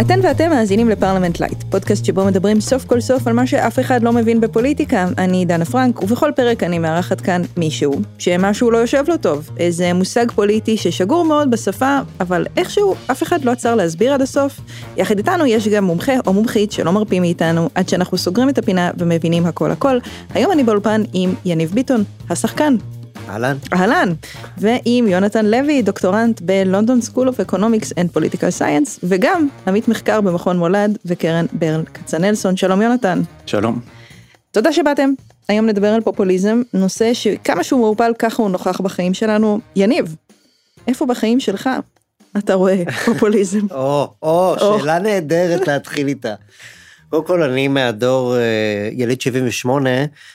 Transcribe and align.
אתן 0.00 0.20
ואתם 0.22 0.50
מאזינים 0.50 0.88
לפרלמנט 0.88 1.40
לייט, 1.40 1.62
פודקאסט 1.70 2.04
שבו 2.04 2.24
מדברים 2.24 2.60
סוף 2.60 2.84
כל 2.84 3.00
סוף 3.00 3.26
על 3.26 3.32
מה 3.32 3.46
שאף 3.46 3.78
אחד 3.78 4.02
לא 4.02 4.12
מבין 4.12 4.40
בפוליטיקה. 4.40 5.06
אני 5.18 5.44
דנה 5.44 5.64
פרנק, 5.64 6.02
ובכל 6.02 6.30
פרק 6.36 6.62
אני 6.62 6.78
מארחת 6.78 7.20
כאן 7.20 7.42
מישהו, 7.56 8.00
שמשהו 8.18 8.70
לא 8.70 8.78
יושב 8.78 9.04
לו 9.08 9.16
טוב. 9.16 9.50
איזה 9.58 9.92
מושג 9.92 10.30
פוליטי 10.30 10.76
ששגור 10.76 11.24
מאוד 11.24 11.50
בשפה, 11.50 11.98
אבל 12.20 12.46
איכשהו 12.56 12.94
אף 13.10 13.22
אחד 13.22 13.44
לא 13.44 13.50
עצר 13.50 13.74
להסביר 13.74 14.14
עד 14.14 14.22
הסוף. 14.22 14.60
יחד 14.96 15.18
איתנו 15.18 15.46
יש 15.46 15.68
גם 15.68 15.84
מומחה 15.84 16.12
או 16.26 16.32
מומחית 16.32 16.72
שלא 16.72 16.92
מרפים 16.92 17.22
מאיתנו, 17.22 17.68
עד 17.74 17.88
שאנחנו 17.88 18.18
סוגרים 18.18 18.48
את 18.48 18.58
הפינה 18.58 18.90
ומבינים 18.98 19.46
הכל 19.46 19.70
הכל. 19.70 19.98
היום 20.34 20.52
אני 20.52 20.64
באולפן 20.64 21.02
עם 21.12 21.34
יניב 21.44 21.70
ביטון, 21.74 22.04
השחקן. 22.30 22.76
אהלן. 23.28 23.56
אהלן. 23.72 24.12
ועם 24.58 25.06
יונתן 25.08 25.46
לוי, 25.46 25.82
דוקטורנט 25.82 26.40
ב 26.40 26.49
London 26.49 27.00
School 27.00 27.28
of 27.28 27.40
Economics 27.40 27.92
and 27.98 28.10
Political 28.10 28.50
Science, 28.50 29.00
וגם 29.02 29.48
עמית 29.66 29.88
מחקר 29.88 30.20
במכון 30.20 30.58
מולד 30.58 30.98
וקרן 31.04 31.46
ברל 31.52 31.84
כצנלסון. 31.94 32.56
שלום 32.56 32.82
יונתן. 32.82 33.20
שלום. 33.46 33.80
תודה 34.50 34.72
שבאתם. 34.72 35.10
היום 35.48 35.66
נדבר 35.66 35.88
על 35.88 36.00
פופוליזם, 36.00 36.62
נושא 36.74 37.14
שכמה 37.14 37.64
שהוא 37.64 37.80
מעורפל 37.80 38.12
ככה 38.18 38.42
הוא 38.42 38.50
נוכח 38.50 38.80
בחיים 38.80 39.14
שלנו. 39.14 39.60
יניב, 39.76 40.16
איפה 40.88 41.06
בחיים 41.06 41.40
שלך 41.40 41.70
אתה 42.38 42.54
רואה 42.54 42.82
פופוליזם? 43.04 43.66
או, 43.70 44.12
או, 44.22 44.56
שאלה 44.78 44.98
נהדרת 44.98 45.68
להתחיל 45.68 46.08
איתה. 46.08 46.34
קודם 47.08 47.24
כל 47.24 47.42
אני 47.42 47.68
מהדור 47.68 48.36
אה, 48.36 48.88
יליד 48.92 49.20
78 49.20 49.90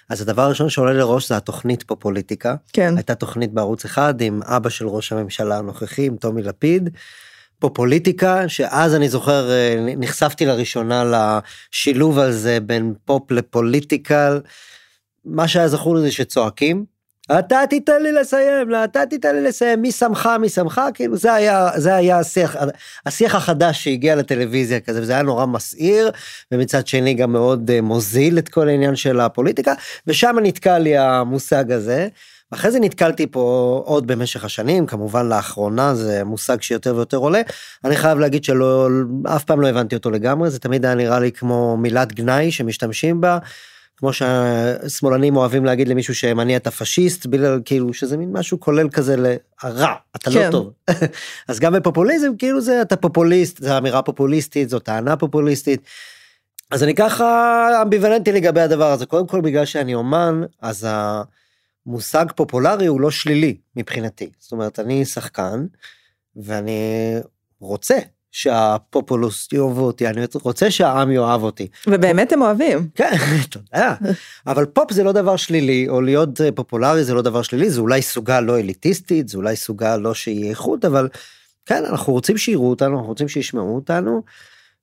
אז 0.09 0.21
הדבר 0.21 0.41
הראשון 0.41 0.69
שעולה 0.69 0.93
לראש 0.93 1.29
זה 1.29 1.37
התוכנית 1.37 1.83
פה 1.83 1.95
פוליטיקה. 1.95 2.55
כן. 2.73 2.97
הייתה 2.97 3.15
תוכנית 3.15 3.51
בערוץ 3.51 3.85
אחד 3.85 4.21
עם 4.21 4.41
אבא 4.43 4.69
של 4.69 4.87
ראש 4.87 5.11
הממשלה 5.11 5.57
הנוכחי 5.57 6.05
עם 6.05 6.17
טומי 6.17 6.41
לפיד. 6.41 6.89
פה 7.59 7.69
פוליטיקה 7.69 8.49
שאז 8.49 8.95
אני 8.95 9.09
זוכר 9.09 9.51
אה, 9.51 9.75
נחשפתי 9.97 10.45
לראשונה 10.45 11.03
לשילוב 11.73 12.19
הזה 12.19 12.59
בין 12.59 12.93
פופ 13.05 13.31
לפוליטיקל. 13.31 14.41
מה 15.25 15.47
שהיה 15.47 15.67
זכור 15.67 15.95
לי 15.95 16.01
זה 16.01 16.11
שצועקים 16.11 16.92
אתה 17.31 17.61
תיתן 17.69 18.03
לי 18.03 18.11
לסיים, 18.11 18.69
לא, 18.69 18.83
אתה 18.83 19.05
תיתן 19.05 19.35
לי 19.35 19.41
לסיים, 19.43 19.81
מי 19.81 19.91
שמך, 19.91 20.29
מי 20.39 20.49
שמך, 20.49 20.81
כאילו 20.93 21.17
זה 21.17 21.33
היה, 21.33 21.69
זה 21.75 21.95
היה 21.95 22.19
השיח, 22.19 22.55
השיח 23.05 23.35
החדש 23.35 23.83
שהגיע 23.83 24.15
לטלוויזיה 24.15 24.79
כזה, 24.79 25.01
וזה 25.01 25.13
היה 25.13 25.21
נורא 25.21 25.45
מסעיר, 25.45 26.11
ומצד 26.51 26.87
שני 26.87 27.13
גם 27.13 27.31
מאוד 27.31 27.71
אה, 27.71 27.81
מוזיל 27.81 28.37
את 28.37 28.49
כל 28.49 28.67
העניין 28.69 28.95
של 28.95 29.19
הפוליטיקה, 29.19 29.73
ושם 30.07 30.35
נתקע 30.41 30.79
לי 30.79 30.97
המושג 30.97 31.71
הזה. 31.71 32.07
אחרי 32.53 32.71
זה 32.71 32.79
נתקלתי 32.79 33.27
פה 33.27 33.81
עוד 33.85 34.07
במשך 34.07 34.45
השנים, 34.45 34.85
כמובן 34.85 35.29
לאחרונה 35.29 35.95
זה 35.95 36.23
מושג 36.23 36.61
שיותר 36.61 36.95
ויותר 36.95 37.17
עולה. 37.17 37.41
אני 37.85 37.95
חייב 37.95 38.19
להגיד 38.19 38.43
שלא, 38.43 38.89
אף 39.35 39.43
פעם 39.43 39.61
לא 39.61 39.67
הבנתי 39.67 39.95
אותו 39.95 40.11
לגמרי, 40.11 40.49
זה 40.49 40.59
תמיד 40.59 40.85
היה 40.85 40.95
נראה 40.95 41.19
לי 41.19 41.31
כמו 41.31 41.77
מילת 41.77 42.13
גנאי 42.13 42.51
שמשתמשים 42.51 43.21
בה. 43.21 43.37
כמו 43.97 44.13
שהשמאלנים 44.13 45.35
אוהבים 45.35 45.65
להגיד 45.65 45.87
למישהו 45.87 46.15
שימני 46.15 46.57
אתה 46.57 46.71
פשיסט 46.71 47.25
בגלל 47.25 47.61
כאילו 47.65 47.93
שזה 47.93 48.17
מין 48.17 48.31
משהו 48.31 48.59
כולל 48.59 48.89
כזה 48.89 49.15
לרע 49.17 49.93
אתה 50.15 50.29
לא 50.29 50.35
כן. 50.35 50.45
לא 50.45 50.51
טוב 50.51 50.73
אז 51.47 51.59
גם 51.59 51.73
בפופוליזם 51.73 52.37
כאילו 52.37 52.61
זה 52.61 52.81
אתה 52.81 52.95
פופוליסט 52.95 53.57
זה 53.57 53.77
אמירה 53.77 54.01
פופוליסטית 54.01 54.69
זו 54.69 54.79
טענה 54.79 55.17
פופוליסטית. 55.17 55.81
אז 56.71 56.83
אני 56.83 56.95
ככה 56.95 57.67
אמביוולנטי 57.81 58.31
לגבי 58.31 58.61
הדבר 58.61 58.91
הזה 58.91 59.05
קודם 59.05 59.27
כל 59.27 59.41
בגלל 59.41 59.65
שאני 59.65 59.95
אומן 59.95 60.41
אז 60.61 60.87
המושג 61.85 62.25
פופולרי 62.35 62.85
הוא 62.85 63.01
לא 63.01 63.11
שלילי 63.11 63.57
מבחינתי 63.75 64.29
זאת 64.39 64.51
אומרת 64.51 64.79
אני 64.79 65.05
שחקן 65.05 65.65
ואני 66.35 67.13
רוצה 67.59 67.97
שהפופולוס 68.33 69.47
יאהבו 69.51 69.85
אותי, 69.85 70.07
אני 70.07 70.21
רוצה 70.43 70.71
שהעם 70.71 71.11
יאהב 71.11 71.43
אותי. 71.43 71.67
ובאמת 71.87 72.31
הם 72.31 72.41
אוהבים. 72.41 72.87
כן, 72.95 73.11
תודה. 73.51 73.95
אבל 74.47 74.65
פופ 74.65 74.93
זה 74.93 75.03
לא 75.03 75.11
דבר 75.11 75.35
שלילי, 75.35 75.89
או 75.89 76.01
להיות 76.01 76.41
אה, 76.41 76.51
פופולרי 76.51 77.03
זה 77.03 77.13
לא 77.13 77.21
דבר 77.21 77.41
שלילי, 77.41 77.69
זה 77.69 77.81
אולי 77.81 78.01
סוגה 78.01 78.41
לא 78.41 78.59
אליטיסטית, 78.59 79.29
זה 79.29 79.37
אולי 79.37 79.55
סוגה 79.55 79.97
לא 79.97 80.13
שהיא 80.13 80.49
איכות, 80.49 80.85
אבל 80.85 81.07
כן, 81.65 81.83
אנחנו 81.89 82.13
רוצים 82.13 82.37
שיראו 82.37 82.69
אותנו, 82.69 82.95
אנחנו 82.95 83.07
רוצים 83.07 83.27
שישמעו 83.27 83.75
אותנו, 83.75 84.21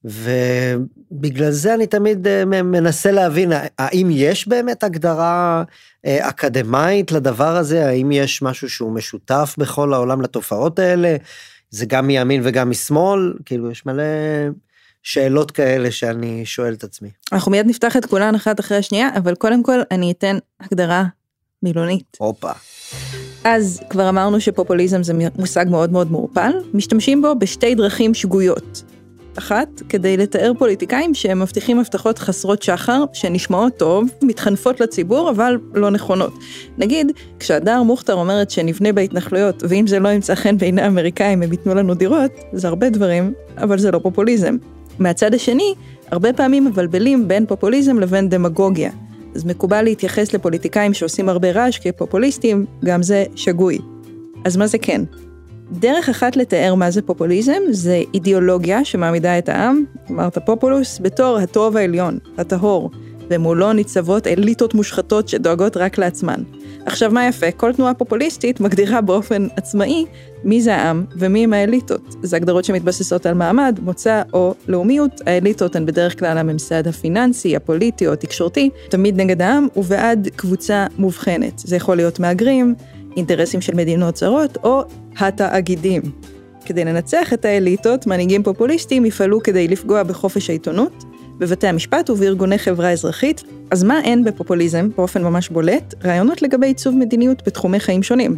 ובגלל 0.05 1.51
זה 1.51 1.75
אני 1.75 1.87
תמיד 1.87 2.27
אה, 2.27 2.45
מנסה 2.45 3.11
להבין, 3.11 3.53
האם 3.79 4.09
יש 4.13 4.49
באמת 4.49 4.85
הגדרה 4.85 5.63
אה, 6.07 6.29
אקדמאית 6.29 7.13
לדבר 7.13 7.57
הזה, 7.57 7.89
האם 7.89 8.13
יש 8.13 8.43
משהו 8.43 8.71
שהוא 8.71 8.93
משותף 8.93 9.55
בכל 9.59 9.95
העולם 9.95 10.23
לתופעות 10.23 10.79
האלה? 10.79 11.17
זה 11.71 11.87
גם 11.87 12.07
מימין 12.07 12.41
וגם 12.45 12.71
משמאל, 12.71 13.35
כאילו 13.45 13.71
יש 13.71 13.87
מלא 13.87 14.03
שאלות 15.03 15.51
כאלה 15.51 15.91
שאני 15.91 16.47
שואל 16.47 16.75
את 16.75 16.85
עצמי. 16.85 17.09
אנחנו 17.33 17.51
מיד 17.51 17.67
נפתח 17.67 17.97
את 17.97 18.07
כולן 18.07 18.35
אחת 18.35 18.61
אחרי 18.61 18.77
השנייה, 18.77 19.09
אבל 19.17 19.35
קודם 19.35 19.63
כל 19.63 19.81
אני 19.91 20.13
אתן 20.13 20.37
הגדרה 20.61 21.05
מילונית. 21.63 22.17
הופה. 22.19 22.51
אז 23.45 23.83
כבר 23.91 24.09
אמרנו 24.09 24.41
שפופוליזם 24.41 25.03
זה 25.03 25.13
מושג 25.39 25.67
מאוד 25.69 25.93
מאוד 25.93 26.13
מעורפל, 26.13 26.53
משתמשים 26.75 27.23
בו 27.23 27.35
בשתי 27.39 27.75
דרכים 27.75 28.15
שגויות. 28.15 28.83
אחת, 29.39 29.69
כדי 29.89 30.17
לתאר 30.17 30.53
פוליטיקאים 30.59 31.15
שהם 31.15 31.41
מבטיחים 31.41 31.79
הבטחות 31.79 32.19
חסרות 32.19 32.63
שחר, 32.63 33.05
שנשמעות 33.13 33.77
טוב, 33.77 34.09
מתחנפות 34.23 34.81
לציבור, 34.81 35.31
אבל 35.31 35.59
לא 35.75 35.91
נכונות. 35.91 36.33
נגיד, 36.79 37.13
כשהדר 37.39 37.83
מוכתר 37.83 38.15
אומרת 38.15 38.51
שנבנה 38.51 38.93
בהתנחלויות, 38.93 39.63
ואם 39.69 39.87
זה 39.87 39.99
לא 39.99 40.09
ימצא 40.09 40.35
חן 40.35 40.59
בעיני 40.59 40.83
האמריקאים 40.83 41.43
הם 41.43 41.53
ייתנו 41.53 41.75
לנו 41.75 41.95
דירות, 41.95 42.31
זה 42.53 42.69
הרבה 42.69 42.91
דברים, 42.91 43.33
אבל 43.57 43.79
זה 43.79 43.91
לא 43.91 43.99
פופוליזם. 43.99 44.57
מהצד 44.99 45.35
השני, 45.35 45.75
הרבה 46.11 46.33
פעמים 46.33 46.65
מבלבלים 46.65 47.29
בין 47.29 47.47
פופוליזם 47.47 47.99
לבין 47.99 48.29
דמגוגיה. 48.29 48.91
אז 49.35 49.45
מקובל 49.45 49.83
להתייחס 49.83 50.35
לפוליטיקאים 50.35 50.95
שעושים 50.95 51.29
הרבה 51.29 51.51
רעש 51.51 51.79
כפופוליסטים, 51.79 52.67
גם 52.85 53.03
זה 53.03 53.25
שגוי. 53.35 53.79
אז 54.45 54.57
מה 54.57 54.67
זה 54.67 54.79
כן? 54.79 55.03
דרך 55.73 56.09
אחת 56.09 56.37
לתאר 56.37 56.75
מה 56.75 56.91
זה 56.91 57.03
פופוליזם 57.03 57.63
זה 57.71 58.03
אידיאולוגיה 58.15 58.85
שמעמידה 58.85 59.39
את 59.39 59.49
העם, 59.49 59.85
אמרת 60.11 60.39
פופולוס, 60.39 60.99
בתור 61.03 61.39
הטוב 61.39 61.77
העליון, 61.77 62.19
הטהור, 62.39 62.91
ומולו 63.31 63.73
ניצבות 63.73 64.27
אליטות 64.27 64.75
מושחתות 64.75 65.29
שדואגות 65.29 65.77
רק 65.77 65.99
לעצמן. 65.99 66.43
עכשיו 66.87 67.11
מה 67.11 67.27
יפה, 67.27 67.51
כל 67.51 67.73
תנועה 67.73 67.95
פופוליסטית 67.95 68.61
מגדירה 68.61 69.01
באופן 69.01 69.47
עצמאי 69.57 70.07
מי 70.45 70.63
זה 70.63 70.77
העם 70.77 71.05
ומי 71.17 71.45
הם 71.45 71.53
האליטות. 71.53 72.15
זה 72.23 72.37
הגדרות 72.37 72.65
שמתבססות 72.65 73.27
על 73.27 73.35
מעמד, 73.35 73.79
מוצא 73.83 74.23
או 74.33 74.55
לאומיות. 74.69 75.21
האליטות 75.27 75.77
הן 75.77 75.87
בדרך 75.87 76.19
כלל 76.19 76.39
הממסד 76.39 76.89
הפיננסי, 76.89 77.57
הפוליטי 77.57 78.07
או 78.07 78.13
התקשורתי, 78.13 78.71
תמיד 78.89 79.21
נגד 79.21 79.43
העם 79.43 79.67
ובעד 79.77 80.29
קבוצה 80.37 80.87
מובחנת. 80.99 81.59
זה 81.59 81.77
יכול 81.77 81.97
להיות 81.97 82.21
מהגרים, 82.21 82.75
אינטרסים 83.17 83.61
של 83.61 83.75
מדינות 83.75 84.17
זרות 84.17 84.59
או 84.65 84.83
התאגידים. 85.19 86.03
כדי 86.65 86.85
לנצח 86.85 87.33
את 87.33 87.45
האליטות, 87.45 88.07
מנהיגים 88.07 88.43
פופוליסטים 88.43 89.05
יפעלו 89.05 89.43
כדי 89.43 89.69
לפגוע 89.69 90.03
בחופש 90.03 90.51
העיתונות, 90.51 91.05
בבתי 91.39 91.67
המשפט 91.67 92.11
ובארגוני 92.11 92.59
חברה 92.59 92.93
אזרחית. 92.93 93.43
אז 93.71 93.83
מה 93.85 94.01
אין 94.05 94.25
בפופוליזם, 94.25 94.89
באופן 94.97 95.23
ממש 95.23 95.49
בולט? 95.49 95.95
רעיונות 96.05 96.43
לגבי 96.43 96.67
עיצוב 96.67 96.95
מדיניות 96.95 97.43
בתחומי 97.47 97.81
חיים 97.81 98.03
שונים. 98.03 98.37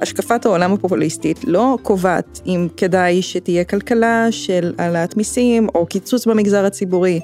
השקפת 0.00 0.46
העולם 0.46 0.72
הפופוליסטית 0.72 1.40
לא 1.44 1.78
קובעת 1.82 2.40
אם 2.46 2.68
כדאי 2.76 3.22
שתהיה 3.22 3.64
כלכלה 3.64 4.26
של 4.30 4.74
העלאת 4.78 5.16
מיסים 5.16 5.68
או 5.74 5.86
קיצוץ 5.86 6.26
במגזר 6.26 6.64
הציבורי. 6.64 7.20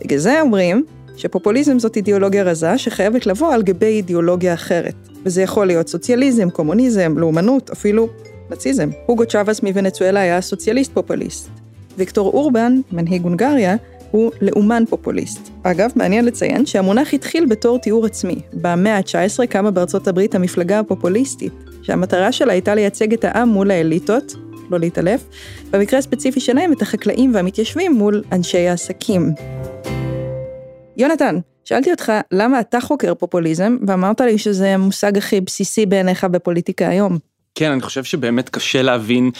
בגלל 0.00 0.18
זה 0.18 0.40
אומרים 0.40 0.84
שפופוליזם 1.16 1.78
זאת 1.78 1.96
אידיאולוגיה 1.96 2.42
רזה 2.42 2.78
שחייבת 2.78 3.26
לבוא 3.26 3.54
על 3.54 3.62
גבי 3.62 3.86
אידיאולוגיה 3.86 4.54
אחרת. 4.54 5.09
וזה 5.24 5.42
יכול 5.42 5.66
להיות 5.66 5.88
סוציאליזם, 5.88 6.50
קומוניזם, 6.50 7.14
לאומנות, 7.18 7.70
אפילו 7.70 8.08
נאציזם. 8.50 8.88
הוגו 9.06 9.26
צ'אבס 9.26 9.62
מוונצואלה 9.62 10.20
היה 10.20 10.40
סוציאליסט 10.40 10.92
פופוליסט. 10.92 11.48
ויקטור 11.98 12.30
אורבן, 12.32 12.80
מנהיג 12.92 13.22
הונגריה, 13.22 13.76
הוא 14.10 14.32
לאומן 14.40 14.84
פופוליסט. 14.88 15.48
אגב, 15.62 15.90
מעניין 15.96 16.24
לציין 16.24 16.66
שהמונח 16.66 17.14
התחיל 17.14 17.46
בתור 17.46 17.78
תיאור 17.78 18.06
עצמי. 18.06 18.40
במאה 18.52 18.96
ה-19 18.96 19.46
קמה 19.46 19.70
בארצות 19.70 20.08
הברית 20.08 20.34
המפלגה 20.34 20.78
הפופוליסטית, 20.78 21.52
שהמטרה 21.82 22.32
שלה 22.32 22.52
הייתה 22.52 22.74
לייצג 22.74 23.12
את 23.12 23.24
העם 23.24 23.48
מול 23.48 23.70
האליטות, 23.70 24.34
לא 24.70 24.78
להתעלף, 24.78 25.24
במקרה 25.70 25.98
הספציפי 25.98 26.40
שלהם 26.40 26.72
את 26.72 26.82
החקלאים 26.82 27.34
והמתיישבים 27.34 27.92
מול 27.94 28.22
אנשי 28.32 28.68
העסקים. 28.68 29.34
יונתן, 31.00 31.38
שאלתי 31.64 31.90
אותך 31.90 32.12
למה 32.32 32.60
אתה 32.60 32.80
חוקר 32.80 33.14
פופוליזם, 33.14 33.76
ואמרת 33.86 34.20
לי 34.20 34.38
שזה 34.38 34.74
המושג 34.74 35.18
הכי 35.18 35.40
בסיסי 35.40 35.86
בעיניך 35.86 36.24
בפוליטיקה 36.24 36.88
היום. 36.88 37.18
כן, 37.54 37.70
אני 37.70 37.80
חושב 37.80 38.04
שבאמת 38.04 38.48
קשה 38.48 38.82
להבין 38.82 39.30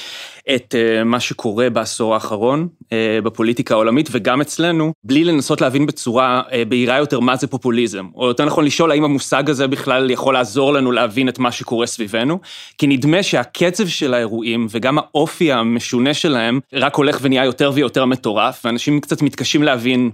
את 0.54 0.74
uh, 0.74 1.04
מה 1.04 1.20
שקורה 1.20 1.70
בעשור 1.70 2.14
האחרון 2.14 2.68
uh, 2.82 2.86
בפוליטיקה 3.24 3.74
העולמית 3.74 4.08
וגם 4.12 4.40
אצלנו, 4.40 4.92
בלי 5.04 5.24
לנסות 5.24 5.60
להבין 5.60 5.86
בצורה 5.86 6.42
uh, 6.48 6.52
בהירה 6.68 6.98
יותר 6.98 7.20
מה 7.20 7.36
זה 7.36 7.46
פופוליזם, 7.46 8.06
או 8.14 8.28
יותר 8.28 8.44
נכון 8.44 8.64
לשאול 8.64 8.90
האם 8.90 9.04
המושג 9.04 9.50
הזה 9.50 9.66
בכלל 9.66 10.10
יכול 10.10 10.34
לעזור 10.34 10.72
לנו 10.72 10.92
להבין 10.92 11.28
את 11.28 11.38
מה 11.38 11.52
שקורה 11.52 11.86
סביבנו, 11.86 12.38
כי 12.78 12.86
נדמה 12.86 13.22
שהקצב 13.22 13.86
של 13.86 14.14
האירועים 14.14 14.66
וגם 14.70 14.98
האופי 14.98 15.52
המשונה 15.52 16.14
שלהם 16.14 16.60
רק 16.72 16.94
הולך 16.94 17.18
ונהיה 17.22 17.44
יותר 17.44 17.70
ויותר 17.74 18.04
מטורף, 18.04 18.62
ואנשים 18.64 19.00
קצת 19.00 19.22
מתקשים 19.22 19.62
להבין 19.62 20.10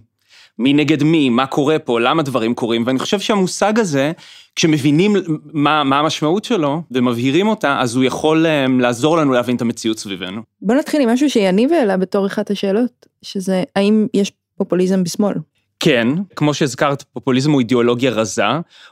מי 0.58 0.72
נגד 0.72 1.02
מי, 1.02 1.28
מה 1.28 1.46
קורה 1.46 1.78
פה, 1.78 2.00
למה 2.00 2.22
דברים 2.22 2.54
קורים, 2.54 2.82
ואני 2.86 2.98
חושב 2.98 3.20
שהמושג 3.20 3.78
הזה, 3.78 4.12
כשמבינים 4.56 5.16
מה, 5.52 5.84
מה 5.84 5.98
המשמעות 5.98 6.44
שלו 6.44 6.82
ומבהירים 6.90 7.48
אותה, 7.48 7.80
אז 7.80 7.96
הוא 7.96 8.04
יכול 8.04 8.46
um, 8.46 8.82
לעזור 8.82 9.16
לנו 9.16 9.32
להבין 9.32 9.56
את 9.56 9.62
המציאות 9.62 9.98
סביבנו. 9.98 10.42
בוא 10.62 10.74
נתחיל 10.74 11.02
עם 11.02 11.08
משהו 11.08 11.30
שיניב 11.30 11.72
העלה 11.72 11.96
בתור 11.96 12.26
אחת 12.26 12.50
השאלות, 12.50 13.06
שזה 13.22 13.62
האם 13.76 14.06
יש 14.14 14.32
פופוליזם 14.56 15.04
בשמאל? 15.04 15.34
כן, 15.80 16.08
כמו 16.36 16.54
שהזכרת, 16.54 17.02
פופוליזם 17.02 17.50
הוא 17.50 17.60
אידיאולוגיה 17.60 18.10
רזה, 18.10 18.42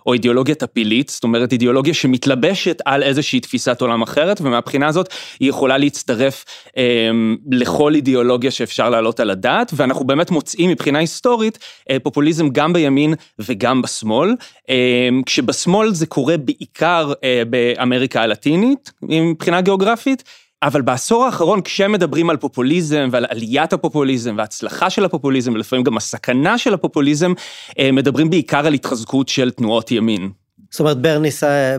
או 0.07 0.13
אידיאולוגיה 0.13 0.55
טפילית, 0.55 1.09
זאת 1.09 1.25
אומרת 1.25 1.53
אידיאולוגיה 1.53 1.95
שמתלבשת 1.95 2.83
על 2.85 3.03
איזושהי 3.03 3.41
תפיסת 3.41 3.81
עולם 3.81 4.03
אחרת, 4.03 4.41
ומהבחינה 4.41 4.87
הזאת 4.87 5.09
היא 5.41 5.49
יכולה 5.49 5.79
להצטרף 5.79 6.45
אה, 6.77 7.11
לכל 7.51 7.95
אידיאולוגיה 7.95 8.51
שאפשר 8.51 8.91
להעלות 8.91 9.21
על 9.21 9.31
הדעת, 9.31 9.73
ואנחנו 9.77 10.05
באמת 10.05 10.31
מוצאים 10.31 10.71
מבחינה 10.71 10.99
היסטורית 10.99 11.59
אה, 11.91 11.97
פופוליזם 12.03 12.49
גם 12.49 12.73
בימין 12.73 13.15
וגם 13.39 13.83
בשמאל, 13.83 14.35
אה, 14.71 15.09
כשבשמאל 15.27 15.95
זה 15.95 16.07
קורה 16.07 16.37
בעיקר 16.37 17.13
אה, 17.25 17.43
באמריקה 17.51 18.23
הלטינית, 18.23 18.93
מבחינה 19.03 19.61
גיאוגרפית, 19.61 20.23
אבל 20.65 20.83
בעשור 20.83 21.25
האחרון, 21.25 21.63
כשמדברים 21.63 22.31
על 22.31 22.37
פופוליזם 22.37 23.09
ועל 23.13 23.27
עליית 23.29 23.73
הפופוליזם 23.73 24.35
והצלחה 24.39 24.91
של 24.91 25.05
הפופוליזם, 25.05 25.53
ולפעמים 25.55 25.85
גם 25.85 25.97
הסכנה 25.97 26.59
של 26.59 26.75
הפופוליזם, 26.75 27.33
אה, 27.79 27.93
מדברים 27.93 28.31
בעיקר 28.31 28.67
על 28.67 28.75
התחזקות 28.75 29.29
של 29.29 29.51
תנועות 29.51 29.91
ימין. 29.91 30.31
זאת 30.71 30.81
אומרת 30.81 30.99
ברני 30.99 31.29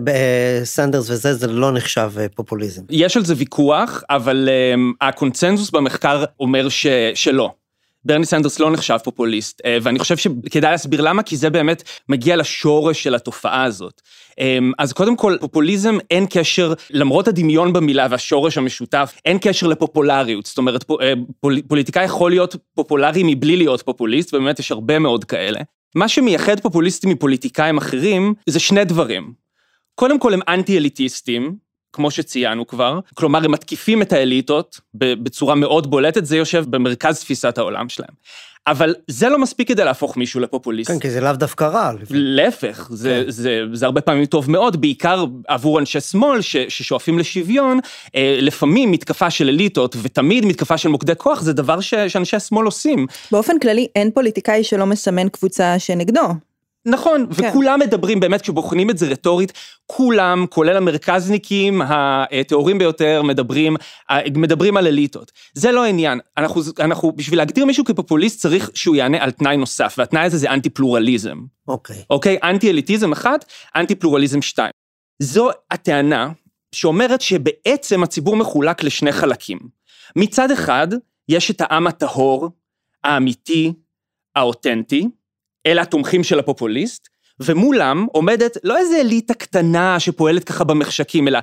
אה, 0.08 0.62
סנדרס 0.64 1.10
וזה, 1.10 1.34
זה 1.34 1.48
לא 1.48 1.72
נחשב 1.72 2.12
אה, 2.18 2.26
פופוליזם. 2.36 2.82
יש 2.90 3.18
על 3.18 3.26
זה 3.26 3.34
ויכוח, 3.38 4.04
אבל 4.10 4.50
הקונצנזוס 5.02 5.72
במחקר 5.72 6.24
אומר 6.40 6.70
ש, 6.70 6.88
שלא. 7.16 7.52
ברני 8.06 8.26
סנדרס 8.26 8.60
לא 8.60 8.72
נחשב 8.72 8.98
פופוליסט, 9.04 9.62
אה, 9.66 9.78
ואני 9.82 10.00
חושב 10.00 10.18
שכדאי 10.18 10.72
להסביר 10.72 11.02
למה, 11.02 11.24
כי 11.24 11.38
זה 11.38 11.50
באמת 11.50 11.84
מגיע 12.10 12.36
לשורש 12.36 13.04
של 13.04 13.16
התופעה 13.16 13.64
הזאת. 13.64 14.02
אמ, 14.40 14.72
אז 14.80 14.94
קודם 14.94 15.16
כל, 15.16 15.38
פופוליזם 15.40 15.98
אין 16.12 16.26
קשר, 16.30 16.74
למרות 16.90 17.28
הדמיון 17.28 17.74
במילה 17.74 18.08
והשורש 18.10 18.58
המשותף, 18.58 19.14
אין 19.26 19.38
קשר 19.42 19.68
לפופולריות. 19.68 20.46
זאת 20.46 20.58
אומרת, 20.58 20.86
אה, 21.02 21.14
פוליטיקאי 21.68 22.06
יכול 22.06 22.32
להיות 22.32 22.56
פופולרי 22.76 23.22
מבלי 23.26 23.58
להיות 23.58 23.82
פופוליסט, 23.82 24.34
ובאמת 24.34 24.60
יש 24.60 24.72
הרבה 24.72 25.00
מאוד 25.00 25.24
כאלה. 25.24 25.60
מה 25.96 26.08
שמייחד 26.08 26.60
פופוליסטים 26.60 27.10
מפוליטיקאים 27.10 27.78
אחרים, 27.78 28.34
זה 28.46 28.60
שני 28.60 28.86
דברים. 28.86 29.34
קודם 29.96 30.20
כל 30.20 30.34
הם 30.34 30.40
אנטי-אליטיסטים, 30.48 31.56
כמו 31.96 32.12
שציינו 32.12 32.68
כבר, 32.68 33.00
כלומר 33.14 33.46
הם 33.46 33.52
מתקיפים 33.52 34.02
את 34.02 34.14
האליטות 34.14 34.80
בצורה 34.94 35.56
מאוד 35.56 35.90
בולטת, 35.90 36.26
זה 36.26 36.38
יושב 36.38 36.66
במרכז 36.70 37.20
תפיסת 37.20 37.58
העולם 37.58 37.90
שלהם. 37.90 38.12
אבל 38.68 38.96
זה 39.08 39.30
לא 39.30 39.40
מספיק 39.40 39.68
כדי 39.68 39.84
להפוך 39.84 40.18
מישהו 40.18 40.40
לפופוליסט. 40.40 40.92
כן, 40.92 41.00
כי 41.00 41.10
זה 41.10 41.22
לאו 41.22 41.34
דווקא 41.34 41.64
רע. 41.64 41.92
להפך, 42.10 42.88
זה, 42.92 43.22
כן. 43.26 43.32
זה, 43.32 43.42
זה, 43.42 43.62
זה 43.74 43.86
הרבה 43.86 44.02
פעמים 44.02 44.26
טוב 44.26 44.52
מאוד, 44.52 44.82
בעיקר 44.82 45.26
עבור 45.48 45.80
אנשי 45.80 46.02
שמאל 46.02 46.42
ש, 46.42 46.58
ששואפים 46.58 47.20
לשוויון, 47.20 47.80
אה, 48.16 48.38
לפעמים 48.42 48.92
מתקפה 48.92 49.30
של 49.30 49.48
אליטות 49.48 49.96
ותמיד 50.02 50.46
מתקפה 50.46 50.78
של 50.78 50.90
מוקדי 50.90 51.14
כוח, 51.18 51.42
זה 51.42 51.54
דבר 51.54 51.80
ש, 51.80 51.94
שאנשי 51.94 52.36
השמאל 52.36 52.66
עושים. 52.66 53.08
באופן 53.32 53.60
כללי, 53.60 53.88
אין 53.96 54.12
פוליטיקאי 54.12 54.64
שלא 54.64 54.86
מסמן 54.86 55.30
קבוצה 55.30 55.80
שנגדו. 55.80 56.28
נכון, 56.86 57.28
כן. 57.38 57.50
וכולם 57.50 57.80
מדברים, 57.80 58.20
באמת, 58.20 58.42
כשבוחנים 58.42 58.90
את 58.90 58.98
זה 58.98 59.08
רטורית, 59.08 59.54
כולם, 59.86 60.46
כולל 60.50 60.78
המרכזניקים 60.78 61.82
הטהורים 61.86 62.78
ביותר, 62.78 63.22
מדברים, 63.24 63.76
מדברים 64.36 64.78
על 64.78 64.88
אליטות. 64.88 65.32
זה 65.54 65.72
לא 65.72 65.84
העניין. 65.84 66.20
אנחנו, 66.38 66.62
אנחנו, 66.80 67.12
בשביל 67.12 67.40
להגדיר 67.40 67.66
מישהו 67.66 67.86
כפופוליסט, 67.86 68.40
צריך 68.40 68.70
שהוא 68.74 68.96
יענה 68.96 69.24
על 69.24 69.32
תנאי 69.32 69.58
נוסף, 69.58 69.96
והתנאי 69.98 70.22
הזה 70.22 70.38
זה 70.38 70.52
אנטי 70.52 70.70
פלורליזם. 70.70 71.38
אוקיי. 71.68 72.04
אוקיי? 72.10 72.38
אנטי 72.44 72.70
אליטיזם 72.70 73.12
אחת, 73.12 73.46
אנטי 73.76 73.96
פלורליזם 73.96 74.42
שתיים. 74.42 74.72
זו 75.20 75.50
הטענה 75.72 76.30
שאומרת 76.72 77.22
שבעצם 77.22 78.04
הציבור 78.04 78.36
מחולק 78.36 78.84
לשני 78.84 79.12
חלקים. 79.12 79.60
מצד 80.16 80.52
אחד, 80.52 80.88
יש 81.30 81.52
את 81.52 81.62
העם 81.62 81.88
הטהור, 81.88 82.50
האמיתי, 83.04 83.74
האותנטי, 84.36 85.08
אלה 85.66 85.82
התומכים 85.82 86.24
של 86.24 86.40
הפופוליסט, 86.40 87.10
ומולם 87.40 88.06
עומדת 88.12 88.58
לא 88.64 88.78
איזה 88.78 89.02
אליטה 89.02 89.34
קטנה 89.34 90.00
שפועלת 90.00 90.44
ככה 90.44 90.64
במחשכים, 90.64 91.28
אלא 91.28 91.40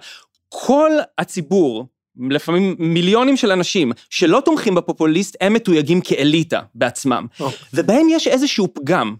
כל 0.48 0.90
הציבור, 1.18 1.86
לפעמים 2.30 2.76
מיליונים 2.78 3.36
של 3.36 3.52
אנשים 3.52 3.92
שלא 4.10 4.42
תומכים 4.44 4.74
בפופוליסט, 4.74 5.36
הם 5.40 5.52
מתויגים 5.52 6.00
כאליטה 6.00 6.60
בעצמם. 6.74 7.26
Oh. 7.40 7.44
ובהם 7.74 8.06
יש 8.10 8.26
איזשהו 8.28 8.68
פגם. 8.74 9.14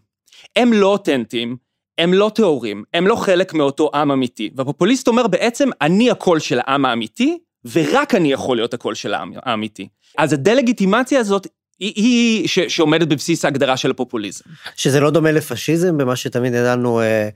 הם 0.56 0.72
לא 0.72 0.86
אותנטיים, 0.86 1.56
הם 1.98 2.14
לא 2.14 2.30
טהורים, 2.34 2.84
הם 2.94 3.06
לא 3.06 3.16
חלק 3.16 3.54
מאותו 3.54 3.90
עם 3.94 4.10
אמיתי. 4.10 4.50
והפופוליסט 4.56 5.08
אומר 5.08 5.26
בעצם, 5.26 5.70
אני 5.80 6.10
הקול 6.10 6.38
של 6.38 6.58
העם 6.58 6.84
האמיתי, 6.84 7.38
ורק 7.72 8.14
אני 8.14 8.32
יכול 8.32 8.56
להיות 8.56 8.74
הקול 8.74 8.94
של 8.94 9.14
העם 9.14 9.32
האמיתי. 9.42 9.88
אז 10.18 10.32
הדה-לגיטימציה 10.32 11.20
הזאת 11.20 11.46
היא, 11.82 11.92
היא 11.96 12.48
ש, 12.48 12.58
שעומדת 12.58 13.08
בבסיס 13.08 13.44
ההגדרה 13.44 13.76
של 13.76 13.90
הפופוליזם. 13.90 14.44
שזה 14.76 15.00
לא 15.00 15.10
דומה 15.10 15.32
לפשיזם 15.32 15.98
במה 15.98 16.16
שתמיד 16.16 16.54
ידענו, 16.54 17.00
אה, 17.00 17.28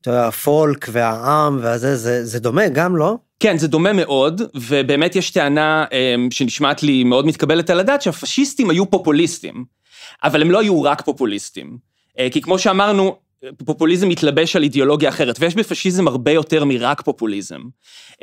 אתה 0.00 0.10
יודע, 0.10 0.26
הפולק 0.26 0.86
והעם 0.92 1.58
והזה, 1.62 1.96
זה, 1.96 2.24
זה 2.24 2.38
דומה 2.38 2.68
גם, 2.68 2.96
לא? 2.96 3.16
כן, 3.40 3.58
זה 3.58 3.68
דומה 3.68 3.92
מאוד, 3.92 4.42
ובאמת 4.54 5.16
יש 5.16 5.30
טענה 5.30 5.84
אה, 5.92 6.14
שנשמעת 6.30 6.82
לי 6.82 7.04
מאוד 7.04 7.26
מתקבלת 7.26 7.70
על 7.70 7.80
הדעת, 7.80 8.02
שהפשיסטים 8.02 8.70
היו 8.70 8.90
פופוליסטים, 8.90 9.64
אבל 10.24 10.42
הם 10.42 10.50
לא 10.50 10.60
היו 10.60 10.82
רק 10.82 11.02
פופוליסטים. 11.02 11.78
אה, 12.18 12.28
כי 12.30 12.40
כמו 12.40 12.58
שאמרנו, 12.58 13.16
פופוליזם 13.64 14.08
מתלבש 14.08 14.56
על 14.56 14.62
אידיאולוגיה 14.62 15.08
אחרת, 15.08 15.36
ויש 15.40 15.54
בפשיזם 15.54 16.08
הרבה 16.08 16.32
יותר 16.32 16.64
מרק 16.64 17.00
פופוליזם. 17.00 17.60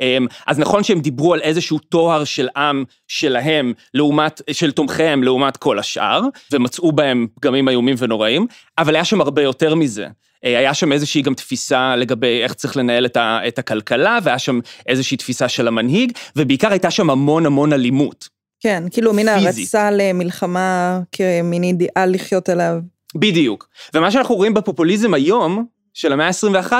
אמ, 0.00 0.26
אז 0.46 0.58
נכון 0.58 0.84
שהם 0.84 1.00
דיברו 1.00 1.34
על 1.34 1.40
איזשהו 1.40 1.78
תואר 1.78 2.24
של 2.24 2.48
עם 2.56 2.84
שלהם, 3.08 3.72
לעומת, 3.94 4.42
של 4.52 4.72
תומכיהם 4.72 5.22
לעומת 5.22 5.56
כל 5.56 5.78
השאר, 5.78 6.22
ומצאו 6.52 6.92
בהם 6.92 7.26
פגמים 7.34 7.68
איומים 7.68 7.94
ונוראים, 7.98 8.46
אבל 8.78 8.94
היה 8.94 9.04
שם 9.04 9.20
הרבה 9.20 9.42
יותר 9.42 9.74
מזה. 9.74 10.06
אה, 10.44 10.58
היה 10.58 10.74
שם 10.74 10.92
איזושהי 10.92 11.22
גם 11.22 11.34
תפיסה 11.34 11.96
לגבי 11.96 12.42
איך 12.42 12.54
צריך 12.54 12.76
לנהל 12.76 13.06
את, 13.06 13.16
ה, 13.16 13.40
את 13.48 13.58
הכלכלה, 13.58 14.18
והיה 14.22 14.38
שם 14.38 14.60
איזושהי 14.86 15.16
תפיסה 15.16 15.48
של 15.48 15.68
המנהיג, 15.68 16.12
ובעיקר 16.36 16.70
הייתה 16.70 16.90
שם 16.90 17.10
המון 17.10 17.46
המון 17.46 17.72
אלימות. 17.72 18.28
כן, 18.60 18.82
כאילו 18.90 19.12
מין 19.12 19.28
הרצה 19.28 19.90
למלחמה 19.90 21.00
כמין 21.12 21.62
אידיאל 21.62 22.14
לחיות 22.14 22.48
עליו. 22.48 22.78
בדיוק. 23.14 23.68
ומה 23.94 24.10
שאנחנו 24.10 24.34
רואים 24.34 24.54
בפופוליזם 24.54 25.14
היום, 25.14 25.66
של 25.94 26.12
המאה 26.12 26.26
ה-21, 26.26 26.72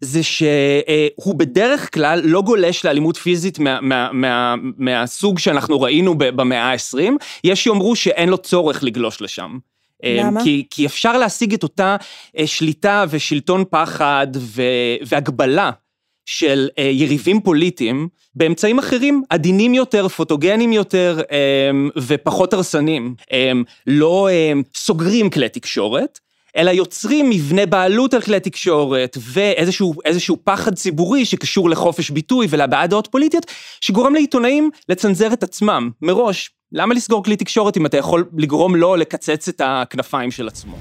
זה 0.00 0.22
שהוא 0.22 1.34
בדרך 1.34 1.94
כלל 1.94 2.20
לא 2.24 2.42
גולש 2.42 2.84
לאלימות 2.84 3.16
פיזית 3.16 3.58
מה, 3.58 3.80
מה, 3.80 4.12
מה, 4.12 4.54
מהסוג 4.76 5.38
שאנחנו 5.38 5.80
ראינו 5.80 6.14
במאה 6.18 6.72
ה-20, 6.72 6.98
יש 7.44 7.64
שיאמרו 7.64 7.96
שאין 7.96 8.28
לו 8.28 8.38
צורך 8.38 8.82
לגלוש 8.82 9.22
לשם. 9.22 9.58
למה? 10.04 10.42
כי, 10.44 10.66
כי 10.70 10.86
אפשר 10.86 11.18
להשיג 11.18 11.54
את 11.54 11.62
אותה 11.62 11.96
אה, 12.38 12.46
שליטה 12.46 13.04
ושלטון 13.10 13.64
פחד 13.70 14.26
ו, 14.36 14.62
והגבלה 15.06 15.70
של 16.26 16.68
אה, 16.78 16.84
יריבים 16.84 17.40
פוליטיים 17.40 18.08
באמצעים 18.34 18.78
אחרים, 18.78 19.22
עדינים 19.30 19.74
יותר, 19.74 20.08
פוטוגנים 20.08 20.72
יותר 20.72 21.20
אה, 21.30 21.70
ופחות 22.06 22.52
הרסניים. 22.52 23.14
אה, 23.32 23.52
לא 23.86 24.28
אה, 24.28 24.52
סוגרים 24.74 25.30
כלי 25.30 25.48
תקשורת, 25.48 26.18
אלא 26.56 26.70
יוצרים 26.70 27.30
מבנה 27.30 27.66
בעלות 27.66 28.14
על 28.14 28.20
כלי 28.20 28.40
תקשורת 28.40 29.18
ואיזשהו 29.20 30.36
פחד 30.44 30.74
ציבורי 30.74 31.24
שקשור 31.24 31.70
לחופש 31.70 32.10
ביטוי 32.10 32.46
ולהבעת 32.50 32.90
דעות 32.90 33.06
פוליטיות, 33.06 33.46
שגורם 33.80 34.14
לעיתונאים 34.14 34.70
לצנזר 34.88 35.32
את 35.32 35.42
עצמם 35.42 35.90
מראש. 36.02 36.50
למה 36.72 36.94
לסגור 36.94 37.24
כלי 37.24 37.36
תקשורת 37.36 37.76
אם 37.76 37.86
אתה 37.86 37.96
יכול 37.96 38.28
לגרום 38.36 38.76
לו 38.76 38.96
לקצץ 38.96 39.48
את 39.48 39.60
הכנפיים 39.64 40.30
של 40.30 40.48
עצמו? 40.48 40.76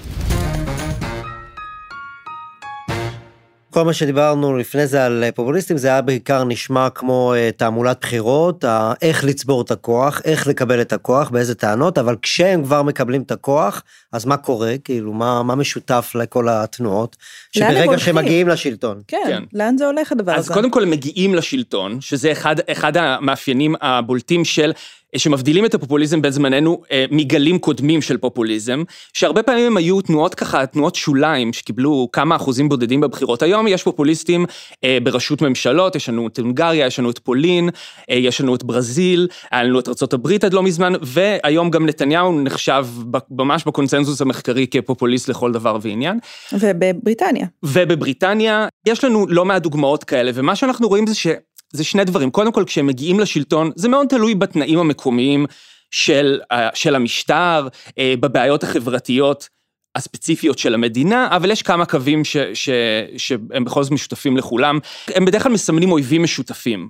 כל 3.75 3.83
מה 3.83 3.93
שדיברנו 3.93 4.57
לפני 4.57 4.87
זה 4.87 5.05
על 5.05 5.23
פופוליסטים 5.35 5.77
זה 5.77 5.87
היה 5.87 6.01
בעיקר 6.01 6.43
נשמע 6.43 6.89
כמו 6.89 7.33
אה, 7.33 7.49
תעמולת 7.57 7.97
בחירות, 8.01 8.65
איך 9.01 9.23
לצבור 9.23 9.61
את 9.61 9.71
הכוח, 9.71 10.21
איך 10.25 10.47
לקבל 10.47 10.81
את 10.81 10.93
הכוח, 10.93 11.29
באיזה 11.29 11.55
טענות, 11.55 11.97
אבל 11.97 12.15
כשהם 12.21 12.63
כבר 12.63 12.83
מקבלים 12.83 13.21
את 13.21 13.31
הכוח, 13.31 13.83
אז 14.11 14.25
מה 14.25 14.37
קורה? 14.37 14.73
כאילו, 14.83 15.13
מה, 15.13 15.43
מה 15.43 15.55
משותף 15.55 16.11
לכל 16.15 16.49
התנועות? 16.49 17.15
שברגע 17.51 17.97
שהם 17.97 18.15
מגיעים 18.15 18.47
לשלטון. 18.47 19.01
כן, 19.07 19.17
כן, 19.27 19.43
לאן 19.53 19.77
זה 19.77 19.85
הולך 19.85 20.11
הדבר 20.11 20.31
אז 20.31 20.39
הזה? 20.39 20.53
אז 20.53 20.57
קודם 20.57 20.71
כל 20.71 20.83
הם 20.83 20.89
מגיעים 20.89 21.35
לשלטון, 21.35 22.01
שזה 22.01 22.31
אחד, 22.31 22.55
אחד 22.71 22.97
המאפיינים 22.97 23.75
הבולטים 23.81 24.45
של 24.45 24.71
שמבדילים 25.17 25.65
את 25.65 25.73
הפופוליזם 25.73 26.21
בזמננו 26.21 26.81
אה, 26.91 27.05
מגלים 27.11 27.59
קודמים 27.59 28.01
של 28.01 28.17
פופוליזם, 28.17 28.83
שהרבה 29.13 29.43
פעמים 29.43 29.65
הם 29.65 29.77
היו 29.77 30.01
תנועות 30.01 30.35
ככה, 30.35 30.65
תנועות 30.65 30.95
שוליים 30.95 31.53
שקיבלו 31.53 32.09
כמה 32.11 32.35
אחוזים 32.35 32.69
בודדים 32.69 33.01
בבחירות. 33.01 33.41
היום 33.41 33.67
יש 33.67 33.83
פופוליסטים 33.83 34.45
אה, 34.83 34.97
בראשות 35.03 35.41
ממשלות, 35.41 35.95
יש 35.95 36.09
לנו 36.09 36.27
את 36.27 36.39
הונגריה, 36.39 36.85
יש 36.85 36.99
לנו 36.99 37.09
את 37.09 37.19
פולין, 37.19 37.69
אה, 38.09 38.15
יש 38.15 38.41
לנו 38.41 38.55
את 38.55 38.63
ברזיל, 38.63 39.27
היה 39.51 39.63
לנו 39.63 39.79
את 39.79 39.87
ארה"ב 39.87 40.31
עד 40.45 40.53
לא 40.53 40.63
מזמן, 40.63 40.93
והיום 41.01 41.69
גם 41.69 41.85
נתניהו 41.85 42.41
נחשב 42.41 42.85
ממש 43.31 43.63
בקונצנזוס 43.65 44.21
המחקרי 44.21 44.67
כפופוליסט 44.67 45.29
לכל 45.29 45.51
דבר 45.51 45.77
ועניין. 45.81 46.19
ובבריטניה. 46.53 47.45
ובבריטניה 47.63 48.67
יש 48.87 49.03
לנו 49.03 49.25
לא 49.29 49.45
מעט 49.45 49.61
דוגמאות 49.61 50.03
כאלה, 50.03 50.31
ומה 50.33 50.55
שאנחנו 50.55 50.87
רואים 50.87 51.07
זה 51.07 51.15
ש... 51.15 51.27
זה 51.75 51.83
שני 51.83 52.03
דברים. 52.03 52.31
קודם 52.31 52.51
כל, 52.51 52.63
כשהם 52.67 52.87
מגיעים 52.87 53.19
לשלטון, 53.19 53.71
זה 53.75 53.89
מאוד 53.89 54.07
תלוי 54.07 54.35
בתנאים 54.35 54.79
המקומיים 54.79 55.45
של, 55.91 56.39
אה, 56.51 56.69
של 56.73 56.95
המשטר, 56.95 57.67
אה, 57.99 58.13
בבעיות 58.19 58.63
החברתיות 58.63 59.49
הספציפיות 59.95 60.59
של 60.59 60.73
המדינה, 60.73 61.27
אבל 61.31 61.51
יש 61.51 61.61
כמה 61.61 61.85
קווים 61.85 62.25
ש, 62.25 62.37
ש, 62.53 62.69
שהם 63.17 63.63
בכל 63.63 63.83
זאת 63.83 63.91
משותפים 63.91 64.37
לכולם. 64.37 64.79
הם 65.07 65.25
בדרך 65.25 65.43
כלל 65.43 65.51
מסמנים 65.51 65.91
אויבים 65.91 66.23
משותפים. 66.23 66.89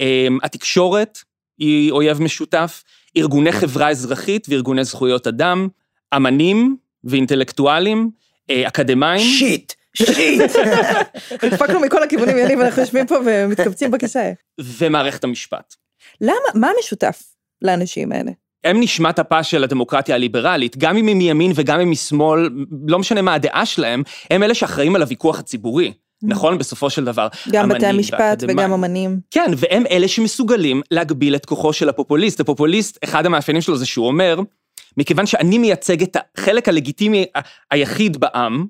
אה, 0.00 0.26
התקשורת 0.42 1.18
היא 1.58 1.90
אויב 1.90 2.22
משותף, 2.22 2.82
ארגוני 3.16 3.52
חברה 3.52 3.90
אזרחית 3.90 4.46
וארגוני 4.50 4.84
זכויות 4.84 5.26
אדם, 5.26 5.68
אמנים 6.16 6.76
ואינטלקטואלים, 7.04 8.10
אקדמאים. 8.50 9.38
שיט. 9.38 9.72
שיט. 9.96 10.42
נדפקנו 11.44 11.80
מכל 11.86 12.02
הכיוונים, 12.02 12.38
יניב, 12.38 12.60
אנחנו 12.60 12.82
יושבים 12.82 13.06
פה 13.06 13.16
ומתכווצים 13.26 13.90
בכיסא. 13.90 14.32
ומערכת 14.60 15.24
המשפט. 15.24 15.74
למה? 16.20 16.34
מה 16.54 16.70
משותף 16.80 17.22
לאנשים 17.62 18.12
האלה? 18.12 18.30
הם 18.64 18.80
נשמת 18.80 19.18
אפה 19.18 19.42
של 19.42 19.64
הדמוקרטיה 19.64 20.14
הליברלית, 20.14 20.76
גם 20.76 20.96
אם 20.96 21.08
הם 21.08 21.18
מימין 21.18 21.52
וגם 21.54 21.80
אם 21.80 21.90
משמאל, 21.90 22.50
לא 22.88 22.98
משנה 22.98 23.22
מה 23.22 23.34
הדעה 23.34 23.66
שלהם, 23.66 24.02
הם 24.30 24.42
אלה 24.42 24.54
שאחראים 24.54 24.96
על 24.96 25.02
הוויכוח 25.02 25.38
הציבורי. 25.38 25.92
Mm. 26.24 26.26
נכון? 26.28 26.58
בסופו 26.58 26.90
של 26.90 27.04
דבר. 27.04 27.28
גם 27.50 27.68
בתי 27.68 27.86
המשפט 27.86 28.44
וגם 28.48 28.72
אמנים. 28.72 29.20
כן, 29.30 29.50
והם 29.56 29.84
אלה 29.90 30.08
שמסוגלים 30.08 30.82
להגביל 30.90 31.36
את 31.36 31.46
כוחו 31.46 31.72
של 31.72 31.88
הפופוליסט. 31.88 32.40
הפופוליסט, 32.40 32.98
אחד 33.04 33.26
המאפיינים 33.26 33.62
שלו 33.62 33.76
זה 33.76 33.86
שהוא 33.86 34.06
אומר, 34.06 34.40
מכיוון 34.96 35.26
שאני 35.26 35.58
מייצג 35.58 36.02
את 36.02 36.16
החלק 36.36 36.68
הלגיטימי 36.68 37.26
היחיד 37.70 38.16
בעם, 38.16 38.66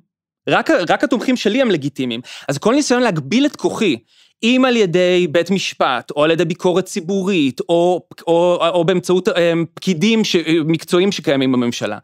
רק, 0.49 0.71
רק 0.71 1.05
התומכים 1.05 1.37
שלי 1.37 1.63
הם 1.63 1.71
לגיטימיים. 1.71 2.21
אז 2.49 2.59
כל 2.59 2.75
ניסיון 2.75 3.03
להגביל 3.03 3.47
את 3.47 3.57
כוחי, 3.57 3.97
אם 4.43 4.65
על 4.67 4.77
ידי 4.77 5.27
בית 5.31 5.51
משפט, 5.51 6.11
או 6.11 6.25
על 6.25 6.31
ידי 6.31 6.45
ביקורת 6.45 6.85
ציבורית, 6.85 7.61
או, 7.61 8.03
או, 8.27 8.69
או 8.69 8.85
באמצעות 8.85 9.29
אה, 9.29 9.53
פקידים 9.75 10.25
ש, 10.25 10.37
מקצועיים 10.65 11.13
שקיימים 11.13 11.53
בממשלה, 11.53 11.99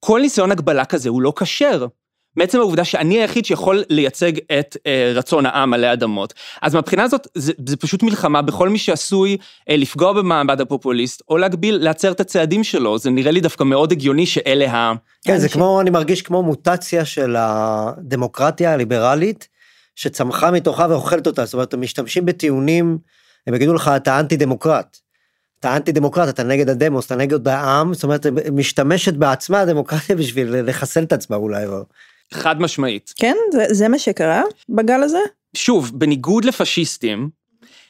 כל 0.00 0.20
ניסיון 0.20 0.52
הגבלה 0.52 0.84
כזה 0.84 1.08
הוא 1.08 1.22
לא 1.22 1.32
כשר. 1.38 1.86
מעצם 2.36 2.58
העובדה 2.58 2.84
שאני 2.84 3.20
היחיד 3.20 3.44
שיכול 3.44 3.82
לייצג 3.90 4.32
את 4.58 4.76
אה, 4.86 5.12
רצון 5.14 5.46
העם 5.46 5.74
עלי 5.74 5.92
אדמות. 5.92 6.34
אז 6.62 6.74
מהבחינה 6.74 7.02
הזאת, 7.02 7.28
זה, 7.34 7.52
זה 7.66 7.76
פשוט 7.76 8.02
מלחמה 8.02 8.42
בכל 8.42 8.68
מי 8.68 8.78
שעשוי 8.78 9.36
אה, 9.70 9.76
לפגוע 9.76 10.12
במעמד 10.12 10.60
הפופוליסט, 10.60 11.22
או 11.28 11.38
להגביל, 11.38 11.76
להצר 11.76 12.12
את 12.12 12.20
הצעדים 12.20 12.64
שלו. 12.64 12.98
זה 12.98 13.10
נראה 13.10 13.30
לי 13.30 13.40
דווקא 13.40 13.64
מאוד 13.64 13.92
הגיוני 13.92 14.26
שאלה 14.26 14.72
ה... 14.72 14.92
כן, 15.24 15.38
זה 15.38 15.48
כמו, 15.48 15.80
אני 15.80 15.90
מרגיש 15.90 16.22
כמו 16.22 16.42
מוטציה 16.42 17.04
של 17.04 17.36
הדמוקרטיה 17.38 18.72
הליברלית, 18.72 19.48
שצמחה 19.94 20.50
מתוכה 20.50 20.86
ואוכלת 20.90 21.26
אותה. 21.26 21.44
זאת 21.44 21.54
אומרת, 21.54 21.74
הם 21.74 21.80
משתמשים 21.80 22.26
בטיעונים, 22.26 22.98
הם 23.46 23.54
יגידו 23.54 23.74
לך, 23.74 23.90
אתה 23.96 24.20
אנטי 24.20 24.36
דמוקרט. 24.36 24.96
אתה 25.60 25.76
אנטי 25.76 25.92
דמוקרט, 25.92 26.28
אתה 26.28 26.42
נגד 26.42 26.68
הדמוס, 26.68 27.06
אתה 27.06 27.16
נגד 27.16 27.48
העם, 27.48 27.94
זאת 27.94 28.04
אומרת, 28.04 28.26
משתמשת 28.52 29.14
בעצמה 29.14 29.60
הדמוקרטיה 29.60 30.16
בשביל 30.16 30.60
לחסל 30.60 31.02
את 31.02 31.12
עצמה 31.12 31.36
אולי. 31.36 31.66
חד 32.34 32.60
משמעית. 32.60 33.12
כן? 33.16 33.36
זה, 33.52 33.64
זה 33.70 33.88
מה 33.88 33.98
שקרה 33.98 34.42
בגל 34.68 35.02
הזה? 35.02 35.18
שוב, 35.56 35.90
בניגוד 35.94 36.44
לפשיסטים, 36.44 37.30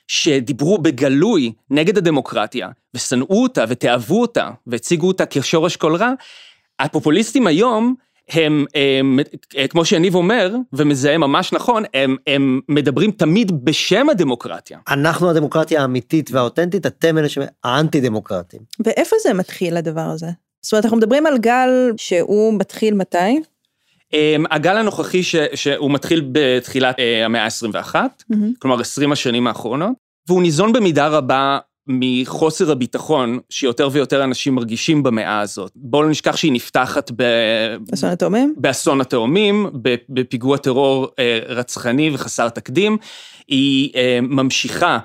שדיברו 0.09 0.79
בגלוי 0.79 1.53
נגד 1.71 1.99
הדמוקרטיה, 1.99 2.69
ושנאו 2.95 3.43
אותה 3.43 3.65
ותאהבו 3.69 4.21
אותה, 4.21 4.51
והציגו 4.67 5.09
אותה 5.09 5.25
כשורש 5.31 5.77
כל 5.77 5.97
רע, 5.97 6.13
הפופוליסטים 6.79 7.47
היום, 7.47 7.95
הם, 8.31 8.65
הם, 8.75 9.19
הם 9.55 9.67
כמו 9.67 9.85
שיניב 9.85 10.15
אומר, 10.15 10.55
ומזהה 10.73 11.19
ממש 11.19 11.53
נכון, 11.53 11.83
הם, 11.95 12.17
הם 12.27 12.61
מדברים 12.69 13.11
תמיד 13.11 13.65
בשם 13.65 14.09
הדמוקרטיה. 14.09 14.79
אנחנו 14.89 15.31
הדמוקרטיה 15.31 15.81
האמיתית 15.81 16.31
והאותנטית, 16.31 16.87
אתם 16.87 17.19
אלה 17.19 17.29
שהאנטי 17.29 18.01
דמוקרטים. 18.01 18.61
ואיפה 18.85 19.17
זה 19.23 19.35
מתחיל 19.35 19.77
הדבר 19.77 20.01
הזה? 20.01 20.27
זאת 20.63 20.73
אומרת, 20.73 20.85
אנחנו 20.85 20.97
מדברים 20.97 21.27
על 21.27 21.39
גל 21.39 21.93
שהוא 21.97 22.59
מתחיל 22.59 22.95
מתי? 22.95 23.41
אמ, 24.13 24.45
הגל 24.51 24.77
הנוכחי 24.77 25.23
ש, 25.23 25.37
שהוא 25.55 25.91
מתחיל 25.91 26.29
בתחילת 26.33 26.99
אה, 26.99 27.25
המאה 27.25 27.45
ה-21, 27.45 27.95
mm-hmm. 27.95 28.35
כלומר 28.59 28.81
20 28.81 29.13
השנים 29.13 29.47
האחרונות, 29.47 29.93
והוא 30.29 30.43
ניזון 30.43 30.73
במידה 30.73 31.09
רבה 31.09 31.59
מחוסר 31.89 32.71
הביטחון 32.71 33.39
שיותר 33.51 33.89
ויותר 33.93 34.25
אנשים 34.25 34.55
מרגישים 34.55 35.03
במאה 35.03 35.41
הזאת. 35.41 35.73
בואו 35.77 36.03
לא 36.03 36.11
נשכח 36.11 36.37
שהיא 36.37 36.53
נפתחת 36.53 37.11
ב... 37.17 37.23
אסון 37.95 38.11
התאומים? 38.11 38.55
באסון 38.57 39.01
התאומים, 39.01 39.67
בפיגוע 40.09 40.57
טרור 40.57 41.09
אה, 41.19 41.41
רצחני 41.49 42.11
וחסר 42.15 42.49
תקדים. 42.49 42.97
היא 43.49 43.91
אה, 43.95 44.19
ממשיכה 44.23 44.99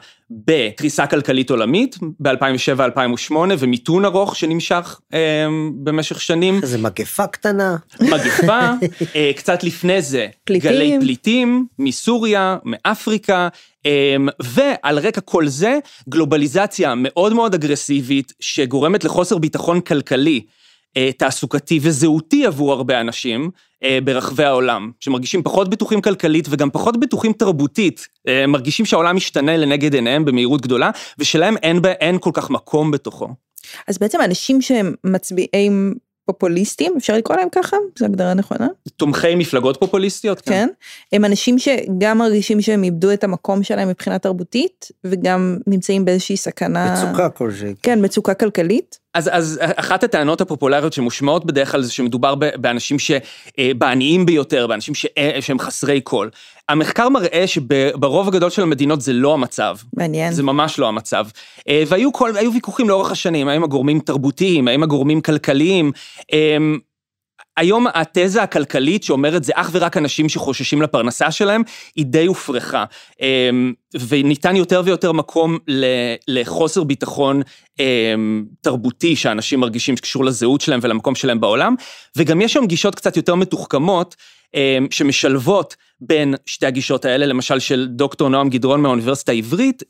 בקריסה 0.47 1.07
כלכלית 1.07 1.49
עולמית 1.49 1.97
ב-2007-2008 2.19 3.33
ומיתון 3.59 4.05
ארוך 4.05 4.35
שנמשך 4.35 4.99
אה, 5.13 5.47
במשך 5.83 6.21
שנים. 6.21 6.59
זה 6.63 6.77
מגפה 6.77 7.27
קטנה. 7.27 7.75
מגפה, 8.01 8.59
אה, 9.15 9.31
קצת 9.35 9.63
לפני 9.63 10.01
זה, 10.01 10.27
פליטים. 10.43 10.71
גלי 10.71 10.97
פליטים 11.01 11.65
מסוריה, 11.79 12.57
מאפריקה, 12.65 13.47
אה, 13.85 14.15
ועל 14.43 14.99
רקע 14.99 15.21
כל 15.21 15.47
זה, 15.47 15.79
גלובליזציה 16.09 16.93
מאוד 16.97 17.33
מאוד 17.33 17.53
אגרסיבית 17.53 18.33
שגורמת 18.39 19.03
לחוסר 19.03 19.37
ביטחון 19.37 19.81
כלכלי. 19.81 20.41
אה, 20.97 21.09
תעסוקתי 21.17 21.79
וזהותי 21.81 22.45
עבור 22.45 22.73
הרבה 22.73 23.01
אנשים 23.01 23.51
ברחבי 24.03 24.43
העולם, 24.43 24.91
שמרגישים 24.99 25.43
פחות 25.43 25.69
בטוחים 25.69 26.01
כלכלית 26.01 26.47
וגם 26.49 26.69
פחות 26.69 26.99
בטוחים 26.99 27.33
תרבותית, 27.33 28.07
אה, 28.27 28.47
מרגישים 28.47 28.85
שהעולם 28.85 29.15
משתנה 29.15 29.57
לנגד 29.57 29.93
עיניהם 29.93 30.25
במהירות 30.25 30.61
גדולה, 30.61 30.91
ושלהם 31.19 31.57
אין, 31.57 31.81
אין 31.99 32.17
כל 32.19 32.31
כך 32.33 32.49
מקום 32.49 32.91
בתוכו. 32.91 33.27
אז 33.87 33.97
בעצם 33.97 34.19
אנשים 34.21 34.61
שהם 34.61 34.93
מצביעים 35.03 35.93
פופוליסטים, 36.25 36.93
אפשר 36.97 37.17
לקרוא 37.17 37.37
להם 37.37 37.47
ככה? 37.51 37.77
זו 37.99 38.05
הגדרה 38.05 38.33
נכונה? 38.33 38.67
תומכי 38.97 39.35
מפלגות 39.35 39.79
פופוליסטיות, 39.79 40.41
כן. 40.41 40.51
כן. 40.51 40.67
הם 41.11 41.25
אנשים 41.25 41.59
שגם 41.59 42.17
מרגישים 42.17 42.61
שהם 42.61 42.83
איבדו 42.83 43.13
את 43.13 43.23
המקום 43.23 43.63
שלהם 43.63 43.87
מבחינה 43.87 44.19
תרבותית, 44.19 44.87
וגם 45.03 45.57
נמצאים 45.67 46.05
באיזושהי 46.05 46.37
סכנה... 46.37 46.93
מצוקה 46.93 47.29
כלשהי. 47.29 47.73
כן, 47.83 48.05
מצוקה 48.05 48.33
כלכלית. 48.33 49.00
אז, 49.13 49.29
אז 49.33 49.59
אחת 49.61 50.03
הטענות 50.03 50.41
הפופולריות 50.41 50.93
שמושמעות 50.93 51.45
בדרך 51.45 51.71
כלל 51.71 51.81
זה 51.81 51.91
שמדובר 51.91 52.35
באנשים 52.35 52.97
שבעניים 52.99 54.25
ביותר, 54.25 54.67
באנשים 54.67 54.95
ש, 54.95 55.05
שהם 55.39 55.59
חסרי 55.59 56.01
כל. 56.03 56.29
המחקר 56.69 57.09
מראה 57.09 57.47
שברוב 57.47 58.27
הגדול 58.27 58.49
של 58.49 58.61
המדינות 58.61 59.01
זה 59.01 59.13
לא 59.13 59.33
המצב. 59.33 59.75
מעניין. 59.93 60.33
זה 60.33 60.43
ממש 60.43 60.79
לא 60.79 60.87
המצב. 60.87 61.25
אה, 61.69 61.83
והיו 61.87 62.13
כל, 62.13 62.33
ויכוחים 62.53 62.89
לאורך 62.89 63.11
השנים, 63.11 63.47
האם 63.47 63.63
הגורמים 63.63 63.99
תרבותיים, 63.99 64.67
האם 64.67 64.83
הגורמים 64.83 65.21
כלכליים. 65.21 65.91
היום 67.57 67.87
התזה 67.93 68.43
הכלכלית 68.43 69.03
שאומרת 69.03 69.43
זה 69.43 69.53
אך 69.55 69.69
ורק 69.73 69.97
אנשים 69.97 70.29
שחוששים 70.29 70.81
לפרנסה 70.81 71.31
שלהם, 71.31 71.61
היא 71.95 72.05
די 72.05 72.25
הופרכה. 72.25 72.85
אמ, 73.21 73.73
וניתן 74.07 74.55
יותר 74.55 74.81
ויותר 74.85 75.11
מקום 75.11 75.57
לחוסר 76.27 76.83
ביטחון 76.83 77.41
אמ, 77.79 78.45
תרבותי 78.61 79.15
שאנשים 79.15 79.59
מרגישים 79.59 79.97
שקשור 79.97 80.25
לזהות 80.25 80.61
שלהם 80.61 80.79
ולמקום 80.83 81.15
שלהם 81.15 81.39
בעולם, 81.39 81.75
וגם 82.15 82.41
יש 82.41 82.53
שם 82.53 82.65
גישות 82.65 82.95
קצת 82.95 83.17
יותר 83.17 83.35
מתוחכמות. 83.35 84.15
אמ, 84.55 84.87
שמשלבות 84.91 85.75
בין 86.01 86.35
שתי 86.45 86.65
הגישות 86.65 87.05
האלה, 87.05 87.25
למשל 87.25 87.59
של 87.59 87.87
דוקטור 87.89 88.29
נועם 88.29 88.49
גדרון 88.49 88.81
מהאוניברסיטה 88.81 89.31
העברית, 89.31 89.83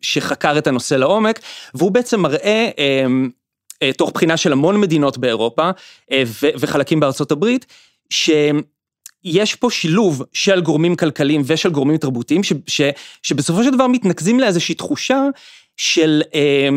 שחקר 0.00 0.58
את 0.58 0.66
הנושא 0.66 0.94
לעומק, 0.94 1.40
והוא 1.74 1.90
בעצם 1.90 2.20
מראה 2.20 2.70
אה, 2.78 3.06
תוך 3.96 4.10
בחינה 4.14 4.36
של 4.36 4.52
המון 4.52 4.80
מדינות 4.80 5.18
באירופה 5.18 5.70
אה, 6.12 6.22
וחלקים 6.58 7.00
בארצות 7.00 7.32
הברית, 7.32 7.66
ש... 8.10 8.30
יש 9.24 9.54
פה 9.54 9.70
שילוב 9.70 10.22
של 10.32 10.60
גורמים 10.60 10.96
כלכליים 10.96 11.42
ושל 11.44 11.70
גורמים 11.70 11.96
תרבותיים, 11.96 12.42
ש, 12.42 12.52
ש, 12.66 12.80
שבסופו 13.22 13.64
של 13.64 13.70
דבר 13.70 13.86
מתנקזים 13.86 14.40
לאיזושהי 14.40 14.74
תחושה 14.74 15.22
של 15.76 16.22
אה, 16.34 16.68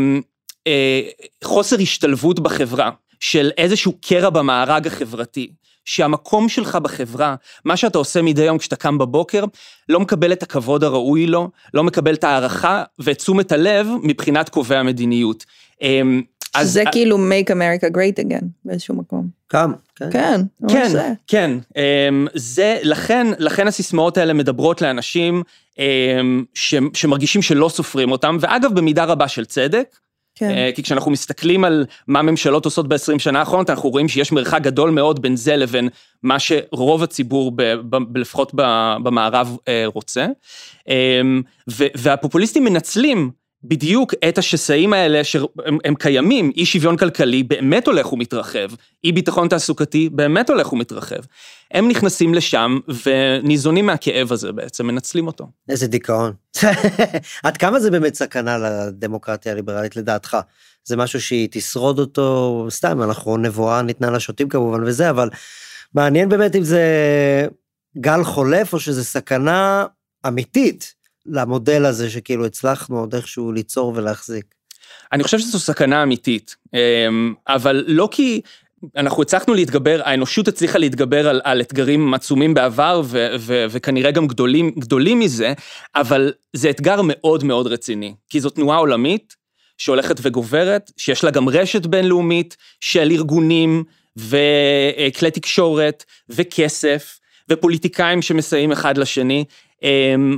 אה, 0.67 1.01
חוסר 1.43 1.75
השתלבות 1.79 2.39
בחברה, 2.39 2.89
של 3.19 3.51
איזשהו 3.57 3.93
קרע 4.01 4.29
במארג 4.29 4.88
החברתי. 4.88 5.51
שהמקום 5.86 6.50
שלך 6.50 6.75
בחברה, 6.75 7.36
מה 7.65 7.77
שאתה 7.77 7.98
עושה 7.98 8.22
מדי 8.22 8.43
יום 8.43 8.57
כשאתה 8.57 8.75
קם 8.75 8.98
בבוקר, 8.98 9.43
לא 9.89 10.00
מקבל 10.00 10.33
את 10.33 10.43
הכבוד 10.43 10.83
הראוי 10.83 11.27
לו, 11.27 11.50
לא 11.74 11.83
מקבל 11.83 12.13
את 12.13 12.24
ההערכה 12.24 12.83
ואת 13.00 13.17
תשומת 13.17 13.51
הלב 13.51 13.88
מבחינת 14.03 14.50
קובעי 14.50 14.77
המדיניות. 14.77 15.45
אמ, 15.81 16.22
אז 16.53 16.72
זה 16.72 16.83
כאילו 16.91 17.17
make 17.17 17.50
America 17.50 17.95
great 17.95 18.25
again 18.25 18.45
באיזשהו 18.65 18.95
מקום. 18.95 19.27
גם, 19.53 19.74
כן. 19.95 20.12
כן, 20.12 20.41
כן, 20.67 20.89
זה. 20.89 21.10
כן, 21.27 21.51
אמ, 21.77 22.27
זה, 22.33 22.79
לכן, 22.83 23.27
לכן 23.38 23.67
הסיסמאות 23.67 24.17
האלה 24.17 24.33
מדברות 24.33 24.81
לאנשים 24.81 25.43
אמ, 25.79 26.43
ש, 26.53 26.75
שמרגישים 26.93 27.41
שלא 27.41 27.69
סופרים 27.69 28.12
אותם, 28.12 28.38
ואגב, 28.39 28.74
במידה 28.74 29.03
רבה 29.03 29.27
של 29.27 29.45
צדק, 29.45 29.98
כן. 30.36 30.50
אה, 30.50 30.69
כי 30.75 30.83
כשאנחנו 30.83 31.12
מסתכלים 31.12 31.63
על 31.63 31.86
מה 32.07 32.22
ממשלות 32.22 32.65
עושות 32.65 32.88
ב-20 32.88 33.19
שנה 33.19 33.39
האחרונות, 33.39 33.69
אנחנו 33.69 33.89
רואים 33.89 34.10
שיש 34.10 34.31
מרחק 34.31 34.62
גדול 34.62 34.89
מאוד 34.89 35.22
בין 35.22 35.36
זה 35.36 35.55
לבין 35.55 35.89
מה 36.24 36.39
שרוב 36.39 37.03
הציבור, 37.03 37.51
ב, 37.55 37.63
ב, 37.89 38.17
לפחות 38.17 38.51
במערב, 39.03 39.57
אה, 39.67 39.83
רוצה. 39.86 40.27
אמ, 40.88 41.41
והפופוליסטים 41.67 42.63
מנצלים 42.63 43.31
בדיוק 43.63 44.13
את 44.29 44.38
השסעים 44.38 44.93
האלה 44.93 45.24
שהם 45.24 45.77
הם 45.84 45.96
קיימים, 45.96 46.51
אי 46.55 46.65
שוויון 46.65 46.98
כלכלי 46.98 47.43
באמת 47.43 47.88
הולך 47.88 48.13
ומתרחב, 48.13 48.67
אי 49.03 49.12
ביטחון 49.12 49.48
תעסוקתי 49.48 50.10
באמת 50.10 50.50
הולך 50.50 50.74
ומתרחב. 50.74 51.20
הם 51.72 51.88
נכנסים 51.88 52.34
לשם 52.34 52.79
וניזונים 53.05 53.86
מהכאב 53.86 54.32
הזה 54.32 54.51
בעצם, 54.51 54.88
מנצלים 54.88 55.27
אותו. 55.27 55.48
איזה 55.70 55.88
דיכאון. 55.88 56.34
עד 57.43 57.58
כמה 57.58 57.79
זה 57.79 57.91
באמת 57.91 58.15
סכנה 58.15 58.58
לדמוקרטיה 58.58 59.51
הליברלית 59.51 59.96
לדעתך? 59.96 60.38
זה 60.86 60.98
משהו 60.98 61.22
שהיא 61.22 61.48
תשרוד 61.51 62.00
אותו, 62.00 62.67
סתם, 62.70 63.01
אנחנו 63.01 63.38
נבואה 63.38 63.82
ניתנה 63.82 64.12
לשוטים 64.12 64.50
כמובן 64.50 64.84
וזה, 64.84 65.10
אבל 65.10 65.29
מעניין 65.93 66.29
באמת 66.29 66.55
אם 66.55 66.63
זה 66.63 66.84
גל 67.98 68.24
חולף 68.24 68.74
או 68.74 68.79
שזה 68.79 69.03
סכנה 69.03 69.86
אמיתית 70.27 70.93
למודל 71.25 71.86
הזה 71.86 72.10
שכאילו 72.10 72.46
הצלחנו 72.46 73.00
עוד 73.00 73.15
איכשהו 73.15 73.51
ליצור 73.51 73.94
ולהחזיק. 73.96 74.46
אני 75.12 75.24
חושב 75.24 75.39
שזו 75.39 75.60
סכנה 75.60 76.03
אמיתית, 76.03 76.56
אמ, 76.74 77.34
אבל 77.48 77.84
לא 77.88 78.10
כי 78.12 78.42
אנחנו 78.98 79.22
הצלחנו 79.22 79.53
להתגבר, 79.53 80.01
האנושות 80.03 80.48
הצליחה 80.48 80.77
להתגבר 80.77 81.27
על, 81.27 81.42
על 81.44 81.62
אתגרים 81.62 82.13
עצומים 82.13 82.53
בעבר 82.53 83.01
ו, 83.06 83.36
ו, 83.39 83.65
וכנראה 83.70 84.12
גם 84.12 84.27
גדולים, 84.27 84.72
גדולים 84.80 85.20
מזה, 85.20 85.53
אבל 85.96 86.34
זה 86.53 86.70
אתגר 86.70 87.01
מאוד 87.03 87.44
מאוד 87.44 87.68
רציני, 87.68 88.13
כי 88.30 88.39
זו 88.39 88.50
תנועה 88.50 88.77
עולמית 88.77 89.36
שהולכת 89.77 90.15
וגוברת, 90.22 90.92
שיש 90.98 91.24
לה 91.24 91.32
גם 91.32 91.50
רשת 91.50 91.86
בינלאומית 91.86 92.58
של 92.80 93.12
ארגונים 93.12 93.84
וכלי 94.18 95.32
תקשורת 95.34 96.03
וכסף 96.30 97.20
ופוליטיקאים 97.50 98.22
שמסייעים 98.22 98.72
אחד 98.72 98.98
לשני, 98.98 99.46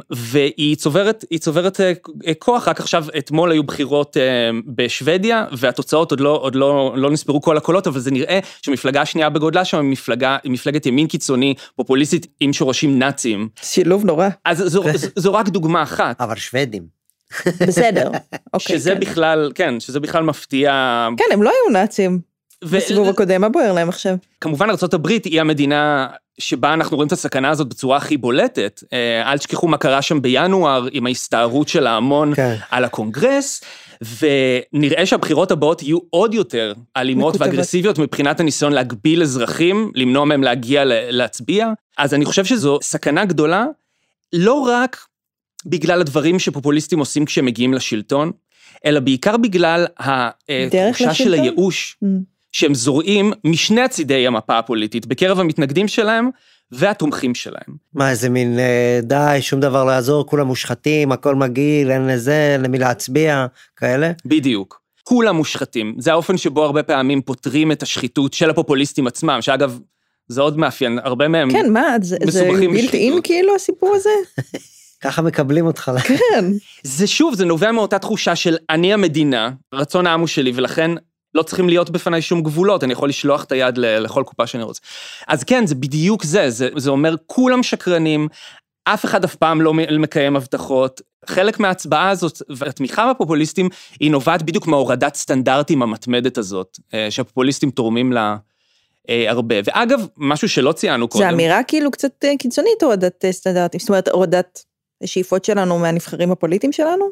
והיא 0.10 0.76
צוברת, 0.76 1.26
היא 1.30 1.40
צוברת 1.40 1.82
אה, 1.82 1.94
כוח, 2.40 2.68
רק 2.68 2.80
עכשיו, 2.80 3.06
אתמול 3.18 3.52
היו 3.52 3.64
בחירות 3.64 4.18
אה, 4.18 4.50
בשוודיה, 4.66 5.46
והתוצאות 5.52 6.12
עוד 6.12 6.20
לא, 6.20 6.40
עוד 6.42 6.56
לא, 6.56 6.94
לא 6.98 7.12
נספרו 7.12 7.42
כל 7.42 7.58
הקולות, 7.58 7.88
אבל 7.88 8.00
זה 8.00 8.12
נראה 8.12 8.40
שהמפלגה 8.62 9.02
השנייה 9.02 9.30
בגודלה 9.30 9.66
שם 9.66 9.78
היא 9.78 9.90
מפלגה, 9.90 10.38
מפלגת 10.46 10.86
ימין 10.86 11.08
קיצוני, 11.08 11.54
פופוליסטית 11.76 12.28
עם 12.40 12.54
שורשים 12.54 13.00
נאציים. 13.00 13.50
שילוב 13.62 14.06
נורא. 14.06 14.30
אז 14.46 14.58
זו, 14.58 14.84
זו, 14.94 15.08
זו 15.16 15.34
רק 15.34 15.50
דוגמה 15.50 15.84
אחת. 15.84 16.22
אבל 16.22 16.36
שוודים. 16.36 16.84
בסדר. 17.68 18.12
אוקיי, 18.54 18.78
שזה 18.78 18.94
כן. 18.94 19.00
בכלל, 19.00 19.52
כן, 19.56 19.80
שזה 19.80 20.00
בכלל 20.00 20.24
מפתיע. 20.24 20.72
כן, 21.18 21.26
הם 21.34 21.44
לא 21.44 21.50
היו 21.50 21.74
נאצים 21.74 22.35
ו- 22.66 22.78
בסיבוב 22.78 23.10
הקודם, 23.10 23.42
מה 23.42 23.50
בוער 23.50 23.74
להם 23.74 23.90
עכשיו? 23.90 24.16
כמובן 24.42 24.70
ארה"ב 24.70 25.08
היא 25.08 25.42
המדינה 25.42 26.08
שבה 26.40 26.74
אנחנו 26.74 26.96
רואים 26.96 27.08
את 27.08 27.12
הסכנה 27.12 27.50
הזאת 27.50 27.68
בצורה 27.68 27.98
הכי 27.98 28.18
בולטת. 28.18 28.84
אה, 28.94 29.32
אל 29.32 29.38
תשכחו 29.38 29.68
מה 29.68 29.78
קרה 29.78 30.02
שם 30.02 30.22
בינואר 30.22 30.88
עם 30.92 31.06
ההסתערות 31.06 31.68
של 31.68 31.88
ההמון 31.88 32.36
כן. 32.36 32.56
על 32.72 32.84
הקונגרס, 32.84 33.62
ונראה 34.20 35.06
שהבחירות 35.06 35.52
הבאות 35.52 35.84
יהיו 35.84 35.98
עוד 36.10 36.34
יותר 36.34 36.74
אלימות. 36.98 37.36
ואגרסיביות 37.40 38.00
מבחינת 38.00 38.40
הניסיון 38.40 38.74
להגביל 38.74 39.22
אזרחים, 39.22 39.92
למנוע 39.96 40.26
מהם 40.26 40.44
להגיע 40.44 40.84
להצביע. 40.86 41.68
אז 41.98 42.14
אני 42.14 42.26
חושב 42.26 42.46
שזו 42.46 42.80
סכנה 42.82 43.26
גדולה, 43.26 43.66
לא 44.34 44.54
רק 44.54 45.06
בגלל 45.66 46.02
הדברים 46.02 46.40
שפופוליסטים 46.40 47.00
עושים 47.00 47.26
כשהם 47.26 47.46
מגיעים 47.46 47.74
לשלטון, 47.74 48.32
אלא 48.86 49.00
בעיקר 49.00 49.38
בגלל 49.38 49.86
התחושה 50.00 51.14
של? 51.14 51.34
הייאוש. 51.34 51.98
Mm. 52.04 52.35
שהם 52.56 52.74
זורעים 52.74 53.34
משני 53.44 53.82
הצידי 53.82 54.28
המפה 54.28 54.58
הפוליטית, 54.58 55.06
בקרב 55.06 55.40
המתנגדים 55.40 55.88
שלהם 55.88 56.30
והתומכים 56.72 57.36
שלהם. 57.36 57.76
מה 57.94 58.10
איזה 58.10 58.30
מין 58.30 58.60
אה, 58.60 59.00
די 59.04 59.38
שום 59.42 59.60
דבר 59.60 59.86
לא 59.86 59.92
יעזור 59.92 60.26
כולם 60.26 60.48
מושחתים 60.48 61.12
הכל 61.12 61.36
מגעיל 61.36 61.92
אין 61.92 62.08
לזה 62.08 62.58
למי 62.60 62.80
להצביע 62.80 63.46
כאלה. 63.76 64.12
בדיוק. 64.26 64.82
כולם 65.04 65.36
מושחתים. 65.36 65.96
זה 66.00 66.12
האופן 66.12 66.38
שבו 66.38 66.64
הרבה 66.64 66.84
פעמים 66.84 67.22
פותרים 67.22 67.72
את 67.72 67.84
השחיתות 67.84 68.34
של 68.34 68.50
הפופוליסטים 68.50 69.08
עצמם, 69.08 69.38
שאגב, 69.42 69.80
זה 70.28 70.42
עוד 70.42 70.58
מאפיין, 70.58 71.00
הרבה 71.04 71.28
מהם... 71.28 71.52
כן, 71.52 71.74
מה, 71.74 71.96
זה 72.02 72.18
זה 72.28 72.50
בלתי 72.72 72.98
אין. 72.98 73.22
כאילו 73.24 73.56
הסיפור 73.56 73.96
הזה? 73.96 74.10
ככה 75.04 75.22
מקבלים 75.22 75.66
אותך. 75.66 75.92
כן. 76.04 76.46
זה 76.84 77.08
שוב, 77.08 77.36
זה 77.36 77.46
נובע 77.46 77.72
מאותה 77.72 78.00
תחושה 78.00 78.36
של 78.36 78.58
אני 78.70 78.94
המדינה, 78.94 79.52
רצון 79.74 80.08
העם 80.08 80.20
הוא 80.20 80.28
שלי, 80.28 80.52
ולכן 80.56 80.92
לא 81.36 81.44
צריכים 81.44 81.70
להיות 81.70 81.90
בפניי 81.90 82.22
שום 82.22 82.42
גבולות, 82.44 82.84
אני 82.84 82.94
יכול 82.94 83.10
לשלוח 83.10 83.44
את 83.44 83.52
היד 83.52 83.78
לכל 83.78 84.24
קופה 84.26 84.48
שאני 84.48 84.64
רוצה. 84.64 84.82
אז 85.28 85.44
כן, 85.44 85.66
זה 85.66 85.76
בדיוק 85.76 86.24
זה, 86.24 86.50
זה, 86.50 86.70
זה 86.78 86.90
אומר 86.90 87.16
כולם 87.26 87.64
שקרנים, 87.64 88.28
אף 88.84 89.06
אחד 89.06 89.24
אף 89.24 89.36
פעם 89.36 89.62
לא 89.62 89.74
מקיים 89.74 90.36
הבטחות. 90.36 91.02
חלק 91.26 91.60
מההצבעה 91.60 92.10
הזאת 92.10 92.42
והתמיכה 92.50 93.14
בפופוליסטים 93.14 93.70
היא 94.00 94.12
נובעת 94.12 94.44
בדיוק 94.44 94.68
מהורדת 94.68 95.16
סטנדרטים 95.16 95.82
המתמדת 95.82 96.38
הזאת, 96.38 96.80
אה, 96.94 97.12
שהפופוליסטים 97.12 97.72
תורמים 97.72 98.14
לה 98.14 98.36
אה, 99.10 99.32
הרבה. 99.32 99.56
ואגב, 99.66 100.08
משהו 100.18 100.50
שלא 100.50 100.72
ציינו 100.72 101.08
קודם. 101.08 101.24
זה 101.24 101.30
אמירה 101.30 101.64
כאילו 101.64 101.92
קצת 101.92 102.12
אה, 102.24 102.34
קיצונית 102.40 102.84
הורדת 102.84 103.26
סטנדרטים, 103.32 103.80
זאת 103.80 103.90
אומרת 103.90 104.08
הורדת 104.08 104.64
שאיפות 105.06 105.46
שלנו 105.46 105.80
מהנבחרים 105.80 106.32
הפוליטיים 106.32 106.72
שלנו? 106.72 107.06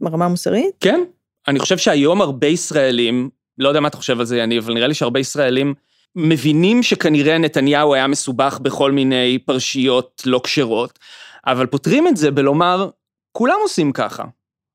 ברמה 0.00 0.24
המוסרית? 0.24 0.74
כן, 0.80 1.00
אני 1.48 1.58
חושב 1.58 1.78
שהיום 1.78 2.20
הרבה 2.20 2.46
ישראלים, 2.46 3.30
לא 3.58 3.68
יודע 3.68 3.80
מה 3.80 3.88
אתה 3.88 3.96
חושב 3.96 4.20
על 4.20 4.26
זה, 4.26 4.38
יניב, 4.38 4.64
אבל 4.64 4.74
נראה 4.74 4.86
לי 4.86 4.94
שהרבה 4.94 5.20
ישראלים 5.20 5.74
מבינים 6.16 6.82
שכנראה 6.82 7.38
נתניהו 7.38 7.94
היה 7.94 8.06
מסובך 8.06 8.58
בכל 8.62 8.92
מיני 8.92 9.38
פרשיות 9.38 10.22
לא 10.26 10.40
כשרות, 10.44 10.98
אבל 11.46 11.66
פותרים 11.66 12.08
את 12.08 12.16
זה 12.16 12.30
בלומר, 12.30 12.88
כולם 13.32 13.56
עושים 13.62 13.92
ככה. 13.92 14.24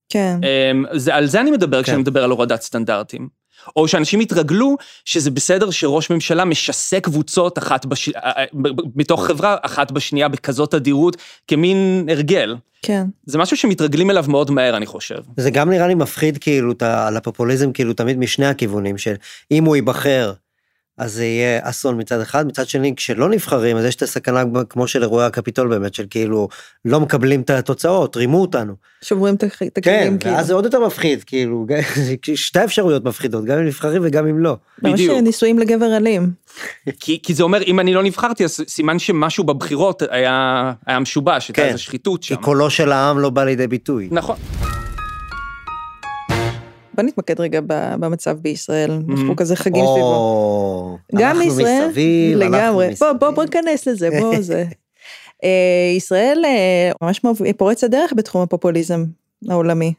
כן. 0.10 0.40
אמ, 0.44 0.86
זה, 0.92 1.16
על 1.16 1.26
זה 1.26 1.42
אני 1.42 1.52
מדבר 1.52 1.78
כן. 1.78 1.84
כשאני 1.84 1.98
מדבר 1.98 2.24
על 2.24 2.32
הורדת 2.32 2.62
סטנדרטים. 2.62 3.39
או 3.76 3.88
שאנשים 3.88 4.22
יתרגלו 4.22 4.76
שזה 5.06 5.32
בסדר 5.32 5.70
שראש 5.70 6.10
ממשלה 6.10 6.46
משסה 6.46 7.00
קבוצות 7.00 7.58
אחת 7.58 7.86
בש... 7.86 8.10
אה, 8.10 8.22
אה, 8.24 8.46
מתוך 8.96 9.26
חברה 9.26 9.56
אחת 9.62 9.92
בשנייה 9.92 10.28
בכזאת 10.28 10.72
תדירות 10.72 11.18
כמין 11.48 12.08
הרגל. 12.12 12.56
כן. 12.82 13.06
זה 13.26 13.38
משהו 13.38 13.58
שמתרגלים 13.58 14.12
אליו 14.12 14.26
מאוד 14.28 14.52
מהר, 14.52 14.78
אני 14.78 14.86
חושב. 14.86 15.20
זה 15.38 15.52
גם 15.52 15.70
נראה 15.70 15.88
לי 15.88 15.96
מפחיד 15.96 16.38
כאילו 16.38 16.74
על 16.82 17.18
הפופוליזם 17.18 17.72
כאילו 17.72 17.94
תמיד 17.94 18.18
משני 18.18 18.46
הכיוונים 18.46 18.98
של 18.98 19.14
אם 19.52 19.66
הוא 19.66 19.76
ייבחר 19.76 20.34
אז 21.00 21.14
זה 21.14 21.26
יהיה 21.26 21.60
אסון 21.64 22.00
מצד 22.00 22.22
אחד 22.22 22.48
מצד 22.48 22.68
שני 22.68 22.94
כשלא 22.96 23.30
נבחרים 23.30 23.78
אז 23.78 23.86
יש 23.86 23.96
את 23.96 24.02
הסכנה 24.02 24.44
כמו 24.70 24.88
של 24.88 25.02
אירועי 25.02 25.26
הקפיטול 25.26 25.68
באמת 25.68 25.94
של 25.94 26.06
כאילו 26.10 26.48
לא 26.86 27.00
מקבלים 27.00 27.42
את 27.42 27.50
התוצאות 27.50 28.18
רימו 28.18 28.42
אותנו. 28.42 28.74
שוברים 29.02 29.36
את 29.36 29.44
הכ- 29.44 29.48
את 29.68 29.80
כן 29.82 29.94
הכלים 29.96 30.18
כאילו. 30.18 30.36
ואז 30.36 30.48
זה 30.48 30.54
עוד 30.54 30.66
יותר 30.66 30.86
מפחיד 30.86 31.24
כאילו 31.24 31.66
שתי 32.36 32.64
אפשרויות 32.64 33.04
מפחידות 33.06 33.46
גם 33.46 33.58
אם 33.58 33.66
נבחרים 33.66 34.02
וגם 34.06 34.28
אם 34.28 34.40
לא. 34.40 34.58
ממש 34.84 34.94
בדיוק. 35.02 35.18
נישואים 35.24 35.60
לגבר 35.60 35.98
אלים. 35.98 36.32
כי, 37.00 37.20
כי 37.24 37.34
זה 37.34 37.44
אומר, 37.44 37.62
אם 37.62 37.80
אני 37.80 37.94
לא 37.94 38.04
נבחרתי, 38.04 38.44
אז 38.44 38.60
סימן 38.68 39.00
שמשהו 39.00 39.44
בבחירות 39.44 40.04
היה, 40.10 40.74
היה 40.88 41.00
משובש, 41.00 41.48
הייתה 41.48 41.62
כן. 41.62 41.68
איזו 41.68 41.84
שחיתות 41.84 42.22
כי 42.22 42.28
שם. 42.28 42.36
קולו 42.36 42.70
של 42.70 42.92
העם 42.92 43.20
לא 43.20 43.30
בא 43.30 43.44
לידי 43.44 43.68
ביטוי. 43.68 44.08
נכון. 44.12 44.36
בוא 47.00 47.08
נתמקד 47.08 47.40
רגע 47.40 47.60
במצב 48.00 48.38
בישראל. 48.38 48.92
אנחנו 49.10 49.36
כזה 49.36 49.56
חגים 49.56 49.86
סביבו. 49.86 50.98
גם 51.16 51.30
אנחנו 51.30 51.44
ישראל, 51.44 51.90
לגמרי, 52.36 52.86
בוא 52.86 52.94
מסביב. 52.94 53.20
בוא 53.20 53.30
בוא 53.30 53.44
ניכנס 53.44 53.88
לזה, 53.88 54.10
בוא 54.20 54.36
זה. 54.50 54.66
אה, 55.44 55.94
ישראל 55.98 56.42
אה, 56.46 56.92
ממש 57.02 57.22
פורצת 57.58 57.90
דרך 57.90 58.14
בתחום 58.16 58.42
הפופוליזם 58.42 59.06
העולמי. 59.50 59.94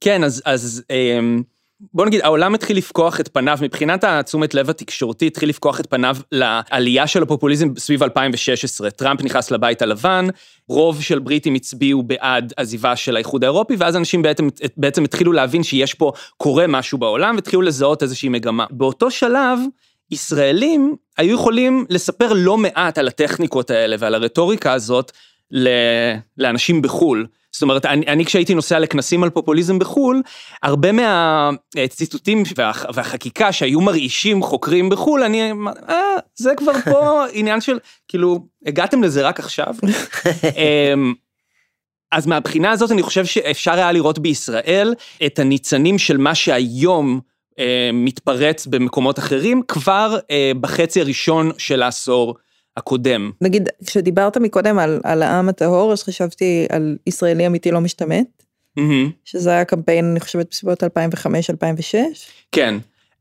כן, 0.00 0.24
אז, 0.24 0.42
אז 0.44 0.82
אמ, 0.90 1.42
בוא 1.80 2.06
נגיד, 2.06 2.20
העולם 2.22 2.54
התחיל 2.54 2.76
לפקוח 2.76 3.20
את 3.20 3.28
פניו, 3.28 3.58
מבחינת 3.62 4.04
התשומת 4.04 4.54
לב 4.54 4.70
התקשורתי, 4.70 5.26
התחיל 5.26 5.48
לפקוח 5.48 5.80
את 5.80 5.86
פניו 5.90 6.16
לעלייה 6.32 7.06
של 7.06 7.22
הפופוליזם 7.22 7.68
סביב 7.78 8.02
2016. 8.02 8.90
טראמפ 8.90 9.22
נכנס 9.22 9.50
לבית 9.50 9.82
הלבן, 9.82 10.26
רוב 10.68 11.02
של 11.02 11.18
בריטים 11.18 11.54
הצביעו 11.54 12.02
בעד 12.02 12.52
עזיבה 12.56 12.96
של 12.96 13.16
האיחוד 13.16 13.44
האירופי, 13.44 13.76
ואז 13.78 13.96
אנשים 13.96 14.22
בעצם, 14.22 14.48
בעצם 14.76 15.04
התחילו 15.04 15.32
להבין 15.32 15.62
שיש 15.62 15.94
פה, 15.94 16.12
קורה 16.36 16.66
משהו 16.66 16.98
בעולם, 16.98 17.34
והתחילו 17.34 17.62
לזהות 17.62 18.02
איזושהי 18.02 18.28
מגמה. 18.28 18.66
באותו 18.70 19.10
שלב, 19.10 19.58
ישראלים 20.10 20.96
היו 21.18 21.34
יכולים 21.34 21.86
לספר 21.90 22.32
לא 22.32 22.58
מעט 22.58 22.98
על 22.98 23.08
הטכניקות 23.08 23.70
האלה 23.70 23.96
ועל 23.98 24.14
הרטוריקה 24.14 24.72
הזאת 24.72 25.12
לאנשים 26.38 26.82
בחו"ל. 26.82 27.26
זאת 27.54 27.62
אומרת, 27.62 27.86
אני, 27.86 28.06
אני 28.06 28.24
כשהייתי 28.24 28.54
נוסע 28.54 28.78
לכנסים 28.78 29.22
על 29.22 29.30
פופוליזם 29.30 29.78
בחו"ל, 29.78 30.22
הרבה 30.62 30.88
מהציטוטים 30.92 32.42
וה, 32.56 32.72
והחקיקה 32.94 33.52
שהיו 33.52 33.80
מרעישים 33.80 34.42
חוקרים 34.42 34.88
בחו"ל, 34.88 35.22
אני, 35.22 35.52
אה, 35.88 36.16
זה 36.36 36.52
כבר 36.56 36.72
פה 36.84 37.24
עניין 37.32 37.60
של, 37.60 37.78
כאילו, 38.08 38.46
הגעתם 38.66 39.02
לזה 39.02 39.26
רק 39.28 39.40
עכשיו. 39.40 39.74
אמ, 40.56 41.14
אז 42.12 42.26
מהבחינה 42.26 42.70
הזאת 42.70 42.90
אני 42.90 43.02
חושב 43.02 43.24
שאפשר 43.24 43.72
היה 43.72 43.92
לראות 43.92 44.18
בישראל 44.18 44.94
את 45.26 45.38
הניצנים 45.38 45.98
של 45.98 46.16
מה 46.16 46.34
שהיום 46.34 47.20
אה, 47.58 47.90
מתפרץ 47.92 48.66
במקומות 48.66 49.18
אחרים, 49.18 49.62
כבר 49.68 50.18
אה, 50.30 50.52
בחצי 50.60 51.00
הראשון 51.00 51.50
של 51.58 51.82
העשור 51.82 52.34
הקודם. 52.76 53.30
נגיד, 53.40 53.68
כשדיברת 53.86 54.36
מקודם 54.36 54.78
על, 54.78 55.00
על 55.04 55.22
העם 55.22 55.48
הטהור, 55.48 55.92
אז 55.92 56.02
חשבתי 56.02 56.66
על 56.68 56.96
ישראלי 57.06 57.46
אמיתי 57.46 57.70
לא 57.70 57.80
משתמט, 57.80 58.26
mm-hmm. 58.78 59.10
שזה 59.24 59.50
היה 59.50 59.64
קמפיין, 59.64 60.04
אני 60.10 60.20
חושבת, 60.20 60.46
בסביבות 60.50 60.82
2005-2006. 60.82 60.86
כן. 62.52 62.74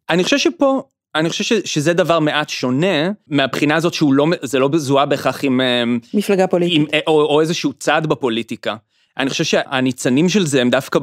אני 0.10 0.24
חושב 0.24 0.38
שפה, 0.38 0.82
אני 1.16 1.30
חושב 1.30 1.44
ש, 1.44 1.54
שזה 1.54 1.94
דבר 1.94 2.20
מעט 2.20 2.50
שונה, 2.50 3.12
מהבחינה 3.28 3.76
הזאת 3.76 3.94
שהוא 3.94 4.13
לא, 4.13 4.26
זה 4.42 4.60
לא 4.60 4.70
זוהה 4.76 5.06
בהכרח 5.06 5.44
עם... 5.44 5.62
אה, 5.62 5.84
מפלגה 6.13 6.48
פוליטית. 6.48 6.78
עם, 6.78 6.86
או, 7.08 7.22
או 7.22 7.42
איזשהו 7.42 7.74
צד 7.74 8.02
בפוליטיקה. 8.08 8.76
אני 9.18 9.30
חושב 9.30 9.44
שהניצנים 9.44 10.30
של 10.30 10.46
זה 10.46 10.62
הם 10.62 10.70
דווקא 10.70 11.00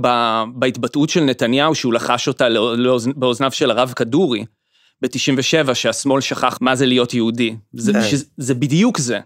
בהתבטאות 0.54 1.08
של 1.08 1.20
נתניהו, 1.20 1.74
שהוא 1.74 1.92
לחש 1.92 2.28
אותה 2.28 2.46
באוזניו 3.16 3.52
של 3.52 3.70
הרב 3.70 3.92
כדורי. 3.96 4.44
ב-97, 5.02 5.74
שהשמאל 5.74 6.20
שכח 6.20 6.58
מה 6.60 6.76
זה 6.76 6.86
להיות 6.86 7.14
יהודי. 7.14 7.56
זה, 7.72 7.92
כן. 7.92 8.02
שזה, 8.02 8.24
זה 8.36 8.54
בדיוק 8.54 8.98
זה. 8.98 9.18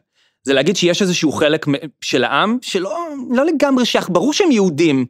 זה 0.45 0.53
להגיד 0.53 0.77
שיש 0.77 1.03
איזשהו 1.03 1.33
חלק 1.33 1.67
של 2.01 2.25
העם 2.25 2.59
שלא 2.63 2.99
לא 3.31 3.45
לגמרי 3.47 3.85
שייך, 3.85 4.09
ברור 4.11 4.33
שהם 4.33 4.51
יהודים, 4.51 5.07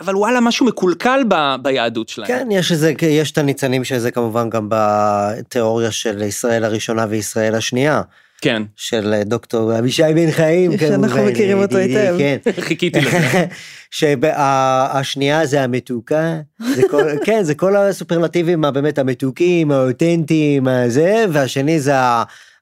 אבל 0.00 0.16
וואלה, 0.16 0.40
משהו 0.40 0.66
מקולקל 0.66 1.20
ב, 1.28 1.54
ביהדות 1.62 2.08
שלהם. 2.08 2.28
כן, 2.28 2.48
יש, 2.50 2.72
איזה, 2.72 2.92
יש 3.02 3.30
את 3.30 3.38
הניצנים 3.38 3.84
של 3.84 3.98
זה 3.98 4.10
כמובן 4.10 4.50
גם 4.50 4.68
בתיאוריה 4.70 5.90
של 5.90 6.22
ישראל 6.22 6.64
הראשונה 6.64 7.06
וישראל 7.08 7.54
השנייה. 7.54 8.02
כן. 8.40 8.62
של 8.76 9.14
אה, 9.14 9.24
דוקטור 9.24 9.78
אבישי 9.78 10.02
בן 10.14 10.30
חיים. 10.30 10.70
שאנחנו 10.78 11.24
מכירים 11.24 11.58
אותו 11.58 11.76
היטב. 11.76 12.14
כן. 12.18 12.36
חיכיתי 12.60 13.00
לזה. 13.00 13.46
שהשנייה 13.90 15.46
זה 15.46 15.62
המתוקה, 15.62 16.40
זה 16.74 16.82
כל, 16.90 17.04
כן, 17.24 17.42
זה 17.42 17.54
כל 17.54 17.76
הסופרלטיבים 17.76 18.64
הבאמת 18.64 18.98
המתוקים, 18.98 19.70
האותנטיים, 19.70 20.68
הזה, 20.68 21.24
והשני 21.32 21.80
זה 21.80 21.92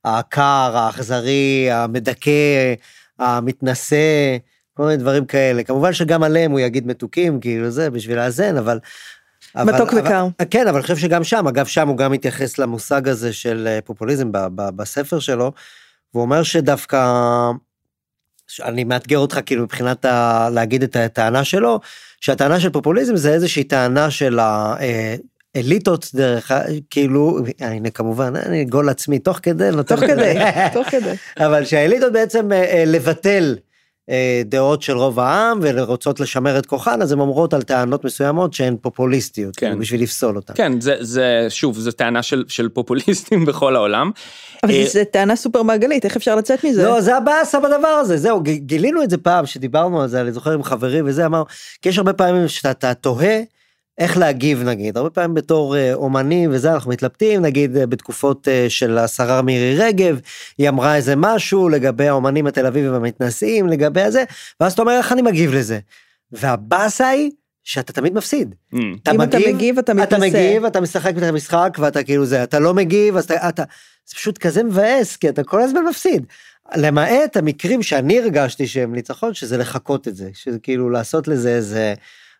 הקר, 0.04 0.72
האכזרי, 0.76 1.68
המדכא, 1.70 2.74
המתנשא, 3.18 4.36
כל 4.74 4.82
מיני 4.82 4.96
דברים 4.96 5.24
כאלה. 5.24 5.62
כמובן 5.62 5.92
שגם 5.92 6.22
עליהם 6.22 6.50
הוא 6.50 6.60
יגיד 6.60 6.86
מתוקים, 6.86 7.40
כאילו 7.40 7.70
זה, 7.70 7.90
בשביל 7.90 8.16
לאזן, 8.16 8.56
אבל... 8.56 8.78
מתוק 9.64 9.92
וקר. 9.96 10.26
כן, 10.50 10.68
אבל 10.68 10.76
אני 10.76 10.82
חושב 10.82 10.96
שגם 10.96 11.24
שם, 11.24 11.48
אגב, 11.48 11.66
שם 11.66 11.88
הוא 11.88 11.96
גם 11.96 12.12
מתייחס 12.12 12.58
למושג 12.58 13.08
הזה 13.08 13.32
של 13.32 13.68
אה, 13.70 13.78
פופוליזם 13.84 14.32
ב, 14.32 14.38
ב, 14.54 14.70
בספר 14.76 15.18
שלו, 15.18 15.52
והוא 16.14 16.22
אומר 16.22 16.42
שדווקא, 16.42 17.12
אני 18.64 18.84
מאתגר 18.84 19.18
אותך 19.18 19.40
כאילו 19.46 19.62
מבחינת 19.62 20.04
ה, 20.04 20.48
להגיד 20.52 20.82
את 20.82 20.96
הטענה 20.96 21.44
שלו, 21.44 21.80
שהטענה 22.20 22.60
של 22.60 22.70
פופוליזם 22.70 23.16
זה 23.16 23.32
איזושהי 23.32 23.64
טענה 23.64 24.10
של 24.10 24.38
האליטות 25.54 26.10
דרך, 26.14 26.52
כאילו, 26.90 27.38
הנה 27.60 27.90
כמובן, 27.90 28.36
אני 28.36 28.64
גול 28.64 28.88
עצמי 28.88 29.18
תוך 29.18 29.40
כדי, 29.42 29.70
תוך 29.86 30.00
כדי, 30.00 30.34
תוך 30.72 30.88
כדי. 30.90 31.14
אבל 31.46 31.64
שהאליטות 31.64 32.12
בעצם 32.12 32.52
אה, 32.52 32.64
אה, 32.64 32.84
לבטל 32.86 33.56
אה, 33.58 33.65
דעות 34.44 34.82
של 34.82 34.96
רוב 34.96 35.20
העם 35.20 35.58
ורוצות 35.62 36.20
לשמר 36.20 36.58
את 36.58 36.66
כוחן, 36.66 37.02
אז 37.02 37.12
הן 37.12 37.20
אומרות 37.20 37.54
על 37.54 37.62
טענות 37.62 38.04
מסוימות 38.04 38.54
שהן 38.54 38.76
פופוליסטיות, 38.80 39.56
כן. 39.56 39.66
כאילו 39.66 39.80
בשביל 39.80 40.02
לפסול 40.02 40.36
אותן. 40.36 40.54
כן, 40.56 40.80
זה, 40.80 40.96
זה 41.00 41.46
שוב, 41.48 41.78
זו 41.78 41.92
טענה 41.92 42.22
של, 42.22 42.44
של 42.48 42.68
פופוליסטים 42.68 43.44
בכל 43.46 43.76
העולם. 43.76 44.10
אבל 44.62 44.72
אה, 44.72 44.84
זו 44.86 45.00
טענה 45.12 45.36
סופר 45.36 45.62
מעגלית, 45.62 46.04
איך 46.04 46.16
אפשר 46.16 46.36
לצאת 46.36 46.64
מזה? 46.64 46.84
לא, 46.84 47.00
זה 47.00 47.16
הבאסה 47.16 47.60
בדבר 47.60 47.88
הזה, 47.88 48.16
זהו, 48.16 48.40
גילינו 48.42 49.02
את 49.02 49.10
זה 49.10 49.18
פעם, 49.18 49.46
שדיברנו 49.46 50.02
על 50.02 50.08
זה, 50.08 50.20
אני 50.20 50.32
זוכר 50.32 50.52
עם 50.52 50.62
חברים 50.62 51.04
וזה, 51.08 51.26
אמר, 51.26 51.42
כי 51.82 51.88
יש 51.88 51.98
הרבה 51.98 52.12
פעמים 52.12 52.48
שאתה 52.48 52.94
תוהה, 52.94 53.40
איך 53.98 54.18
להגיב 54.18 54.62
נגיד, 54.62 54.96
הרבה 54.96 55.10
פעמים 55.10 55.34
בתור 55.34 55.76
אה, 55.76 55.94
אומנים 55.94 56.50
וזה 56.52 56.74
אנחנו 56.74 56.90
מתלבטים, 56.90 57.42
נגיד 57.42 57.76
אה, 57.76 57.86
בתקופות 57.86 58.48
אה, 58.48 58.66
של 58.68 58.98
השרה 58.98 59.42
מירי 59.42 59.76
רגב, 59.78 60.20
היא 60.58 60.68
אמרה 60.68 60.96
איזה 60.96 61.16
משהו 61.16 61.68
לגבי 61.68 62.08
האומנים 62.08 62.46
התל 62.46 62.66
אביבים 62.66 62.92
המתנשאים, 62.94 63.66
לגבי 63.66 64.02
הזה, 64.02 64.24
ואז 64.60 64.72
אתה 64.72 64.82
אומר 64.82 64.92
איך 64.92 65.12
אני 65.12 65.22
מגיב 65.22 65.54
לזה. 65.54 65.78
והבאסה 66.32 67.08
היא 67.08 67.30
שאתה 67.64 67.92
תמיד 67.92 68.14
מפסיד. 68.14 68.54
Mm. 68.74 68.78
אתה 69.02 69.10
אם 69.10 69.20
מגיב, 69.20 69.38
אתה 69.38 69.54
מגיב 69.54 69.78
אתה 69.78 69.94
מתנשא. 69.94 70.16
אתה 70.16 70.38
מגיב, 70.38 70.64
אתה 70.64 70.80
משחק 70.80 71.12
את 71.18 71.22
המשחק 71.22 71.76
ואתה 71.80 72.02
כאילו 72.02 72.26
זה, 72.26 72.42
אתה 72.42 72.58
לא 72.58 72.74
מגיב, 72.74 73.16
אז 73.16 73.24
אתה, 73.24 73.48
אתה, 73.48 73.62
זה 74.06 74.14
פשוט 74.14 74.38
כזה 74.38 74.62
מבאס, 74.62 75.16
כי 75.16 75.28
אתה 75.28 75.44
כל 75.44 75.62
הזמן 75.62 75.84
מפסיד. 75.90 76.26
למעט 76.76 77.36
המקרים 77.36 77.82
שאני 77.82 78.18
הרגשתי 78.18 78.66
שהם 78.66 78.94
ניצחון, 78.94 79.34
שזה 79.34 79.56
לחקות 79.56 80.08
את 80.08 80.16
זה, 80.16 80.30
שזה 80.34 80.58
כאילו 80.58 80.90
לעשות 80.90 81.28
לזה 81.28 81.54
איזה... 81.54 81.94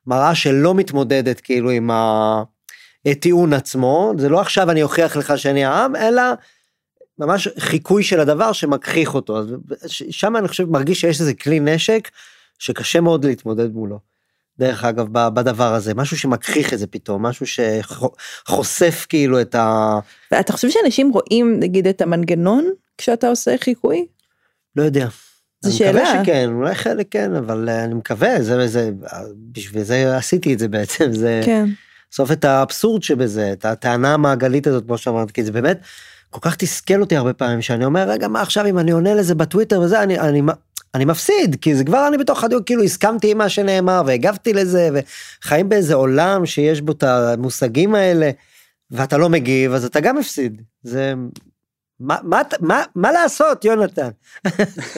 מראה 0.06 0.34
שלא 0.34 0.74
מתמודדת 0.74 1.40
כאילו 1.40 1.70
עם 1.70 1.90
הטיעון 3.06 3.52
עצמו, 3.52 4.12
זה 4.18 4.28
לא 4.28 4.40
עכשיו 4.40 4.70
אני 4.70 4.82
אוכיח 4.82 5.16
לך 5.16 5.38
שאני 5.38 5.64
העם, 5.64 5.96
אלא 5.96 6.22
ממש 7.18 7.48
חיקוי 7.58 8.02
של 8.02 8.20
הדבר 8.20 8.52
שמגחיך 8.52 9.14
אותו. 9.14 9.42
שם 10.10 10.36
אני 10.36 10.48
חושב, 10.48 10.70
מרגיש 10.70 11.00
שיש 11.00 11.20
איזה 11.20 11.34
כלי 11.34 11.60
נשק 11.60 12.10
שקשה 12.58 13.00
מאוד 13.00 13.24
להתמודד 13.24 13.72
מולו. 13.72 13.98
דרך 14.58 14.84
אגב, 14.84 15.06
בדבר 15.12 15.74
הזה, 15.74 15.94
משהו 15.94 16.18
שמגחיך 16.18 16.72
את 16.72 16.78
זה 16.78 16.86
פתאום, 16.86 17.26
משהו 17.26 17.46
שחושף 17.46 19.06
כאילו 19.08 19.40
את 19.40 19.54
ה... 19.54 19.98
ואתה 20.32 20.52
חושב 20.52 20.70
שאנשים 20.70 21.10
רואים, 21.10 21.60
נגיד, 21.60 21.86
את 21.86 22.00
המנגנון 22.00 22.70
כשאתה 22.98 23.28
עושה 23.28 23.54
חיקוי? 23.60 24.06
לא 24.76 24.82
יודע. 24.82 25.08
זו 25.60 25.76
שאלה. 25.76 25.90
אני 25.90 26.00
מקווה 26.00 26.24
שכן, 26.24 26.50
אולי 26.52 26.74
חלק 26.74 27.06
כן, 27.10 27.34
אבל 27.34 27.68
אה, 27.68 27.84
אני 27.84 27.94
מקווה, 27.94 28.42
זה, 28.42 28.66
זה, 28.66 28.90
בשביל 29.52 29.82
זה 29.82 30.16
עשיתי 30.16 30.54
את 30.54 30.58
זה 30.58 30.68
בעצם, 30.68 31.12
זה... 31.12 31.40
כן. 31.44 31.68
בסוף 32.10 32.32
את 32.32 32.44
האבסורד 32.44 33.02
שבזה, 33.02 33.52
את 33.52 33.64
הטענה 33.64 34.14
המעגלית 34.14 34.66
הזאת, 34.66 34.86
כמו 34.86 34.98
שאמרת, 34.98 35.30
כי 35.30 35.44
זה 35.44 35.52
באמת 35.52 35.80
כל 36.30 36.40
כך 36.42 36.56
תסכל 36.56 37.00
אותי 37.00 37.16
הרבה 37.16 37.32
פעמים, 37.32 37.62
שאני 37.62 37.84
אומר, 37.84 38.08
רגע, 38.08 38.28
מה 38.28 38.42
עכשיו 38.42 38.66
אם 38.66 38.78
אני 38.78 38.90
עונה 38.90 39.14
לזה 39.14 39.34
בטוויטר 39.34 39.80
וזה, 39.80 40.02
אני, 40.02 40.18
אני, 40.18 40.42
אני 40.94 41.04
מפסיד, 41.04 41.56
כי 41.60 41.74
זה 41.74 41.84
כבר 41.84 42.08
אני 42.08 42.18
בתוך 42.18 42.44
הדיוק, 42.44 42.66
כאילו 42.66 42.82
הסכמתי 42.82 43.30
עם 43.30 43.38
מה 43.38 43.48
שנאמר 43.48 44.02
והגבתי 44.06 44.52
לזה, 44.52 44.88
וחיים 45.42 45.68
באיזה 45.68 45.94
עולם 45.94 46.46
שיש 46.46 46.80
בו 46.80 46.92
את 46.92 47.02
המושגים 47.02 47.94
האלה, 47.94 48.30
ואתה 48.90 49.18
לא 49.18 49.28
מגיב, 49.28 49.72
אז 49.72 49.84
אתה 49.84 50.00
גם 50.00 50.16
מפסיד. 50.16 50.62
זה 50.82 51.14
מה, 52.00 52.16
מה, 52.22 52.42
מה, 52.60 52.82
מה 52.94 53.12
לעשות, 53.12 53.64
יונתן? 53.64 54.08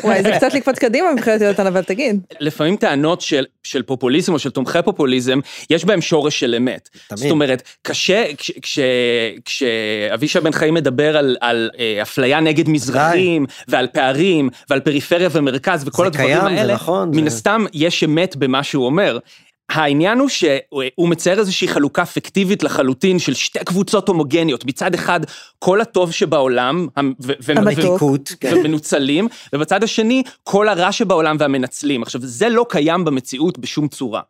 וואי, 0.05 0.23
זה 0.23 0.33
קצת 0.37 0.55
לקפוץ 0.55 0.79
קדימה 0.79 1.13
מבחינת 1.13 1.41
יונתן, 1.41 1.67
אבל 1.67 1.83
תגיד. 1.83 2.21
לפעמים 2.41 2.77
טענות 2.77 3.21
של, 3.21 3.45
של 3.63 3.83
פופוליזם 3.83 4.33
או 4.33 4.39
של 4.39 4.51
תומכי 4.51 4.79
פופוליזם, 4.85 5.41
יש 5.71 5.85
בהם 5.85 6.01
שורש 6.01 6.41
של 6.41 6.55
אמת. 6.55 6.89
תמיד. 7.09 7.19
זאת 7.19 7.31
אומרת, 7.31 7.63
קשה, 7.83 8.25
כשאבישי 9.45 10.41
בן 10.41 10.53
חיים 10.53 10.75
מדבר 10.75 11.17
על, 11.17 11.37
על 11.41 11.71
אה, 11.79 12.03
אפליה 12.03 12.41
נגד 12.41 12.69
מזרחים, 12.69 13.47
ועל 13.69 13.87
פערים, 13.87 14.51
ועל 14.71 14.81
פריפריה 14.81 15.29
ומרכז, 15.33 15.89
וכל 15.89 16.07
הדברים 16.07 16.41
קיים, 16.41 16.59
האלה, 16.59 16.75
נכון, 16.75 17.11
מן 17.15 17.27
הסתם 17.27 17.65
יש 17.73 18.05
אמת 18.05 18.37
במה 18.37 18.63
שהוא 18.63 18.87
אומר. 18.87 19.19
העניין 19.69 20.19
הוא 20.19 20.29
שהוא 20.29 21.09
מצייר 21.09 21.39
איזושהי 21.39 21.69
חלוקה 21.69 22.05
פיקטיבית 22.07 22.63
לחלוטין 22.63 23.19
של 23.19 23.35
שתי 23.35 23.59
קבוצות 23.59 24.09
הומוגניות, 24.09 24.65
מצד 24.65 24.95
אחד 24.95 25.21
כל 25.59 25.81
הטוב 25.81 26.13
שבעולם, 26.13 26.89
המתיקות, 27.49 28.33
כן. 28.41 28.57
ומנוצלים, 28.57 29.29
ובצד 29.53 29.83
השני 29.83 30.23
כל 30.45 30.69
הרע 30.69 30.93
שבעולם 30.93 31.37
והמנצלים. 31.39 32.03
עכשיו, 32.03 32.21
זה 32.25 32.49
לא 32.49 32.67
קיים 32.69 33.05
במציאות 33.05 33.59
בשום 33.59 33.89
צורה. 33.89 34.21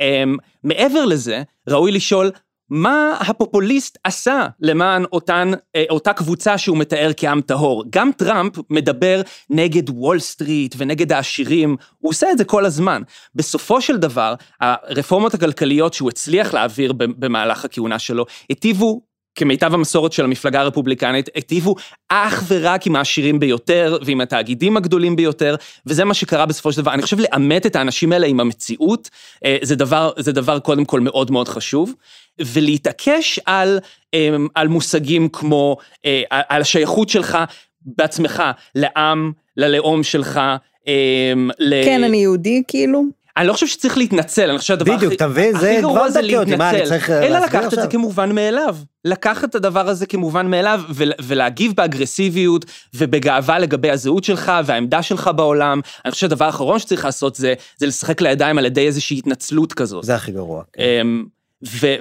אמ, 0.00 0.36
מעבר 0.64 1.04
לזה, 1.04 1.42
ראוי 1.68 1.92
לשאול, 1.92 2.30
מה 2.70 3.16
הפופוליסט 3.20 3.98
עשה 4.04 4.46
למען 4.60 5.04
אותן, 5.12 5.50
אה, 5.76 5.84
אותה 5.90 6.12
קבוצה 6.12 6.58
שהוא 6.58 6.78
מתאר 6.78 7.10
כעם 7.16 7.40
טהור. 7.40 7.84
גם 7.90 8.10
טראמפ 8.16 8.52
מדבר 8.70 9.20
נגד 9.50 9.90
וול 9.90 10.18
סטריט 10.18 10.74
ונגד 10.78 11.12
העשירים, 11.12 11.76
הוא 11.98 12.10
עושה 12.10 12.30
את 12.30 12.38
זה 12.38 12.44
כל 12.44 12.64
הזמן. 12.64 13.02
בסופו 13.34 13.80
של 13.80 13.96
דבר, 13.96 14.34
הרפורמות 14.60 15.34
הכלכליות 15.34 15.94
שהוא 15.94 16.08
הצליח 16.08 16.54
להעביר 16.54 16.92
במהלך 16.92 17.64
הכהונה 17.64 17.98
שלו, 17.98 18.26
היטיבו 18.48 19.13
כמיטב 19.34 19.74
המסורת 19.74 20.12
של 20.12 20.24
המפלגה 20.24 20.60
הרפובליקנית, 20.60 21.28
היטיבו 21.34 21.74
אך 22.08 22.44
ורק 22.48 22.86
עם 22.86 22.96
העשירים 22.96 23.40
ביותר 23.40 23.98
ועם 24.04 24.20
התאגידים 24.20 24.76
הגדולים 24.76 25.16
ביותר, 25.16 25.56
וזה 25.86 26.04
מה 26.04 26.14
שקרה 26.14 26.46
בסופו 26.46 26.72
של 26.72 26.82
דבר. 26.82 26.94
אני 26.94 27.02
חושב 27.02 27.16
לאמת 27.20 27.66
את 27.66 27.76
האנשים 27.76 28.12
האלה 28.12 28.26
עם 28.26 28.40
המציאות, 28.40 29.10
אה, 29.44 29.56
זה 29.62 29.76
דבר, 29.76 30.10
זה 30.18 30.32
דבר 30.32 30.58
קודם 30.58 30.84
כל 30.84 31.00
מאוד 31.00 31.30
מאוד 31.30 31.48
חשוב, 31.48 31.94
ולהתעקש 32.40 33.40
על, 33.46 33.78
אמ, 34.14 34.48
על 34.54 34.68
מושגים 34.68 35.28
כמו, 35.28 35.76
אה, 36.04 36.22
על 36.28 36.62
השייכות 36.62 37.08
שלך 37.08 37.38
בעצמך 37.82 38.42
לעם, 38.74 39.32
ללאום 39.56 40.02
שלך, 40.02 40.40
אמ, 40.86 41.50
כן, 41.84 42.04
אני 42.04 42.16
יהודי 42.16 42.62
כאילו. 42.68 43.23
אני 43.36 43.46
לא 43.46 43.52
חושב 43.52 43.66
שצריך 43.66 43.98
להתנצל, 43.98 44.50
אני 44.50 44.58
חושב 44.58 44.68
שהדבר 44.68 44.92
הכי, 44.92 44.96
בדיוק, 44.96 45.12
אתה 45.12 45.28
מבין? 45.28 45.58
זה 45.58 45.78
כבר 45.82 46.08
דקה 46.08 46.38
אותי, 46.40 46.56
מה, 46.56 46.70
אני 46.70 46.84
צריך 46.84 47.10
עכשיו? 47.10 47.22
אלא 47.22 47.38
לקחת 47.38 47.74
את 47.74 47.78
זה 47.82 47.86
כמובן 47.86 48.34
מאליו. 48.34 48.76
לקחת 49.04 49.44
את 49.50 49.54
הדבר 49.54 49.88
הזה 49.88 50.06
כמובן 50.06 50.50
מאליו, 50.50 50.80
ולהגיב 51.22 51.72
באגרסיביות 51.76 52.64
ובגאווה 52.94 53.58
לגבי 53.58 53.90
הזהות 53.90 54.24
שלך 54.24 54.52
והעמדה 54.64 55.02
שלך 55.02 55.30
בעולם. 55.36 55.80
אני 56.04 56.10
חושב 56.10 56.20
שהדבר 56.20 56.44
האחרון 56.44 56.78
שצריך 56.78 57.04
לעשות 57.04 57.36
זה, 57.36 57.54
זה 57.76 57.86
לשחק 57.86 58.20
לידיים 58.20 58.58
על 58.58 58.66
ידי 58.66 58.86
איזושהי 58.86 59.18
התנצלות 59.18 59.72
כזאת. 59.72 60.04
זה 60.04 60.14
הכי 60.14 60.32
גרוע. 60.32 60.62
כן. 60.72 60.82
אמ, 60.82 61.24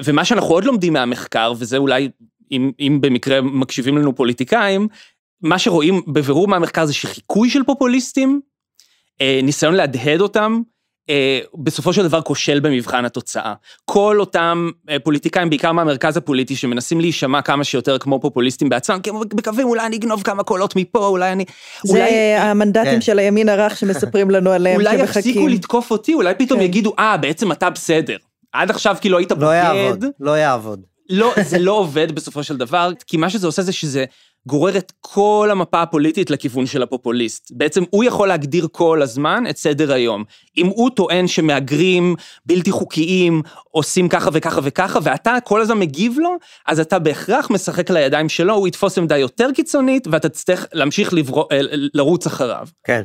ומה 0.05 0.25
שאנחנו 0.25 0.49
עוד 0.49 0.63
לומדים 0.63 0.93
מהמחקר, 0.93 1.53
וזה 1.57 1.77
אולי, 1.77 2.09
אם, 2.51 2.71
אם 2.79 2.97
במקרה 3.01 3.41
מקשיבים 3.41 3.97
לנו 3.97 4.15
פוליטיקאים, 4.15 4.87
מה 5.41 5.59
שרואים 5.59 6.01
בבירור 6.07 6.47
מהמחקר 6.47 6.85
זה 6.85 6.93
שחיקוי 6.93 7.49
של 7.49 7.63
פופוליסטים, 7.63 8.41
אה, 9.21 9.39
ניסיון 9.43 9.73
להדהד 9.73 10.21
אותם, 10.21 10.61
אה, 10.61 10.72
בסופו 11.63 11.93
של 11.93 12.03
דבר 12.03 12.21
כושל 12.21 12.59
במבחן 12.59 13.05
התוצאה. 13.05 13.53
כל 13.85 14.17
אותם 14.19 14.69
אה, 14.89 14.99
פוליטיקאים, 14.99 15.49
בעיקר 15.49 15.71
מהמרכז 15.71 16.17
הפוליטי, 16.17 16.55
שמנסים 16.55 17.01
להישמע 17.01 17.41
כמה 17.41 17.63
שיותר 17.63 17.97
כמו 17.97 18.19
פופוליסטים 18.21 18.69
בעצמם, 18.69 18.99
כי 19.03 19.09
הם 19.09 19.15
מקווים 19.33 19.67
אולי 19.67 19.85
אני 19.85 19.95
אגנוב 19.95 20.21
כמה 20.21 20.43
קולות 20.43 20.75
מפה, 20.75 21.07
אולי 21.07 21.31
אני... 21.31 21.45
זה 21.83 21.93
אולי... 21.93 22.35
המנדטים 22.35 22.93
כן. 22.93 23.01
של 23.01 23.19
הימין 23.19 23.49
הרך 23.49 23.77
שמספרים 23.77 24.31
לנו 24.31 24.51
עליהם 24.57 24.75
אולי 24.75 24.97
שמחכים. 24.97 25.21
אולי 25.21 25.29
יפסיקו 25.29 25.47
לתקוף 25.47 25.91
אותי, 25.91 26.13
אולי 26.13 26.33
פתאום 26.35 26.59
כן. 26.59 26.65
יגידו, 26.65 26.93
אה, 26.99 27.17
בעצם 27.17 27.51
אתה 27.51 27.69
בסדר. 27.69 28.17
עד 28.53 28.69
עכשיו 28.69 28.95
כאילו 29.01 29.17
היית 29.17 29.31
לא 29.31 29.37
בוגד. 29.37 29.53
יעבוד, 29.53 30.05
לא 30.19 30.31
יעבוד. 30.37 30.81
לא, 31.09 31.33
זה 31.43 31.59
לא 31.59 31.71
עובד 31.71 32.11
בסופו 32.11 32.43
של 32.43 32.57
דבר, 32.57 32.91
כי 33.07 33.17
מה 33.17 33.29
שזה 33.29 33.47
עושה 33.47 33.61
זה 33.61 33.71
שזה 33.71 34.05
גורר 34.47 34.77
את 34.77 34.91
כל 35.01 35.49
המפה 35.51 35.81
הפוליטית 35.81 36.29
לכיוון 36.29 36.65
של 36.65 36.83
הפופוליסט. 36.83 37.51
בעצם 37.51 37.83
הוא 37.89 38.03
יכול 38.03 38.27
להגדיר 38.27 38.67
כל 38.71 39.01
הזמן 39.01 39.43
את 39.49 39.57
סדר 39.57 39.93
היום. 39.93 40.23
אם 40.57 40.65
הוא 40.65 40.89
טוען 40.89 41.27
שמהגרים 41.27 42.15
בלתי 42.45 42.71
חוקיים 42.71 43.41
עושים 43.71 44.09
ככה 44.09 44.29
וככה 44.33 44.61
וככה, 44.63 44.99
ואתה 45.03 45.37
כל 45.43 45.61
הזמן 45.61 45.79
מגיב 45.79 46.17
לו, 46.19 46.29
אז 46.67 46.79
אתה 46.79 46.99
בהכרח 46.99 47.51
משחק 47.51 47.89
לידיים 47.89 48.29
שלו, 48.29 48.53
הוא 48.53 48.67
יתפוס 48.67 48.97
עמדה 48.97 49.17
יותר 49.17 49.49
קיצונית, 49.55 50.07
ואתה 50.07 50.29
תצטרך 50.29 50.65
להמשיך 50.73 51.13
לבר... 51.13 51.43
אה, 51.51 51.59
לרוץ 51.93 52.25
אחריו. 52.25 52.67
כן. 52.83 53.01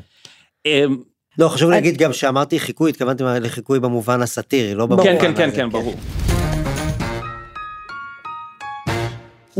אמ, 0.66 0.96
לא, 1.38 1.48
חשוב 1.48 1.70
להגיד 1.70 1.96
גם 1.96 2.12
שאמרתי 2.12 2.60
חיקוי, 2.60 2.90
התכוונתי 2.90 3.24
לחיקוי 3.40 3.80
במובן 3.80 4.22
הסאטירי, 4.22 4.74
לא 4.74 4.86
במובן 4.86 5.08
הזה. 5.08 5.18
כן, 5.20 5.34
כן, 5.34 5.50
כן, 5.50 5.56
כן, 5.56 5.70
ברור. 5.70 5.94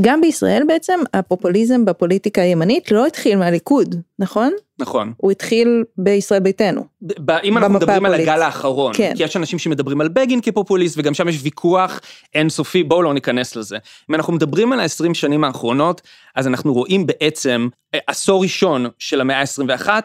גם 0.01 0.21
בישראל 0.21 0.63
בעצם 0.67 1.01
הפופוליזם 1.15 1.85
בפוליטיקה 1.85 2.43
הימנית 2.43 2.93
לא 2.93 3.07
התחיל 3.07 3.39
מהליכוד, 3.39 3.95
נכון? 4.19 4.53
נכון. 4.79 5.13
הוא 5.17 5.31
התחיל 5.31 5.85
בישראל 5.99 6.41
ביתנו. 6.41 6.85
אם 7.45 7.59
אנחנו 7.59 7.75
מדברים 7.75 8.05
על 8.05 8.15
הגל 8.15 8.43
האחרון, 8.43 8.93
כן. 8.97 9.13
כי 9.17 9.23
יש 9.23 9.37
אנשים 9.37 9.59
שמדברים 9.59 10.01
על 10.01 10.09
בגין 10.09 10.41
כפופוליסט 10.41 10.99
וגם 10.99 11.15
שם 11.15 11.29
יש 11.29 11.41
ויכוח 11.43 12.01
אינסופי, 12.35 12.83
בואו 12.83 13.03
לא 13.03 13.15
ניכנס 13.15 13.57
לזה. 13.57 13.77
אם 14.11 14.15
אנחנו 14.15 14.33
מדברים 14.33 14.73
על 14.73 14.81
ה-20 14.81 15.15
שנים 15.15 15.45
האחרונות, 15.45 16.01
אז 16.35 16.47
אנחנו 16.47 16.75
רואים 16.75 17.07
בעצם 17.07 17.69
אה, 17.95 17.99
עשור 18.07 18.43
ראשון 18.43 18.87
של 18.99 19.21
המאה 19.21 19.41
ה-21, 19.41 19.89
אה, 19.89 19.99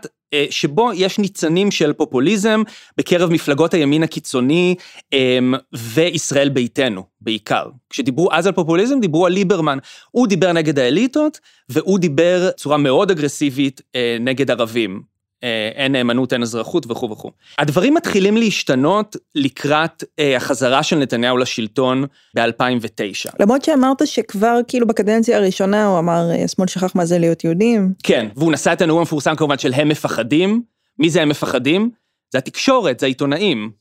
שבו 0.50 0.92
יש 0.94 1.20
ניצנים 1.20 1.72
של 1.72 1.94
פופוליזם 1.94 2.62
בקרב 2.98 3.30
מפלגות 3.32 3.74
הימין 3.74 4.04
הקיצוני 4.04 4.76
אמ, 5.14 5.54
וישראל 5.74 6.50
ביתנו 6.50 7.04
בעיקר. 7.22 7.66
כשדיברו 7.90 8.30
אז 8.32 8.48
על 8.48 8.54
פופוליזם, 8.54 9.00
דיברו 9.00 9.26
על 9.26 9.32
ליברמן. 9.34 9.78
הוא 10.12 10.28
דיבר 10.28 10.52
נגד 10.54 10.80
האליטות, 10.80 11.40
והוא 11.70 12.00
דיבר 12.00 12.50
בצורה 12.54 12.78
מאוד 12.78 13.12
אגרסיבית 13.12 13.82
אה, 13.96 14.18
נגד 14.20 14.52
ערבים. 14.52 15.13
אה, 15.44 15.70
אין 15.76 15.92
נאמנות, 15.92 16.34
אין 16.34 16.42
אזרחות 16.42 16.92
וכו' 16.92 17.10
וכו'. 17.12 17.32
הדברים 17.58 17.94
מתחילים 17.94 18.38
להשתנות 18.38 19.16
לקראת 19.36 20.04
אה, 20.20 20.38
החזרה 20.38 20.84
של 20.84 20.96
נתניהו 20.96 21.38
לשלטון 21.38 22.06
ב-2009. 22.36 23.32
למרות 23.40 23.64
שאמרת 23.64 24.08
שכבר 24.08 24.60
כאילו 24.68 24.88
בקדנציה 24.88 25.38
הראשונה 25.38 25.86
הוא 25.86 26.00
אמר, 26.00 26.30
השמאל 26.46 26.68
שכח 26.68 26.96
מה 26.96 27.06
זה 27.06 27.20
להיות 27.20 27.44
יהודים. 27.44 27.94
כן, 28.04 28.28
והוא 28.36 28.52
נשא 28.52 28.74
את 28.74 28.82
הנאום 28.82 29.00
המפורסם 29.00 29.36
כמובן 29.36 29.58
של 29.58 29.74
הם 29.74 29.90
מפחדים. 29.90 30.64
מי 31.00 31.10
זה 31.10 31.22
הם 31.22 31.30
מפחדים? 31.30 31.90
זה 32.32 32.38
התקשורת, 32.38 33.00
זה 33.00 33.06
העיתונאים. 33.06 33.72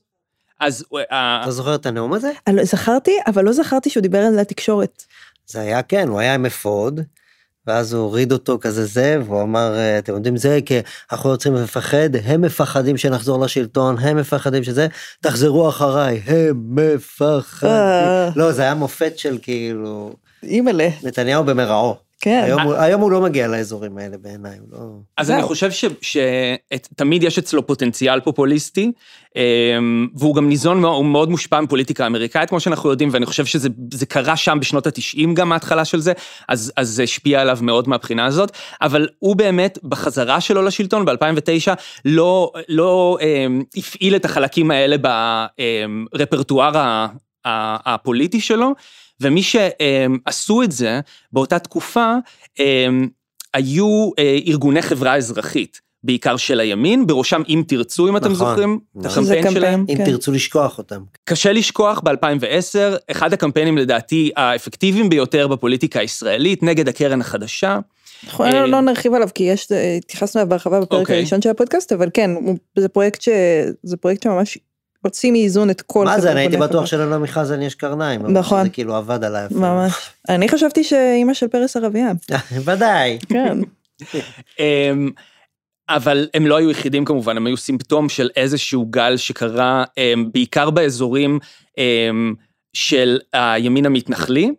אז... 0.59 0.85
אתה 1.43 1.51
זוכר 1.51 1.75
את 1.75 1.85
הנאום 1.85 2.13
הזה? 2.13 2.31
זכרתי, 2.63 3.11
אבל 3.27 3.45
לא 3.45 3.53
זכרתי 3.53 3.89
שהוא 3.89 4.01
דיבר 4.01 4.19
על 4.19 4.39
התקשורת. 4.39 5.03
זה 5.45 5.61
היה 5.61 5.81
כן, 5.81 6.07
הוא 6.07 6.19
היה 6.19 6.33
עם 6.33 6.45
אפוד. 6.45 6.99
ואז 7.67 7.93
הוא 7.93 8.01
הוריד 8.03 8.31
אותו 8.31 8.57
כזה 8.61 8.85
זה, 8.85 9.17
והוא 9.25 9.41
אמר, 9.41 9.75
אה, 9.75 9.99
אתם 9.99 10.13
יודעים 10.13 10.37
זה, 10.37 10.59
כי 10.65 10.79
אנחנו 11.11 11.31
לא 11.31 11.35
צריכים 11.35 11.55
לפחד, 11.55 12.09
הם 12.23 12.41
מפחדים 12.41 12.97
שנחזור 12.97 13.45
לשלטון, 13.45 13.97
הם 13.99 14.17
מפחדים 14.17 14.63
שזה, 14.63 14.87
תחזרו 15.21 15.69
אחריי, 15.69 16.21
הם 16.25 16.63
מפחדים. 16.69 17.71
אה. 17.71 18.29
לא, 18.35 18.51
זה 18.51 18.61
היה 18.61 18.73
מופת 18.73 19.17
של 19.17 19.37
כאילו... 19.41 20.13
אימא'לה. 20.43 20.89
נתניהו 21.03 21.43
במרעו. 21.43 21.95
כן. 22.23 22.41
היום, 22.45 22.61
הוא, 22.61 22.73
היום 22.73 23.01
הוא 23.01 23.11
לא 23.11 23.21
מגיע 23.21 23.47
לאזורים 23.47 23.97
האלה 23.97 24.17
בעיניי, 24.17 24.57
הוא 24.59 24.67
לא... 24.71 24.79
אז 25.17 25.31
אני 25.31 25.41
חושב 25.41 25.69
שתמיד 26.01 27.23
יש 27.23 27.37
אצלו 27.37 27.67
פוטנציאל 27.67 28.19
פופוליסטי, 28.19 28.91
אמ, 29.35 30.07
והוא 30.15 30.35
גם 30.35 30.49
ניזון, 30.49 30.83
הוא 30.83 31.05
מאוד 31.05 31.29
מושפע 31.29 31.61
מפוליטיקה 31.61 32.07
אמריקאית, 32.07 32.49
כמו 32.49 32.59
שאנחנו 32.59 32.89
יודעים, 32.89 33.09
ואני 33.11 33.25
חושב 33.25 33.45
שזה 33.45 34.05
קרה 34.07 34.35
שם 34.35 34.57
בשנות 34.61 34.87
התשעים 34.87 35.33
גם 35.33 35.51
ההתחלה 35.51 35.85
של 35.85 35.99
זה, 35.99 36.13
אז, 36.47 36.73
אז 36.77 36.89
זה 36.89 37.03
השפיע 37.03 37.41
עליו 37.41 37.57
מאוד 37.61 37.89
מהבחינה 37.89 38.25
הזאת, 38.25 38.51
אבל 38.81 39.07
הוא 39.19 39.35
באמת, 39.35 39.79
בחזרה 39.83 40.41
שלו 40.41 40.61
לשלטון 40.61 41.05
ב-2009, 41.05 41.73
לא, 42.05 42.51
לא 42.69 43.17
אמ, 43.21 43.63
הפעיל 43.77 44.15
את 44.15 44.25
החלקים 44.25 44.71
האלה 44.71 44.95
ברפרטואר 46.13 47.07
הפוליטי 47.45 48.41
שלו, 48.41 48.73
ומי 49.23 49.43
שעשו 49.43 50.63
את 50.63 50.71
זה 50.71 50.99
באותה 51.31 51.59
תקופה, 51.59 52.15
היו 53.53 54.09
אה, 54.19 54.37
ארגוני 54.47 54.81
חברה 54.81 55.15
אזרחית. 55.15 55.83
בעיקר 56.03 56.37
של 56.37 56.59
הימין, 56.59 57.07
בראשם 57.07 57.41
אם 57.49 57.63
תרצו, 57.67 58.09
אם 58.09 58.17
אתם 58.17 58.31
נכון, 58.31 58.47
זוכרים, 58.47 58.79
נכון. 58.95 59.23
את 59.23 59.29
הקמפיין 59.29 59.53
שלהם. 59.53 59.85
אם 59.89 59.97
כן. 59.97 60.05
תרצו 60.05 60.31
לשכוח 60.31 60.77
אותם. 60.77 61.01
קשה 61.23 61.51
לשכוח 61.51 61.99
ב-2010, 62.03 62.97
אחד 63.11 63.33
הקמפיינים 63.33 63.77
לדעתי 63.77 64.31
האפקטיביים 64.35 65.09
ביותר 65.09 65.47
בפוליטיקה 65.47 65.99
הישראלית, 65.99 66.63
נגד 66.63 66.87
הקרן 66.87 67.21
החדשה. 67.21 67.79
נכון, 68.27 68.47
אה, 68.47 68.65
לא 68.65 68.81
נרחיב 68.81 69.13
עליו 69.13 69.29
כי 69.35 69.43
יש, 69.43 69.67
התייחסנו 69.97 70.41
אליו 70.41 70.49
בהרחבה 70.49 70.81
בפרק 70.81 70.99
אוקיי. 70.99 71.17
הראשון 71.17 71.41
של 71.41 71.49
הפודקאסט, 71.49 71.91
אבל 71.91 72.09
כן, 72.13 72.31
זה 72.79 72.89
פרויקט 72.89 73.21
ש... 73.21 73.29
זה 73.83 73.97
פרויקט 73.97 74.23
שממש 74.23 74.57
הוציא 75.03 75.31
מאיזון 75.31 75.69
את 75.69 75.81
כל... 75.81 76.05
מה 76.05 76.19
זה, 76.19 76.31
אני 76.31 76.39
הייתי 76.39 76.57
בטוח 76.57 76.85
שללא 76.85 77.25
חזן 77.25 77.61
יש 77.61 77.75
קרניים. 77.75 78.21
נכון. 78.27 78.63
זה 78.63 78.69
כאילו 78.69 78.95
עבד 78.95 79.23
עליי. 79.23 79.47
ממש. 79.51 79.93
אני 80.29 80.49
חשבתי 80.49 80.83
שאימא 80.83 81.33
של 81.33 81.47
פרס 81.47 81.77
ערבייה. 81.77 82.11
ודאי. 82.65 83.19
כן. 83.29 83.57
אמ, 84.59 85.09
אבל 85.89 86.27
הם 86.33 86.47
לא 86.47 86.57
היו 86.57 86.71
יחידים 86.71 87.05
כמובן, 87.05 87.37
הם 87.37 87.45
היו 87.47 87.57
סימפטום 87.57 88.09
של 88.09 88.29
איזשהו 88.35 88.85
גל 88.85 89.17
שקרה 89.17 89.83
אמ, 89.97 90.29
בעיקר 90.33 90.69
באזורים 90.69 91.39
אמ, 91.77 92.33
של 92.73 93.19
הימין 93.33 93.85
המתנחלי. 93.85 94.51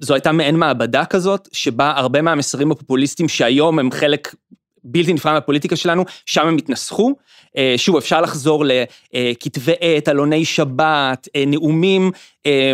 זו 0.00 0.14
הייתה 0.14 0.32
מעין 0.32 0.56
מעבדה 0.56 1.04
כזאת, 1.04 1.48
שבה 1.52 1.92
הרבה 1.96 2.22
מהמסרים 2.22 2.72
הפופוליסטיים 2.72 3.28
שהיום 3.28 3.78
הם 3.78 3.90
חלק 3.90 4.34
בלתי 4.84 5.12
נפרד 5.12 5.32
מהפוליטיקה 5.32 5.76
שלנו, 5.76 6.04
שם 6.26 6.46
הם 6.46 6.56
התנסחו. 6.56 7.12
אה, 7.56 7.74
שוב, 7.76 7.96
אפשר 7.96 8.20
לחזור 8.20 8.64
לכתבי 9.12 9.72
עת, 9.80 10.08
עלוני 10.08 10.44
שבת, 10.44 11.28
אה, 11.36 11.44
נאומים. 11.46 12.10
אה, 12.46 12.72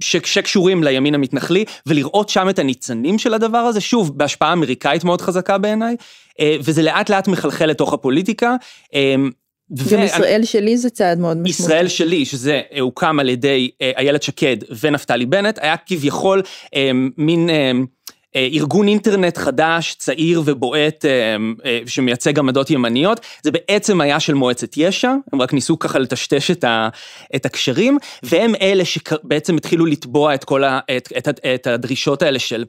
שקשורים 0.00 0.84
לימין 0.84 1.14
המתנחלי, 1.14 1.64
ולראות 1.86 2.28
שם 2.28 2.48
את 2.48 2.58
הניצנים 2.58 3.18
של 3.18 3.34
הדבר 3.34 3.58
הזה, 3.58 3.80
שוב, 3.80 4.18
בהשפעה 4.18 4.52
אמריקאית 4.52 5.04
מאוד 5.04 5.20
חזקה 5.20 5.58
בעיניי, 5.58 5.96
וזה 6.60 6.82
לאט 6.82 7.10
לאט 7.10 7.28
מחלחל 7.28 7.66
לתוך 7.66 7.92
הפוליטיקה. 7.92 8.56
גם 9.90 10.02
ישראל 10.02 10.44
שלי 10.44 10.76
זה 10.76 10.90
צעד 10.90 11.18
מאוד 11.18 11.36
משמעותי. 11.36 11.62
ישראל 11.62 11.88
שלי, 11.88 12.24
שזה 12.24 12.60
הוקם 12.80 13.20
על 13.20 13.28
ידי 13.28 13.70
אה, 13.82 13.92
איילת 13.96 14.22
שקד 14.22 14.56
ונפתלי 14.80 15.26
בנט, 15.26 15.58
היה 15.62 15.76
כביכול 15.86 16.42
אה, 16.74 16.90
מין 17.16 17.50
אה, 17.50 17.70
ארגון 18.36 18.88
אינטרנט 18.88 19.38
חדש, 19.38 19.94
צעיר 19.98 20.42
ובועט, 20.44 21.04
שמייצג 21.86 22.38
עמדות 22.38 22.70
ימניות, 22.70 23.20
זה 23.42 23.50
בעצם 23.50 24.00
היה 24.00 24.20
של 24.20 24.34
מועצת 24.34 24.76
יש"ע, 24.76 25.14
הם 25.32 25.42
רק 25.42 25.52
ניסו 25.52 25.78
ככה 25.78 25.98
לטשטש 25.98 26.50
את, 26.50 26.64
ה, 26.64 26.88
את 27.36 27.46
הקשרים, 27.46 27.98
והם 28.22 28.54
אלה 28.62 28.84
שבעצם 28.84 29.56
התחילו 29.56 29.86
לתבוע 29.86 30.34
את 30.34 30.44
כל 30.44 30.64
ה, 30.64 30.80
את, 30.96 31.12
את, 31.18 31.28
את 31.54 31.66
הדרישות 31.66 32.22
האלה 32.22 32.38
של 32.38 32.64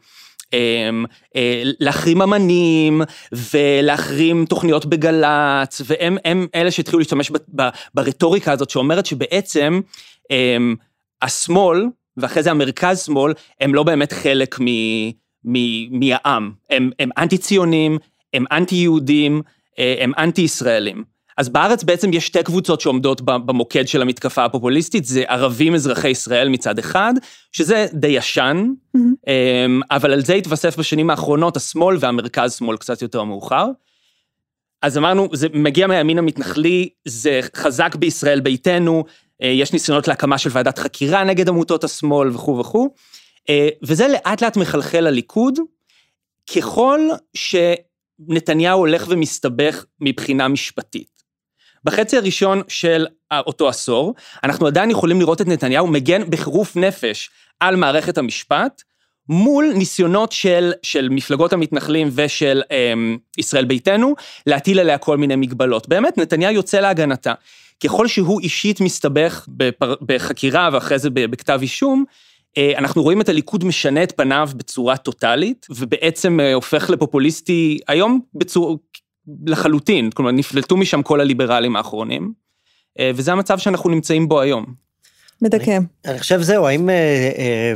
אה, 0.53 1.61
להחרים 1.79 2.21
אמנים 2.21 3.01
ולהחרים 3.31 4.45
תוכניות 4.45 4.85
בגל"צ, 4.85 5.81
והם 5.85 6.17
הם 6.25 6.47
אלה 6.55 6.71
שהתחילו 6.71 6.99
להשתמש 6.99 7.31
ברטוריקה 7.93 8.51
הזאת 8.51 8.69
שאומרת 8.69 9.05
שבעצם 9.05 9.81
אמ, 10.31 10.75
השמאל, 11.21 11.85
ואחרי 12.17 12.43
זה 12.43 12.51
המרכז 12.51 13.03
שמאל, 13.05 13.33
הם 13.61 13.75
לא 13.75 13.83
באמת 13.83 14.13
חלק 14.13 14.59
מ, 14.59 14.65
מ, 15.47 15.99
מהעם, 15.99 16.51
הם, 16.69 16.91
הם 16.99 17.09
אנטי 17.17 17.37
ציונים, 17.37 17.97
הם 18.33 18.45
אנטי 18.51 18.75
יהודים, 18.75 19.41
אה, 19.79 19.95
הם 19.99 20.11
אנטי 20.17 20.41
ישראלים. 20.41 21.03
אז 21.37 21.49
בארץ 21.49 21.83
בעצם 21.83 22.13
יש 22.13 22.27
שתי 22.27 22.43
קבוצות 22.43 22.81
שעומדות 22.81 23.21
במוקד 23.21 23.87
של 23.87 24.01
המתקפה 24.01 24.45
הפופוליסטית, 24.45 25.05
זה 25.05 25.23
ערבים 25.27 25.75
אזרחי 25.75 26.09
ישראל 26.09 26.49
מצד 26.49 26.79
אחד, 26.79 27.13
שזה 27.51 27.87
די 27.93 28.07
ישן, 28.07 28.65
mm-hmm. 28.97 28.99
אבל 29.91 30.13
על 30.13 30.21
זה 30.21 30.33
התווסף 30.33 30.77
בשנים 30.77 31.09
האחרונות 31.09 31.57
השמאל 31.57 31.97
והמרכז 31.99 32.53
שמאל 32.53 32.77
קצת 32.77 33.01
יותר 33.01 33.23
מאוחר. 33.23 33.67
אז 34.81 34.97
אמרנו, 34.97 35.29
זה 35.33 35.47
מגיע 35.53 35.87
מהימין 35.87 36.17
המתנחלי, 36.17 36.89
זה 37.05 37.39
חזק 37.55 37.95
בישראל 37.95 38.39
ביתנו, 38.39 39.03
אה, 39.43 39.47
יש 39.47 39.73
ניסיונות 39.73 40.07
להקמה 40.07 40.37
של 40.37 40.49
ועדת 40.53 40.79
חקירה 40.79 41.23
נגד 41.23 41.49
עמותות 41.49 41.83
השמאל 41.83 42.29
וכו' 42.29 42.59
וכו', 42.59 42.89
וזה 43.83 44.07
לאט 44.07 44.41
לאט 44.41 44.57
מחלחל 44.57 44.99
לליכוד, 44.99 45.59
ככל 46.55 46.99
שנתניהו 47.33 48.79
הולך 48.79 49.05
ומסתבך 49.09 49.85
מבחינה 50.01 50.47
משפטית. 50.47 51.17
בחצי 51.83 52.17
הראשון 52.17 52.61
של 52.67 53.07
אותו 53.33 53.69
עשור, 53.69 54.15
אנחנו 54.43 54.67
עדיין 54.67 54.91
יכולים 54.91 55.19
לראות 55.19 55.41
את 55.41 55.47
נתניהו 55.47 55.87
מגן 55.87 56.29
בחירוף 56.29 56.75
נפש 56.75 57.29
על 57.59 57.75
מערכת 57.75 58.17
המשפט, 58.17 58.83
מול 59.29 59.71
ניסיונות 59.75 60.31
של, 60.31 60.73
של 60.83 61.09
מפלגות 61.09 61.53
המתנחלים 61.53 62.09
ושל 62.15 62.61
אמ, 62.71 63.17
ישראל 63.37 63.65
ביתנו, 63.65 64.15
להטיל 64.45 64.79
עליה 64.79 64.97
כל 64.97 65.17
מיני 65.17 65.35
מגבלות. 65.35 65.87
באמת, 65.87 66.17
נתניהו 66.17 66.53
יוצא 66.53 66.79
להגנתה. 66.79 67.33
ככל 67.83 68.07
שהוא 68.07 68.41
אישית 68.41 68.81
מסתבך 68.81 69.47
בחקירה 70.01 70.69
ואחרי 70.73 70.99
זה 70.99 71.09
בכתב 71.09 71.59
אישום, 71.61 72.05
אה, 72.09 72.26
אנחנו 72.77 73.03
רואים 73.03 73.21
את 73.21 73.29
הליכוד 73.29 73.65
משנה 73.65 74.03
את 74.03 74.13
פניו 74.17 74.49
בצורה 74.55 74.97
טוטאלית, 74.97 75.67
ובעצם 75.69 76.39
אה, 76.39 76.53
הופך 76.53 76.89
לפופוליסטי 76.89 77.79
היום 77.87 78.19
בצור, 78.33 78.79
לחלוטין, 79.45 80.11
כלומר 80.11 80.31
נפלטו 80.31 80.77
משם 80.77 81.03
כל 81.03 81.21
הליברלים 81.21 81.75
האחרונים, 81.75 82.33
אה, 82.99 83.11
וזה 83.15 83.31
המצב 83.31 83.57
שאנחנו 83.57 83.89
נמצאים 83.89 84.27
בו 84.27 84.41
היום. 84.41 84.65
מדכא. 85.41 85.71
אני, 85.71 85.85
אני 86.05 86.19
חושב 86.19 86.41
זהו, 86.41 86.67
האם 86.67 86.89
אה, 86.89 87.31
אה, 87.37 87.73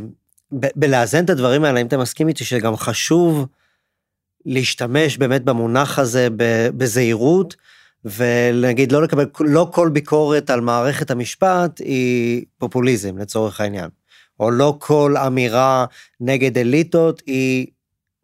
בלאזן 0.51 1.25
את 1.25 1.29
הדברים 1.29 1.63
האלה, 1.63 1.77
האם 1.77 1.87
אתה 1.87 1.97
מסכים 1.97 2.27
איתי 2.27 2.45
שגם 2.45 2.75
חשוב 2.75 3.45
להשתמש 4.45 5.17
באמת 5.17 5.43
במונח 5.43 5.99
הזה 5.99 6.27
בזהירות, 6.77 7.55
ולהגיד 8.05 8.91
לא 8.91 9.01
לקבל, 9.01 9.25
לא 9.39 9.69
כל 9.73 9.89
ביקורת 9.89 10.49
על 10.49 10.61
מערכת 10.61 11.11
המשפט 11.11 11.79
היא 11.79 12.45
פופוליזם 12.57 13.17
לצורך 13.17 13.61
העניין, 13.61 13.89
או 14.41 14.51
לא 14.51 14.75
כל 14.80 15.15
אמירה 15.27 15.86
נגד 16.19 16.58
אליטות 16.58 17.21
היא 17.25 17.67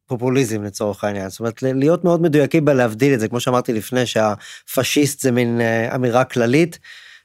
פופוליזם 0.08 0.64
לצורך 0.64 1.04
העניין, 1.04 1.30
זאת 1.30 1.40
אומרת 1.40 1.62
להיות 1.64 2.04
מאוד 2.04 2.22
מדויקים 2.22 2.66
בלהבדיל 2.66 3.14
את 3.14 3.20
זה, 3.20 3.28
כמו 3.28 3.40
שאמרתי 3.40 3.74
לפני 3.74 4.06
שהפשיסט 4.06 5.20
זה 5.20 5.32
מין 5.32 5.62
אה, 5.62 5.96
אמירה 5.96 6.24
כללית, 6.24 6.80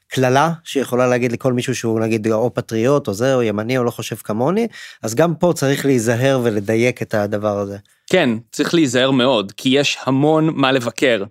קללה 0.07 0.51
שיכולה 0.63 1.07
להגיד 1.07 1.31
לכל 1.31 1.53
מישהו 1.53 1.75
שהוא 1.75 1.99
נגיד 1.99 2.31
או 2.31 2.53
פטריוט 2.53 3.07
או 3.07 3.13
זה 3.13 3.35
או 3.35 3.43
ימני 3.43 3.77
או 3.77 3.83
לא 3.83 3.91
חושב 3.91 4.15
כמוני, 4.15 4.67
אז 5.03 5.15
גם 5.15 5.35
פה 5.35 5.53
צריך 5.55 5.85
להיזהר 5.85 6.39
ולדייק 6.43 7.01
את 7.01 7.13
הדבר 7.13 7.59
הזה. 7.59 7.77
כן, 8.09 8.29
צריך 8.51 8.73
להיזהר 8.73 9.11
מאוד, 9.11 9.51
כי 9.51 9.69
יש 9.69 9.97
המון 10.05 10.49
מה 10.53 10.71
לבקר 10.71 11.23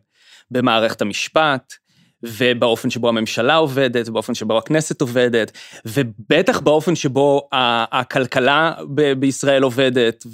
במערכת 0.50 1.02
המשפט, 1.02 1.74
ובאופן 2.22 2.90
שבו 2.90 3.08
הממשלה 3.08 3.54
עובדת, 3.54 4.08
באופן 4.08 4.34
שבו 4.34 4.58
הכנסת 4.58 5.00
עובדת, 5.00 5.52
ובטח 5.84 6.60
באופן 6.60 6.94
שבו 6.94 7.48
הכלכלה 7.92 8.72
בישראל 9.18 9.62
עובדת, 9.62 10.26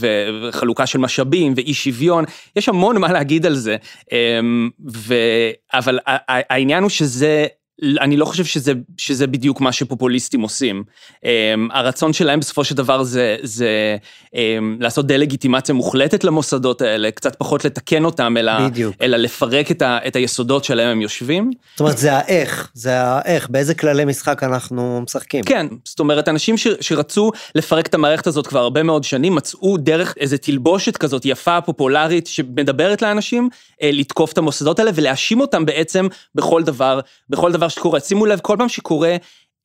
וחלוקה 0.00 0.86
של 0.86 0.98
משאבים 0.98 1.52
ואי 1.56 1.74
שוויון, 1.74 2.24
יש 2.56 2.68
המון 2.68 2.98
מה 2.98 3.12
להגיד 3.12 3.46
על 3.46 3.54
זה, 3.54 3.76
אמ, 4.12 4.70
ו... 4.92 5.14
אבל 5.74 5.98
העניין 6.28 6.82
הוא 6.82 6.90
שזה 6.90 7.46
אני 7.82 8.16
לא 8.16 8.24
חושב 8.24 8.44
שזה, 8.44 8.72
שזה 8.96 9.26
בדיוק 9.26 9.60
מה 9.60 9.72
שפופוליסטים 9.72 10.40
עושים. 10.40 10.84
Um, 11.14 11.24
הרצון 11.70 12.12
שלהם 12.12 12.40
בסופו 12.40 12.64
של 12.64 12.74
דבר 12.74 13.02
זה, 13.02 13.36
זה 13.42 13.96
um, 14.26 14.36
לעשות 14.80 15.06
דה-לגיטימציה 15.06 15.74
מוחלטת 15.74 16.24
למוסדות 16.24 16.82
האלה, 16.82 17.10
קצת 17.10 17.36
פחות 17.36 17.64
לתקן 17.64 18.04
אותם, 18.04 18.36
אלא, 18.36 18.52
אלא 19.02 19.16
לפרק 19.16 19.70
את, 19.70 19.82
ה, 19.82 19.98
את 20.06 20.16
היסודות 20.16 20.64
שלהם 20.64 20.88
הם 20.88 21.00
יושבים. 21.00 21.50
זאת 21.72 21.80
אומרת, 21.80 21.98
זה 21.98 22.12
האיך, 22.12 22.70
זה 22.74 23.02
האיך, 23.02 23.50
באיזה 23.50 23.74
כללי 23.74 24.04
משחק 24.04 24.42
אנחנו 24.42 25.00
משחקים. 25.00 25.44
כן, 25.44 25.66
זאת 25.84 26.00
אומרת, 26.00 26.28
אנשים 26.28 26.56
ש, 26.56 26.66
שרצו 26.80 27.30
לפרק 27.54 27.86
את 27.86 27.94
המערכת 27.94 28.26
הזאת 28.26 28.46
כבר 28.46 28.60
הרבה 28.60 28.82
מאוד 28.82 29.04
שנים, 29.04 29.34
מצאו 29.34 29.76
דרך 29.76 30.14
איזה 30.20 30.38
תלבושת 30.38 30.96
כזאת 30.96 31.24
יפה, 31.24 31.60
פופולרית, 31.60 32.26
שמדברת 32.26 33.02
לאנשים, 33.02 33.48
uh, 33.52 33.76
לתקוף 33.82 34.32
את 34.32 34.38
המוסדות 34.38 34.78
האלה 34.78 34.90
ולהאשים 34.94 35.40
אותם 35.40 35.66
בעצם 35.66 36.06
בכל 36.34 36.62
דבר, 36.62 37.00
בכל 37.30 37.52
דבר 37.52 37.65
דבר 37.66 37.68
שקורה, 37.68 38.00
שימו 38.00 38.26
לב, 38.26 38.40
כל 38.40 38.56
פעם 38.58 38.68
שקורה 38.68 39.16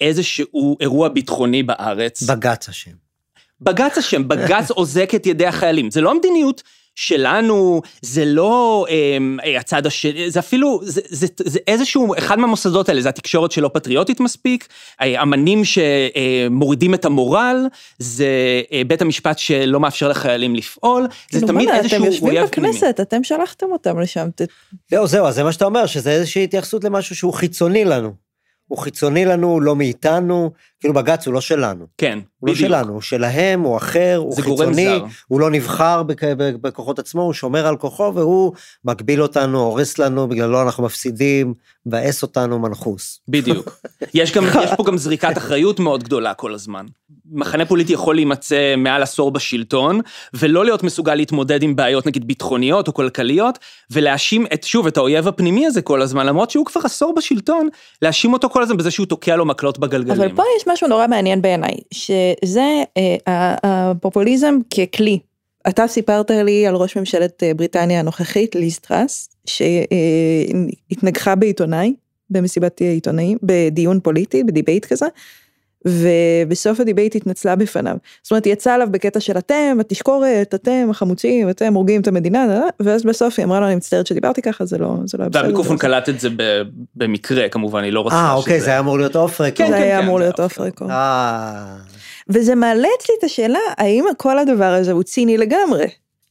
איזשהו 0.01 0.77
אירוע 0.79 1.09
ביטחוני 1.09 1.63
בארץ. 1.63 2.23
בג"ץ 2.23 2.69
אשם. 2.69 2.91
בג"ץ 3.61 3.97
אשם, 3.97 4.27
בג"ץ 4.27 4.71
אוזק 4.77 5.11
את 5.15 5.25
ידי 5.25 5.45
החיילים. 5.45 5.91
זה 5.91 6.01
לא 6.01 6.11
המדיניות 6.11 6.63
שלנו, 6.95 7.81
זה 8.01 8.25
לא 8.25 8.85
אה, 8.89 9.59
הצד 9.59 9.85
השני, 9.85 10.31
זה 10.31 10.39
אפילו, 10.39 10.79
זה, 10.83 11.01
זה, 11.09 11.27
זה 11.39 11.59
איזשהו, 11.67 12.13
אחד 12.17 12.39
מהמוסדות 12.39 12.89
האלה, 12.89 13.01
זה 13.01 13.09
התקשורת 13.09 13.51
שלא 13.51 13.69
פטריוטית 13.73 14.19
מספיק, 14.19 14.67
אמנים 15.01 15.61
שמורידים 15.65 16.93
את 16.93 17.05
המורל, 17.05 17.67
זה 17.99 18.25
אה, 18.71 18.81
בית 18.87 19.01
המשפט 19.01 19.39
שלא 19.39 19.79
מאפשר 19.79 20.07
לחיילים 20.07 20.55
לפעול, 20.55 21.07
זה 21.31 21.39
כאילו, 21.39 21.47
תמיד 21.47 21.69
איזשהו 21.69 21.97
אויב 21.97 22.11
פנימי. 22.11 22.45
אתם 22.45 22.65
יושבים 22.65 22.69
בכנסת, 22.71 22.99
אתם 23.01 23.23
שלחתם 23.23 23.67
אותם 23.71 23.99
לשם. 23.99 24.27
זהו, 24.91 25.07
זהו, 25.07 25.31
זה 25.31 25.43
מה 25.43 25.51
שאתה 25.51 25.65
אומר, 25.65 25.85
שזה 25.85 26.11
איזושהי 26.11 26.43
התייחסות 26.43 26.83
למשהו 26.83 27.15
שהוא 27.15 27.33
חיצוני 27.33 27.85
לנו. 27.85 28.30
הוא 28.71 28.77
חיצוני 28.77 29.25
לנו, 29.25 29.61
לא 29.61 29.75
מאיתנו, 29.75 30.51
כאילו 30.79 30.93
בג"ץ 30.93 31.27
הוא 31.27 31.33
לא 31.33 31.41
שלנו. 31.41 31.85
כן, 31.97 32.19
הוא 32.39 32.47
לא 32.47 32.53
בדיוק. 32.53 32.69
הוא 32.69 32.71
לא 32.71 32.79
שלנו, 32.79 32.93
הוא 32.93 33.01
שלהם, 33.01 33.61
הוא 33.61 33.77
אחר, 33.77 34.15
הוא 34.17 34.35
חיצוני, 34.35 34.99
הוא 35.27 35.39
לא 35.39 35.49
נבחר 35.49 36.03
בכוחות 36.61 36.99
עצמו, 36.99 37.21
הוא 37.21 37.33
שומר 37.33 37.67
על 37.67 37.77
כוחו 37.77 38.11
והוא 38.15 38.53
מגביל 38.85 39.21
אותנו, 39.21 39.59
הורס 39.59 39.99
לנו, 39.99 40.27
בגללו 40.27 40.61
אנחנו 40.61 40.83
מפסידים, 40.83 41.53
מבאס 41.85 42.23
אותנו 42.23 42.59
מנחוס. 42.59 43.19
בדיוק. 43.27 43.81
יש, 44.13 44.33
גם, 44.33 44.43
יש 44.63 44.71
פה 44.77 44.83
גם 44.83 44.97
זריקת 44.97 45.37
אחריות 45.37 45.79
מאוד 45.79 46.03
גדולה 46.03 46.33
כל 46.33 46.53
הזמן. 46.53 46.85
מחנה 47.31 47.65
פוליטי 47.65 47.93
יכול 47.93 48.15
להימצא 48.15 48.75
מעל 48.77 49.03
עשור 49.03 49.31
בשלטון, 49.31 49.99
ולא 50.33 50.65
להיות 50.65 50.83
מסוגל 50.83 51.15
להתמודד 51.15 51.63
עם 51.63 51.75
בעיות 51.75 52.07
נגיד 52.07 52.27
ביטחוניות 52.27 52.87
או 52.87 52.93
כלכליות, 52.93 53.59
ולהאשים 53.91 54.45
את, 54.53 54.63
שוב, 54.63 54.87
את 54.87 54.97
האויב 54.97 55.27
הפנימי 55.27 55.65
הזה 55.65 55.81
כל 55.81 56.01
הזמן, 56.01 56.25
למרות 56.25 56.51
שהוא 56.51 56.65
כבר 56.65 56.81
עשור 56.83 57.15
בשלטון, 57.15 57.69
להאשים 58.01 58.33
אותו 58.33 58.49
כל 58.49 58.63
הזמן 58.63 58.77
בזה 58.77 58.91
שהוא 58.91 59.05
תוקע 59.05 59.35
לו 59.35 59.45
מקלות 59.45 59.79
בגלגלים. 59.79 60.21
אבל 60.21 60.35
פה 60.35 60.43
יש 60.57 60.67
משהו 60.67 60.87
נורא 60.87 61.07
מעניין 61.07 61.41
בעיניי, 61.41 61.75
שזה 61.93 62.83
אה, 62.97 63.55
הפופוליזם 63.63 64.55
ככלי. 64.73 65.19
אתה 65.67 65.87
סיפרת 65.87 66.31
לי 66.31 66.67
על 66.67 66.75
ראש 66.75 66.97
ממשלת 66.97 67.43
אה, 67.43 67.53
בריטניה 67.53 67.99
הנוכחית, 67.99 68.55
ליז 68.55 68.79
טראס, 68.79 69.29
שהתנגחה 70.89 71.35
בעיתונאי, 71.35 71.93
במסיבת 72.29 72.81
עיתונאים, 72.81 73.37
בדיון 73.43 73.99
פוליטי, 73.99 74.43
ב 74.43 74.49
debate 74.49 74.85
כזה, 74.85 75.05
ובסוף 75.85 76.79
ה 76.79 76.84
debate 76.84 77.15
התנצלה 77.15 77.55
בפניו. 77.55 77.95
זאת 78.23 78.31
אומרת, 78.31 78.45
היא 78.45 78.53
יצאה 78.53 78.73
עליו 78.73 78.87
בקטע 78.91 79.19
של 79.19 79.37
אתם, 79.37 79.77
התשקורת, 79.79 80.55
אתם 80.55 80.87
החמוצים, 80.89 81.49
אתם 81.49 81.73
הורגים 81.73 82.01
את 82.01 82.07
המדינה, 82.07 82.61
ואז 82.79 83.03
בסוף 83.03 83.39
היא 83.39 83.45
אמרה 83.45 83.59
לו, 83.59 83.67
אני 83.67 83.75
מצטערת 83.75 84.07
שדיברתי 84.07 84.41
ככה, 84.41 84.65
זה 84.65 84.77
לא, 84.77 84.95
זה 85.05 85.17
לא 85.17 85.25
בסדר. 85.25 85.41
והמיקרופון 85.41 85.77
קלט 85.77 86.09
את 86.09 86.19
זה 86.19 86.29
במקרה, 86.95 87.49
כמובן, 87.49 87.83
היא 87.83 87.93
לא 87.93 88.05
רצתה 88.05 88.15
אה, 88.15 88.33
אוקיי, 88.33 88.61
זה 88.61 88.69
היה 88.69 88.79
אמור 88.79 88.97
להיות 88.97 89.15
off 89.15 89.41
record. 89.41 89.57
כן, 89.57 89.69
זה 89.69 89.75
היה 89.75 89.99
אמור 89.99 90.19
להיות 90.19 90.39
off 90.39 90.59
record. 90.59 90.91
וזה 92.29 92.55
מעלה 92.55 92.87
אצלי 92.99 93.15
את 93.19 93.23
השאלה, 93.23 93.59
האם 93.77 94.05
כל 94.17 94.39
הדבר 94.39 94.73
הזה 94.73 94.91
הוא 94.91 95.03
ציני 95.03 95.37
לגמרי? 95.37 95.85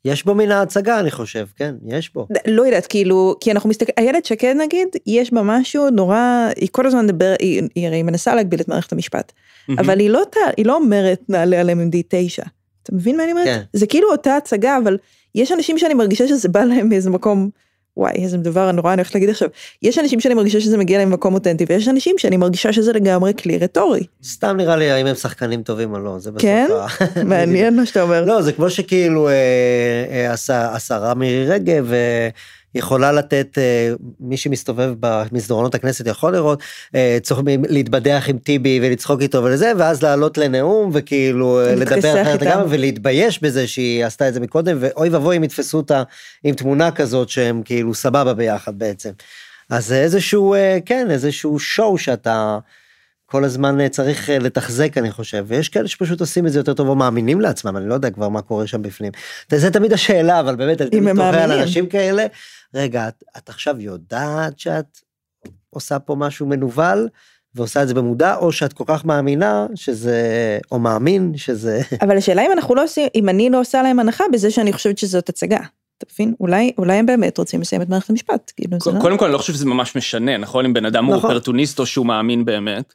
יש 0.04 0.24
בו 0.24 0.34
מן 0.34 0.50
ההצגה, 0.50 1.00
אני 1.00 1.10
חושב, 1.10 1.46
כן, 1.56 1.74
יש 1.86 2.12
בו. 2.14 2.26
לא 2.46 2.62
יודעת, 2.62 2.86
כאילו, 2.86 3.34
כי 3.40 3.50
אנחנו 3.50 3.70
מסתכלים, 3.70 3.94
איילת 3.98 4.24
שקד 4.24 4.54
נגיד, 4.58 4.88
יש 5.06 5.32
בה 5.32 5.42
משהו 5.42 5.90
נורא, 5.90 6.48
היא 6.56 6.68
כל 6.72 6.86
הזמן 6.86 7.04
מדבר, 7.04 7.34
היא, 7.40 7.62
היא 7.74 7.86
הרי 7.86 8.02
מנסה 8.02 8.34
להגביל 8.34 8.60
את 8.60 8.68
מערכת 8.68 8.92
המשפט, 8.92 9.32
אבל 9.78 10.00
היא 10.00 10.10
לא, 10.10 10.22
היא 10.56 10.66
לא 10.66 10.76
אומרת 10.76 11.20
נעלה 11.28 11.60
עליהם 11.60 11.80
עם 11.80 11.90
D9. 11.94 12.48
אתה 12.82 12.94
מבין 12.94 13.16
מה 13.16 13.24
אני 13.24 13.32
אומרת? 13.32 13.46
כן. 13.46 13.60
זה 13.72 13.86
כאילו 13.86 14.10
אותה 14.10 14.36
הצגה, 14.36 14.78
אבל 14.82 14.98
יש 15.34 15.52
אנשים 15.52 15.78
שאני 15.78 15.94
מרגישה 15.94 16.28
שזה 16.28 16.48
בא 16.48 16.64
להם 16.64 16.88
מאיזה 16.88 17.10
מקום, 17.10 17.50
וואי, 17.96 18.12
איזה 18.12 18.36
דבר 18.36 18.72
נורא 18.72 18.92
אני 18.92 19.00
הולכת 19.00 19.14
להגיד 19.14 19.30
עכשיו. 19.30 19.48
יש 19.82 19.98
אנשים 19.98 20.20
שאני 20.20 20.34
מרגישה 20.34 20.60
שזה 20.60 20.76
מגיע 20.76 20.98
להם 20.98 21.08
ממקום 21.08 21.34
אותנטי, 21.34 21.64
ויש 21.68 21.88
אנשים 21.88 22.18
שאני 22.18 22.36
מרגישה 22.36 22.72
שזה 22.72 22.92
לגמרי 22.92 23.32
כלי 23.42 23.58
רטורי. 23.58 24.06
סתם 24.24 24.56
נראה 24.56 24.76
לי 24.76 24.90
האם 24.90 25.06
הם 25.06 25.14
שחקנים 25.14 25.62
טובים 25.62 25.92
או 25.92 25.98
לא, 25.98 26.18
זה 26.18 26.30
בסוף 26.30 26.42
כן? 26.42 26.68
מעניין 27.30 27.76
מה 27.76 27.86
שאתה 27.86 28.02
אומר. 28.02 28.24
לא, 28.24 28.42
זה 28.42 28.52
כמו 28.52 28.70
שכאילו 28.70 29.28
אה, 29.28 29.34
אה, 30.10 30.32
השרה 30.48 31.14
מירי 31.14 31.46
רגב 31.46 31.92
אה, 31.92 32.28
יכולה 32.74 33.12
לתת, 33.12 33.58
אה, 33.58 33.92
מי 34.20 34.36
שמסתובב 34.36 34.94
במסדרונות 35.00 35.74
הכנסת 35.74 36.06
יכול 36.06 36.32
לראות, 36.32 36.62
אה, 36.94 37.18
צורך 37.22 37.40
להתבדח 37.68 38.24
עם 38.28 38.38
טיבי 38.38 38.80
ולצחוק 38.82 39.20
איתו 39.20 39.44
ולזה, 39.44 39.72
ואז 39.78 40.02
לעלות 40.02 40.38
לנאום 40.38 40.90
וכאילו 40.94 41.60
אה, 41.60 41.74
לדבר 41.74 42.22
אחרת. 42.22 42.42
לגמרי 42.42 42.66
ולהתבייש 42.68 43.42
בזה 43.42 43.66
שהיא 43.66 44.04
עשתה 44.04 44.28
את 44.28 44.34
זה 44.34 44.40
מקודם, 44.40 44.76
ואוי 44.80 45.08
ואבוי 45.08 45.36
אם 45.36 45.44
יתפסו 45.44 45.76
אותה 45.76 46.02
עם 46.44 46.54
תמונה 46.54 46.90
כזאת 46.90 47.28
שהם 47.28 47.62
כאילו 47.64 47.94
סבבה 47.94 48.34
ביחד 48.34 48.78
בעצם. 48.78 49.10
אז 49.70 49.86
זה 49.86 50.00
איזשהו, 50.02 50.54
כן, 50.86 51.10
איזשהו 51.10 51.58
שואו 51.58 51.98
שאתה... 51.98 52.58
כל 53.30 53.44
הזמן 53.44 53.88
צריך 53.88 54.30
לתחזק 54.30 54.98
אני 54.98 55.10
חושב 55.10 55.44
ויש 55.48 55.68
כאלה 55.68 55.88
שפשוט 55.88 56.20
עושים 56.20 56.46
את 56.46 56.52
זה 56.52 56.58
יותר 56.58 56.74
טוב 56.74 56.88
או 56.88 56.94
מאמינים 56.94 57.40
לעצמם 57.40 57.76
אני 57.76 57.88
לא 57.88 57.94
יודע 57.94 58.10
כבר 58.10 58.28
מה 58.28 58.42
קורה 58.42 58.66
שם 58.66 58.82
בפנים. 58.82 59.12
זה 59.50 59.70
תמיד 59.70 59.92
השאלה 59.92 60.40
אבל 60.40 60.56
באמת 60.56 60.80
אני 60.80 60.90
תוהה 61.14 61.44
על. 61.44 61.52
אנשים 61.52 61.86
כאלה 61.86 62.26
רגע 62.74 63.08
את, 63.08 63.24
את 63.38 63.48
עכשיו 63.48 63.80
יודעת 63.80 64.58
שאת 64.58 64.98
עושה 65.70 65.98
פה 65.98 66.14
משהו 66.14 66.46
מנוול 66.46 67.08
ועושה 67.54 67.82
את 67.82 67.88
זה 67.88 67.94
במודע 67.94 68.36
או 68.36 68.52
שאת 68.52 68.72
כל 68.72 68.84
כך 68.86 69.04
מאמינה 69.04 69.66
שזה 69.74 70.58
או 70.72 70.78
מאמין 70.78 71.32
שזה 71.36 71.80
אבל 72.04 72.16
השאלה 72.16 72.46
אם 72.46 72.52
אנחנו 72.52 72.74
לא 72.74 72.84
עושים, 72.84 73.08
אם 73.14 73.28
אני 73.28 73.50
לא 73.50 73.60
עושה 73.60 73.82
להם 73.82 74.00
הנחה 74.00 74.24
בזה 74.32 74.50
שאני 74.50 74.72
חושבת 74.72 74.98
שזאת 74.98 75.28
הצגה. 75.28 75.60
אתה 75.98 76.06
מבין? 76.14 76.34
אולי, 76.40 76.72
אולי 76.78 76.94
הם 76.94 77.06
באמת 77.06 77.38
רוצים 77.38 77.60
לסיים 77.60 77.82
את 77.82 77.88
מערכת 77.88 78.10
המשפט. 78.10 78.52
כאילו, 78.56 78.76
זה 78.84 78.92
לא... 78.92 79.00
קודם 79.00 79.18
כל 79.18 79.24
אני 79.24 79.32
לא 79.32 79.38
חושב 79.38 79.52
שזה 79.52 79.66
ממש 79.66 79.96
משנה, 79.96 80.36
נכון? 80.36 80.64
אם 80.64 80.72
בן 80.72 80.84
אדם 80.84 81.04
הוא 81.04 81.16
נכון. 81.16 81.30
אופרטוניסט 81.30 81.78
או 81.78 81.86
שהוא 81.86 82.06
מאמין 82.06 82.44
באמת. 82.44 82.94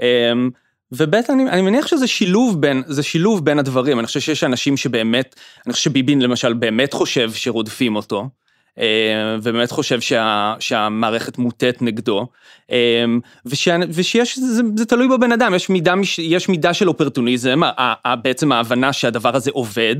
אמ, 0.00 0.50
וב' 0.92 1.14
אני, 1.14 1.50
אני 1.50 1.62
מניח 1.62 1.86
שזה 1.86 2.06
שילוב 2.06 2.60
בין, 2.60 2.82
זה 2.86 3.02
שילוב 3.02 3.44
בין 3.44 3.58
הדברים, 3.58 3.98
אני 3.98 4.06
חושב 4.06 4.20
שיש 4.20 4.44
אנשים 4.44 4.76
שבאמת, 4.76 5.34
אני 5.66 5.72
חושב 5.72 5.90
שביבי 5.90 6.14
למשל 6.14 6.52
באמת 6.52 6.92
חושב 6.92 7.32
שרודפים 7.32 7.96
אותו, 7.96 8.28
ובאמת 9.42 9.70
חושב 9.70 10.00
שה, 10.00 10.54
שהמערכת 10.60 11.38
מוטית 11.38 11.82
נגדו, 11.82 12.26
אה, 12.70 13.04
וש, 13.46 13.68
ושיש, 13.94 14.38
זה, 14.38 14.62
זה 14.76 14.86
תלוי 14.86 15.08
בבן 15.08 15.32
אדם, 15.32 15.54
יש 15.54 15.70
מידה, 15.70 15.94
יש 16.18 16.48
מידה 16.48 16.74
של 16.74 16.88
אופרטוניזם, 16.88 17.60
בעצם 18.22 18.52
ההבנה 18.52 18.92
שהדבר 18.92 19.36
הזה 19.36 19.50
עובד, 19.54 19.96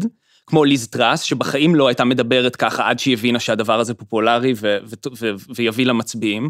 כמו 0.47 0.64
ליז 0.64 0.89
טראס, 0.89 1.22
שבחיים 1.22 1.74
לא 1.74 1.89
הייתה 1.89 2.05
מדברת 2.05 2.57
ככה 2.57 2.89
עד 2.89 2.99
שהיא 2.99 3.14
הבינה 3.14 3.41
שהדבר 3.41 3.81
הזה 3.81 3.95
פופולרי 3.95 4.53
ו- 4.57 4.79
ו- 4.85 5.09
ו- 5.18 5.53
ויביא 5.57 5.87
לה 5.87 5.93
מצביעים. 5.93 6.49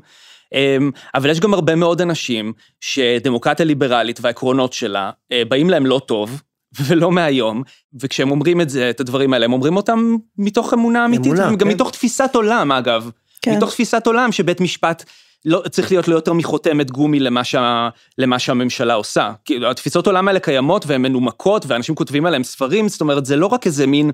אמ, 0.55 0.91
אבל 1.15 1.31
יש 1.31 1.41
גם 1.41 1.55
הרבה 1.55 1.75
מאוד 1.75 2.01
אנשים 2.01 2.53
שדמוקרטיה 2.81 3.67
ליברלית 3.67 4.19
והעקרונות 4.23 4.73
שלה 4.73 5.11
אה, 5.33 5.43
באים 5.49 5.71
להם 5.71 5.87
לא 5.87 6.01
טוב, 6.07 6.43
ולא 6.81 7.13
מהיום, 7.13 7.63
וכשהם 8.01 8.31
אומרים 8.31 8.61
את 8.61 8.71
זה, 8.71 8.91
את 8.91 9.01
הדברים 9.01 9.33
האלה, 9.33 9.45
הם 9.45 9.53
אומרים 9.53 9.77
אותם 9.77 10.17
מתוך 10.39 10.75
אמונה 10.75 11.05
אמיתית, 11.05 11.27
אמונה, 11.27 11.51
גם 11.51 11.59
כן. 11.59 11.69
מתוך 11.69 11.91
תפיסת 11.91 12.31
עולם 12.35 12.73
אגב. 12.73 13.11
כן. 13.43 13.57
מתוך 13.57 13.71
תפיסת 13.71 14.07
עולם 14.07 14.33
שבית 14.33 14.61
משפט 14.61 15.05
לא, 15.45 15.63
צריך 15.71 15.93
להיות 15.93 16.09
לא 16.09 16.15
יותר 16.15 16.33
מחותמת 16.33 16.91
גומי 16.91 17.21
למה, 17.21 17.45
שה, 17.45 17.89
למה 18.19 18.39
שהממשלה 18.39 18.95
עושה. 18.95 19.33
כאילו, 19.45 19.71
התפיסות 19.71 20.07
עולם 20.07 20.29
האלה 20.29 20.41
קיימות 20.41 20.87
והן 20.87 21.03
מנומקות, 21.03 21.65
ואנשים 21.69 21.95
כותבים 21.95 22.27
עליהם 22.27 22.45
ספרים, 22.45 22.89
זאת 22.89 23.01
אומרת, 23.01 23.27
זה 23.27 23.37
לא 23.37 23.47
רק 23.47 23.67
איזה 23.67 23.87
מין 23.87 24.11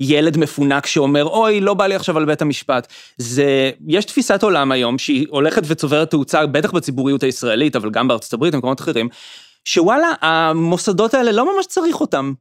ילד 0.00 0.36
מפונק 0.36 0.86
שאומר, 0.86 1.24
אוי, 1.24 1.60
לא 1.60 1.74
בא 1.74 1.86
לי 1.86 1.94
עכשיו 1.94 2.18
על 2.18 2.24
בית 2.24 2.42
המשפט. 2.42 2.86
זה, 3.16 3.70
יש 3.88 4.04
תפיסת 4.04 4.42
עולם 4.42 4.72
היום 4.72 4.98
שהיא 4.98 5.26
הולכת 5.30 5.62
וצוברת 5.66 6.10
תאוצה, 6.10 6.46
בטח 6.46 6.70
בציבוריות 6.72 7.22
הישראלית, 7.22 7.76
אבל 7.76 7.90
גם 7.90 8.08
בארצות 8.08 8.32
הברית 8.32 8.54
ובמקומות 8.54 8.80
אחרים, 8.80 9.08
שוואלה, 9.64 10.12
המוסדות 10.20 11.14
האלה 11.14 11.32
לא 11.32 11.56
ממש 11.56 11.66
צריך 11.66 12.00
אותם. 12.00 12.32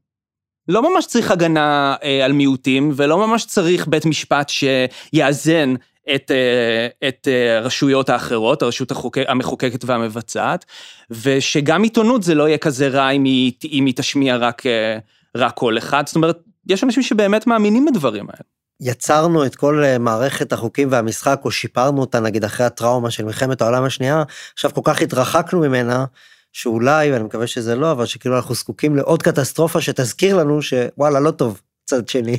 לא 0.68 0.94
ממש 0.94 1.06
צריך 1.06 1.32
הגנה 1.32 1.96
אה, 2.04 2.26
על 2.26 2.32
מיעוטים, 2.32 2.92
ולא 2.96 3.28
ממש 3.28 3.46
צריך 3.46 3.88
בית 3.88 4.06
משפט 4.06 4.50
שיאזן 4.50 5.76
את, 6.16 6.32
אה, 6.32 7.08
את 7.08 7.28
אה, 7.28 7.58
הרשויות 7.58 8.10
האחרות, 8.10 8.62
הרשות 8.62 8.92
החוק, 8.92 9.18
המחוקקת 9.28 9.86
והמבצעת, 9.86 10.66
ושגם 11.12 11.84
עיתונות 11.84 12.24
זה 12.24 12.36
לא 12.36 12.48
יהיה 12.48 12.58
כזה 12.58 12.88
רע 12.88 13.10
אם 13.10 13.24
היא, 13.24 13.52
אם 13.72 13.86
היא 13.86 13.94
תשמיע 13.96 14.38
רק, 14.38 14.66
אה, 14.66 14.98
רק 15.38 15.60
אחד. 15.78 16.08
זאת 16.08 16.16
אומרת, 16.16 16.40
יש 16.68 16.84
אנשים 16.84 17.04
שבאמת 17.04 17.48
מאמינים 17.48 17.86
בדברים 17.86 18.26
האלה. 18.30 18.44
יצרנו 18.82 19.46
את 19.46 19.56
כל 19.56 19.84
אה, 19.84 19.98
מערכת 19.98 20.54
החוקים 20.54 20.88
והמשחק 20.92 21.42
או 21.46 21.52
שיפרנו 21.52 22.02
אותה 22.02 22.20
נגיד 22.20 22.44
אחרי 22.44 22.66
הטראומה 22.66 23.12
של 23.12 23.26
מלחמת 23.26 23.62
העולם 23.62 23.84
השנייה 23.84 24.24
עכשיו 24.54 24.74
כל 24.74 24.82
כך 24.84 25.02
התרחקנו 25.02 25.60
ממנה 25.60 26.06
שאולי 26.54 27.12
ואני 27.12 27.24
מקווה 27.24 27.48
שזה 27.48 27.76
לא 27.76 27.92
אבל 27.92 28.06
שכאילו 28.06 28.36
אנחנו 28.36 28.56
זקוקים 28.56 28.96
לעוד 28.96 29.24
קטסטרופה 29.24 29.82
שתזכיר 29.82 30.38
לנו 30.38 30.62
שוואלה 30.62 31.20
לא 31.20 31.32
טוב 31.32 31.62
צד 31.86 32.08
שני. 32.10 32.38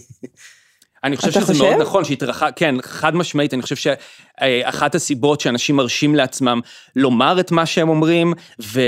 אני 1.04 1.16
חושב 1.16 1.30
שזה 1.30 1.40
חושב? 1.40 1.64
מאוד 1.64 1.80
נכון 1.80 2.04
שהתרחק, 2.04 2.52
כן, 2.56 2.74
חד 2.82 3.16
משמעית, 3.16 3.54
אני 3.54 3.62
חושב 3.62 3.76
שאחת 3.76 4.94
הסיבות 4.94 5.40
שאנשים 5.40 5.76
מרשים 5.76 6.14
לעצמם 6.14 6.60
לומר 6.96 7.40
את 7.40 7.50
מה 7.50 7.66
שהם 7.66 7.88
אומרים 7.88 8.32
ו, 8.62 8.80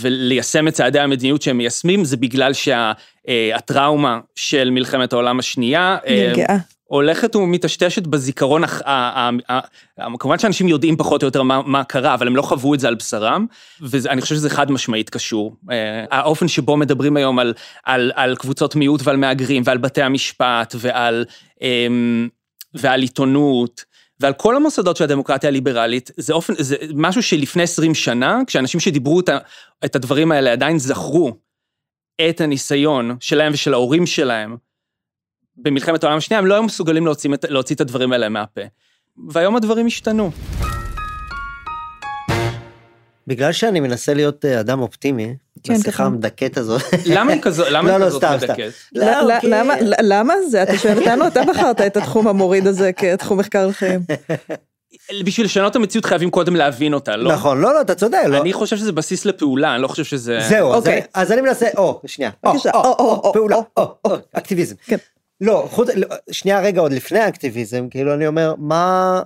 וליישם 0.00 0.68
את 0.68 0.72
צעדי 0.72 1.00
המדיניות 1.00 1.42
שהם 1.42 1.58
מיישמים, 1.58 2.04
זה 2.04 2.16
בגלל 2.16 2.52
שהטראומה 2.52 4.20
של 4.34 4.70
מלחמת 4.70 5.12
העולם 5.12 5.38
השנייה, 5.38 5.96
אה, 6.06 6.26
נרגעה. 6.28 6.56
הולכת 6.94 7.36
ומטשטשת 7.36 8.06
בזיכרון, 8.06 8.62
כמובן 10.18 10.38
שאנשים 10.38 10.68
יודעים 10.68 10.96
פחות 10.96 11.22
או 11.22 11.26
יותר 11.26 11.42
מה, 11.42 11.62
מה 11.66 11.84
קרה, 11.84 12.14
אבל 12.14 12.26
הם 12.26 12.36
לא 12.36 12.42
חוו 12.42 12.74
את 12.74 12.80
זה 12.80 12.88
על 12.88 12.94
בשרם, 12.94 13.46
ואני 13.80 14.20
חושב 14.20 14.34
שזה 14.34 14.50
חד 14.50 14.70
משמעית 14.70 15.10
קשור. 15.10 15.56
אה, 15.70 16.04
האופן 16.10 16.48
שבו 16.48 16.76
מדברים 16.76 17.16
היום 17.16 17.38
על, 17.38 17.54
על, 17.84 18.12
על 18.14 18.36
קבוצות 18.36 18.76
מיעוט 18.76 19.00
ועל 19.04 19.16
מהגרים 19.16 19.62
ועל 19.66 19.78
בתי 19.78 20.02
המשפט 20.02 20.74
ועל, 20.78 21.24
אמ, 21.62 22.28
ועל 22.74 23.00
עיתונות. 23.00 23.84
ועל 24.20 24.32
כל 24.32 24.56
המוסדות 24.56 24.96
של 24.96 25.04
הדמוקרטיה 25.04 25.48
הליברלית, 25.48 26.10
זה 26.16 26.32
אופן, 26.32 26.54
זה 26.58 26.76
משהו 26.94 27.22
שלפני 27.22 27.62
20 27.62 27.94
שנה, 27.94 28.38
כשאנשים 28.46 28.80
שדיברו 28.80 29.20
את, 29.20 29.28
את 29.84 29.96
הדברים 29.96 30.32
האלה 30.32 30.52
עדיין 30.52 30.78
זכרו 30.78 31.32
את 32.28 32.40
הניסיון 32.40 33.16
שלהם 33.20 33.52
ושל 33.52 33.74
ההורים 33.74 34.06
שלהם 34.06 34.56
במלחמת 35.56 36.04
העולם 36.04 36.18
השנייה, 36.18 36.38
הם 36.38 36.46
לא 36.46 36.54
היו 36.54 36.62
מסוגלים 36.62 37.04
להוציא, 37.06 37.30
להוציא 37.48 37.76
את 37.76 37.80
הדברים 37.80 38.12
האלה 38.12 38.28
מהפה. 38.28 38.60
והיום 39.28 39.56
הדברים 39.56 39.86
השתנו. 39.86 40.30
בגלל 43.26 43.52
שאני 43.52 43.80
מנסה 43.80 44.14
להיות 44.14 44.44
אה, 44.44 44.60
אדם 44.60 44.80
אופטימי 44.80 45.34
כן, 45.62 45.74
בשיחה. 45.80 46.04
המדכאת 46.04 46.56
הזאת. 46.58 46.82
למה 47.06 47.32
היא 47.32 47.42
כזו, 47.42 47.64
למה 47.70 47.88
לא, 47.88 47.92
היא 47.94 48.00
לא, 48.00 48.06
כזאת 48.06 48.22
סתם, 48.24 48.36
סתם. 48.38 48.52
מדכאת? 48.52 48.72
לא, 48.94 49.40
כי- 49.40 49.46
למה, 49.50 49.74
למה 50.02 50.34
זה? 50.48 50.62
אתה 50.62 50.78
שואל 50.78 50.98
אותנו, 50.98 51.26
אתה 51.26 51.40
בחרת 51.48 51.80
את 51.80 51.96
התחום 51.96 52.28
המוריד 52.28 52.66
הזה 52.66 52.92
כתחום 52.92 53.38
מחקר 53.38 53.66
לחיים. 53.66 54.00
בשביל 55.24 55.46
לשנות 55.46 55.70
את 55.70 55.76
המציאות 55.76 56.04
חייבים 56.04 56.30
קודם 56.30 56.56
להבין 56.56 56.94
אותה, 56.94 57.16
לא? 57.16 57.32
נכון 57.32 57.60
לא 57.60 57.74
לא 57.74 57.80
אתה 57.80 57.94
צודק 57.94 58.18
לא. 58.28 58.40
אני 58.40 58.52
חושב 58.52 58.76
שזה 58.76 58.92
בסיס 58.92 59.24
לפעולה, 59.24 59.74
אני 59.74 59.82
לא 59.82 59.88
חושב 59.88 60.04
שזה... 60.04 60.38
זהו, 60.48 60.72
אז 60.72 60.78
אוקיי. 60.78 60.92
אני- 60.92 61.02
אז 61.14 61.32
אני 61.32 61.40
מנסה, 61.40 61.66
או, 61.76 62.00
שנייה, 62.06 62.30
או, 62.44 62.50
או, 62.50 62.56
או, 62.74 62.80
או, 62.82 62.94
או, 62.98 63.20
או, 63.24 63.32
פעולה, 63.32 63.56
או, 63.56 63.62
או, 63.76 63.96
או, 64.04 64.16
אקטיביזם. 64.32 64.74
לא, 65.44 65.68
חוץ, 65.70 65.88
לא, 65.96 66.06
שנייה 66.30 66.60
רגע 66.60 66.80
עוד 66.80 66.92
לפני 66.92 67.18
האקטיביזם, 67.18 67.88
כאילו 67.88 68.14
אני 68.14 68.26
אומר, 68.26 68.54
מה, 68.58 69.22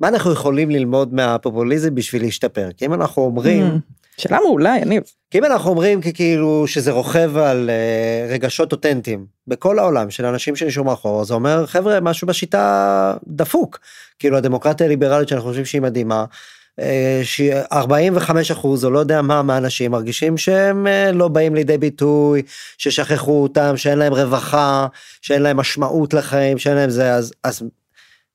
מה 0.00 0.08
אנחנו 0.08 0.32
יכולים 0.32 0.70
ללמוד 0.70 1.14
מהפופוליזם 1.14 1.94
בשביל 1.94 2.22
להשתפר? 2.22 2.68
כי 2.76 2.86
אם 2.86 2.94
אנחנו 2.94 3.22
אומרים, 3.22 3.66
Hmm, 3.66 3.98
שאלה 4.18 4.38
מעולה, 4.44 4.76
יניב. 4.76 5.02
כי 5.30 5.38
אם 5.38 5.44
אנחנו 5.44 5.70
אומרים 5.70 6.00
כאילו 6.00 6.64
שזה 6.66 6.90
רוכב 6.90 7.36
על 7.36 7.70
אה, 7.70 8.26
רגשות 8.34 8.72
אותנטיים 8.72 9.26
בכל 9.46 9.78
העולם 9.78 10.10
של 10.10 10.26
אנשים 10.26 10.56
שנשארו 10.56 10.86
מאחור, 10.86 11.24
זה 11.24 11.34
אומר 11.34 11.66
חבר'ה 11.66 12.00
משהו 12.00 12.26
בשיטה 12.26 13.14
דפוק. 13.26 13.78
כאילו 14.18 14.36
הדמוקרטיה 14.36 14.86
הליברלית 14.86 15.28
שאנחנו 15.28 15.48
חושבים 15.48 15.64
שהיא 15.64 15.82
מדהימה. 15.82 16.24
אה, 16.80 17.20
ש-45 17.24 18.52
אחוז 18.52 18.84
או 18.84 18.90
לא 18.90 18.98
יודע 18.98 19.22
מה 19.22 19.42
מהאנשים 19.42 19.90
מרגישים 19.90 20.38
שהם 20.38 20.86
אה, 20.86 21.12
לא 21.12 21.28
באים 21.28 21.54
לידי 21.54 21.78
ביטוי, 21.78 22.42
ששכחו 22.78 23.42
אותם, 23.42 23.76
שאין 23.76 23.98
להם 23.98 24.14
רווחה, 24.14 24.86
שאין 25.22 25.42
להם 25.42 25.56
משמעות 25.56 26.14
לחיים, 26.14 26.58
שאין 26.58 26.76
להם 26.76 26.90
זה, 26.90 27.14
אז, 27.14 27.32
אז 27.44 27.62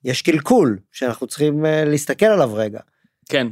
יש 0.03 0.21
קלקול 0.21 0.77
שאנחנו 0.91 1.27
צריכים 1.27 1.65
אה, 1.65 1.85
להסתכל 1.85 2.25
עליו 2.25 2.53
רגע. 2.53 2.79
כן. 3.29 3.47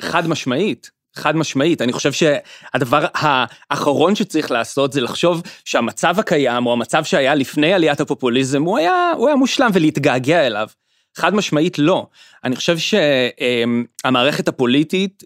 חד 0.00 0.26
משמעית, 0.26 0.90
חד 1.14 1.36
משמעית. 1.36 1.82
אני 1.82 1.92
חושב 1.92 2.12
שהדבר 2.12 3.06
האחרון 3.14 4.14
שצריך 4.14 4.50
לעשות 4.50 4.92
זה 4.92 5.00
לחשוב 5.00 5.42
שהמצב 5.64 6.18
הקיים, 6.18 6.66
או 6.66 6.72
המצב 6.72 7.04
שהיה 7.04 7.34
לפני 7.34 7.72
עליית 7.72 8.00
הפופוליזם, 8.00 8.62
הוא 8.62 8.78
היה, 8.78 9.12
הוא 9.16 9.26
היה 9.26 9.36
מושלם 9.36 9.70
ולהתגעגע 9.72 10.46
אליו. 10.46 10.68
חד 11.16 11.34
משמעית 11.34 11.78
לא. 11.78 12.06
אני 12.44 12.56
חושב 12.56 12.76
שהמערכת 12.78 14.48
הפוליטית 14.48 15.24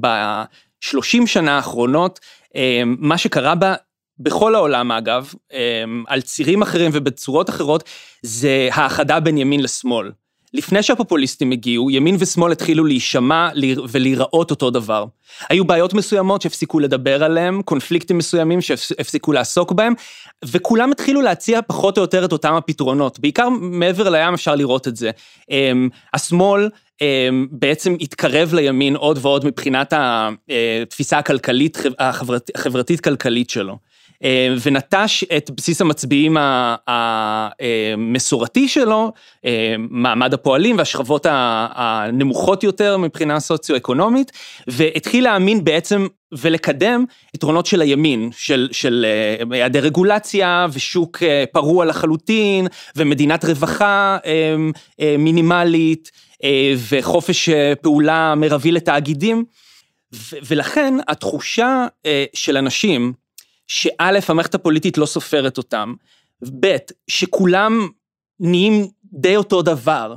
בשלושים 0.00 1.26
שנה 1.26 1.56
האחרונות, 1.56 2.20
מה 2.84 3.18
שקרה 3.18 3.54
בה 3.54 3.74
בכל 4.18 4.54
העולם 4.54 4.92
אגב, 4.92 5.34
על 6.06 6.20
צירים 6.20 6.62
אחרים 6.62 6.90
ובצורות 6.94 7.50
אחרות, 7.50 7.84
זה 8.22 8.68
האחדה 8.72 9.20
בין 9.20 9.38
ימין 9.38 9.62
לשמאל. 9.62 10.12
לפני 10.54 10.82
שהפופוליסטים 10.82 11.50
הגיעו, 11.50 11.90
ימין 11.90 12.16
ושמאל 12.18 12.52
התחילו 12.52 12.84
להישמע 12.84 13.48
ולהיראות 13.88 14.50
אותו 14.50 14.70
דבר. 14.70 15.04
היו 15.48 15.64
בעיות 15.64 15.94
מסוימות 15.94 16.42
שהפסיקו 16.42 16.80
לדבר 16.80 17.24
עליהם, 17.24 17.62
קונפליקטים 17.62 18.18
מסוימים 18.18 18.60
שהפסיקו 18.60 19.32
לעסוק 19.32 19.72
בהם, 19.72 19.94
וכולם 20.44 20.92
התחילו 20.92 21.20
להציע 21.20 21.60
פחות 21.62 21.98
או 21.98 22.02
יותר 22.02 22.24
את 22.24 22.32
אותם 22.32 22.54
הפתרונות. 22.54 23.18
בעיקר 23.18 23.48
מעבר 23.60 24.08
לים 24.08 24.34
אפשר 24.34 24.54
לראות 24.54 24.88
את 24.88 24.96
זה. 24.96 25.10
אמ, 25.50 25.88
השמאל 26.14 26.68
אמ, 27.00 27.46
בעצם 27.50 27.96
התקרב 28.00 28.54
לימין 28.54 28.96
עוד 28.96 29.18
ועוד 29.22 29.44
מבחינת 29.44 29.92
התפיסה 29.96 31.18
הכלכלית, 31.18 31.78
החברתית-כלכלית 32.54 33.50
שלו. 33.50 33.78
אה, 34.24 34.54
ונטש 34.62 35.24
את 35.36 35.50
בסיס 35.50 35.80
המצביעים 35.80 36.36
המסורתי 36.88 38.68
שלו, 38.68 39.12
אה, 39.44 39.74
מעמד 39.78 40.34
הפועלים 40.34 40.78
והשכבות 40.78 41.26
הנמוכות 41.30 42.64
יותר 42.64 42.96
מבחינה 42.96 43.40
סוציו-אקונומית, 43.40 44.32
והתחיל 44.66 45.24
להאמין 45.24 45.64
בעצם 45.64 46.06
ולקדם 46.32 47.04
יתרונות 47.34 47.66
של 47.66 47.80
הימין, 47.80 48.30
של, 48.36 48.68
של 48.72 49.06
אה, 49.08 49.56
היעדר 49.56 49.80
רגולציה 49.80 50.66
ושוק 50.72 51.22
פרוע 51.52 51.84
לחלוטין 51.84 52.66
ומדינת 52.96 53.44
רווחה 53.44 54.18
מינימלית 55.18 56.10
וחופש 56.90 57.48
פעולה 57.82 58.34
מרבי 58.34 58.72
לתאגידים. 58.72 59.44
ולכן 60.46 60.94
התחושה 61.08 61.86
של 62.34 62.56
אנשים 62.56 63.12
שא', 63.72 64.18
המערכת 64.28 64.54
הפוליטית 64.54 64.98
לא 64.98 65.06
סופרת 65.06 65.58
אותם, 65.58 65.94
ב', 66.60 66.76
שכולם 67.08 67.88
נהיים 68.40 68.86
די 69.12 69.36
אותו 69.36 69.62
דבר, 69.62 70.14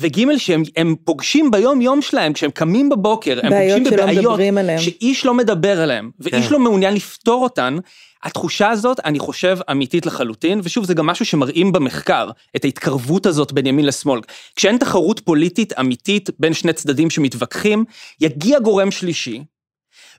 וג' 0.00 0.36
שהם 0.36 0.94
פוגשים 1.04 1.50
ביום 1.50 1.80
יום 1.80 2.02
שלהם, 2.02 2.32
כשהם 2.32 2.50
קמים 2.50 2.88
בבוקר, 2.88 3.40
הם 3.42 3.52
פוגשים 3.52 3.84
בבעיות 3.84 4.40
שאיש 4.78 5.26
לא 5.26 5.34
מדבר 5.34 5.80
עליהם, 5.80 6.10
ואיש 6.20 6.46
כן. 6.46 6.52
לא 6.52 6.58
מעוניין 6.58 6.94
לפתור 6.94 7.42
אותן, 7.42 7.76
התחושה 8.22 8.68
הזאת, 8.70 9.00
אני 9.04 9.18
חושב, 9.18 9.58
אמיתית 9.70 10.06
לחלוטין, 10.06 10.60
ושוב, 10.64 10.84
זה 10.84 10.94
גם 10.94 11.06
משהו 11.06 11.24
שמראים 11.24 11.72
במחקר, 11.72 12.30
את 12.56 12.64
ההתקרבות 12.64 13.26
הזאת 13.26 13.52
בין 13.52 13.66
ימין 13.66 13.86
לשמאל. 13.86 14.20
כשאין 14.56 14.78
תחרות 14.78 15.20
פוליטית 15.20 15.78
אמיתית 15.80 16.30
בין 16.38 16.54
שני 16.54 16.72
צדדים 16.72 17.10
שמתווכחים, 17.10 17.84
יגיע 18.20 18.58
גורם 18.58 18.90
שלישי, 18.90 19.42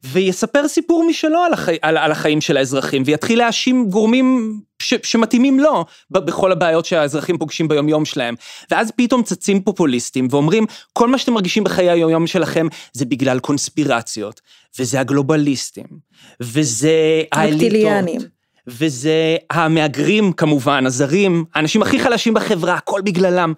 ויספר 0.04 0.68
סיפור 0.68 1.04
משלו 1.08 1.43
על, 1.43 1.54
החי, 1.54 1.78
על, 1.82 1.97
על 1.97 2.12
החיים 2.12 2.41
של 2.41 2.58
האזרחים, 2.58 3.04
ויתחיל 3.06 3.39
להאשים 3.39 3.89
גורמים 3.89 4.60
ש, 4.82 4.93
שמתאימים 5.04 5.60
לו 5.60 5.86
בכל 6.12 6.52
הבעיות 6.52 6.86
שהאזרחים 6.86 7.38
פוגשים 7.38 7.68
ביומיום 7.68 8.06
שלהם. 8.06 8.36
ואז 8.72 8.91
פתאום 8.95 9.24
צצים 9.24 9.62
פופוליסטים 9.62 10.28
ואומרים, 10.32 10.66
כל 10.93 11.08
מה 11.08 11.18
שאתם 11.18 11.34
מרגישים 11.34 11.64
בחיי 11.64 11.89
היומיום 11.89 12.28
שלכם 12.28 12.68
זה 12.93 13.06
בגלל 13.06 13.39
קונספירציות, 13.39 14.41
וזה 14.80 15.00
הגלובליסטים, 15.00 15.86
וזה 16.41 17.22
האליטות. 17.32 17.60
וזה 18.68 19.36
המהגרים 19.50 20.34
כמובן, 20.34 20.86
הזרים, 20.86 21.45
האנשים 21.56 21.82
הכי 21.82 22.00
חלשים 22.00 22.34
בחברה, 22.34 22.74
הכל 22.74 23.02
בגללם. 23.02 23.54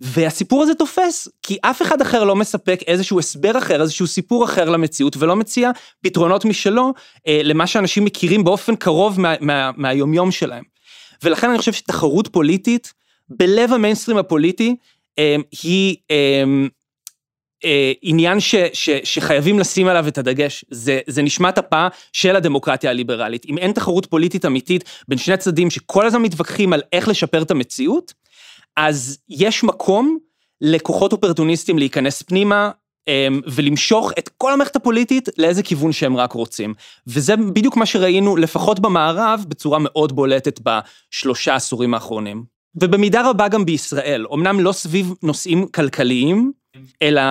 והסיפור 0.00 0.62
הזה 0.62 0.74
תופס, 0.74 1.28
כי 1.42 1.56
אף 1.62 1.82
אחד 1.82 2.00
אחר 2.00 2.24
לא 2.24 2.36
מספק 2.36 2.80
איזשהו 2.86 3.18
הסבר 3.18 3.58
אחר, 3.58 3.82
איזשהו 3.82 4.06
סיפור 4.06 4.44
אחר 4.44 4.70
למציאות, 4.70 5.16
ולא 5.18 5.36
מציע 5.36 5.70
פתרונות 6.02 6.44
משלו 6.44 6.92
אה, 7.26 7.40
למה 7.44 7.66
שאנשים 7.66 8.04
מכירים 8.04 8.44
באופן 8.44 8.76
קרוב 8.76 9.20
מה, 9.20 9.34
מה, 9.40 9.70
מהיומיום 9.76 10.30
שלהם. 10.30 10.64
ולכן 11.22 11.50
אני 11.50 11.58
חושב 11.58 11.72
שתחרות 11.72 12.28
פוליטית, 12.28 12.92
בלב 13.28 13.72
המיינסטרים 13.72 14.18
הפוליטי, 14.18 14.76
אה, 15.18 15.36
היא 15.62 15.96
אה, 16.10 16.44
אה, 17.64 17.92
עניין 18.02 18.40
ש, 18.40 18.54
ש, 18.72 18.90
שחייבים 19.04 19.58
לשים 19.58 19.86
עליו 19.88 20.08
את 20.08 20.18
הדגש. 20.18 20.64
זה, 20.70 21.00
זה 21.06 21.22
נשמת 21.22 21.58
אפה 21.58 21.86
של 22.12 22.36
הדמוקרטיה 22.36 22.90
הליברלית. 22.90 23.46
אם 23.48 23.58
אין 23.58 23.72
תחרות 23.72 24.06
פוליטית 24.06 24.44
אמיתית 24.44 24.84
בין 25.08 25.18
שני 25.18 25.36
צדדים 25.36 25.70
שכל 25.70 26.06
הזמן 26.06 26.22
מתווכחים 26.22 26.72
על 26.72 26.82
איך 26.92 27.08
לשפר 27.08 27.42
את 27.42 27.50
המציאות, 27.50 28.12
אז 28.76 29.18
יש 29.28 29.64
מקום 29.64 30.18
לכוחות 30.60 31.12
אופרטוניסטים 31.12 31.78
להיכנס 31.78 32.22
פנימה 32.22 32.70
אמ, 33.08 33.40
ולמשוך 33.46 34.12
את 34.18 34.30
כל 34.38 34.52
המערכת 34.52 34.76
הפוליטית 34.76 35.28
לאיזה 35.38 35.62
כיוון 35.62 35.92
שהם 35.92 36.16
רק 36.16 36.32
רוצים. 36.32 36.74
וזה 37.06 37.36
בדיוק 37.36 37.76
מה 37.76 37.86
שראינו, 37.86 38.36
לפחות 38.36 38.80
במערב, 38.80 39.44
בצורה 39.48 39.78
מאוד 39.80 40.12
בולטת 40.12 40.60
בשלושה 40.62 41.54
עשורים 41.54 41.94
האחרונים. 41.94 42.44
ובמידה 42.80 43.30
רבה 43.30 43.48
גם 43.48 43.64
בישראל, 43.64 44.26
אמנם 44.34 44.60
לא 44.60 44.72
סביב 44.72 45.14
נושאים 45.22 45.66
כלכליים, 45.66 46.52
אלא 47.02 47.22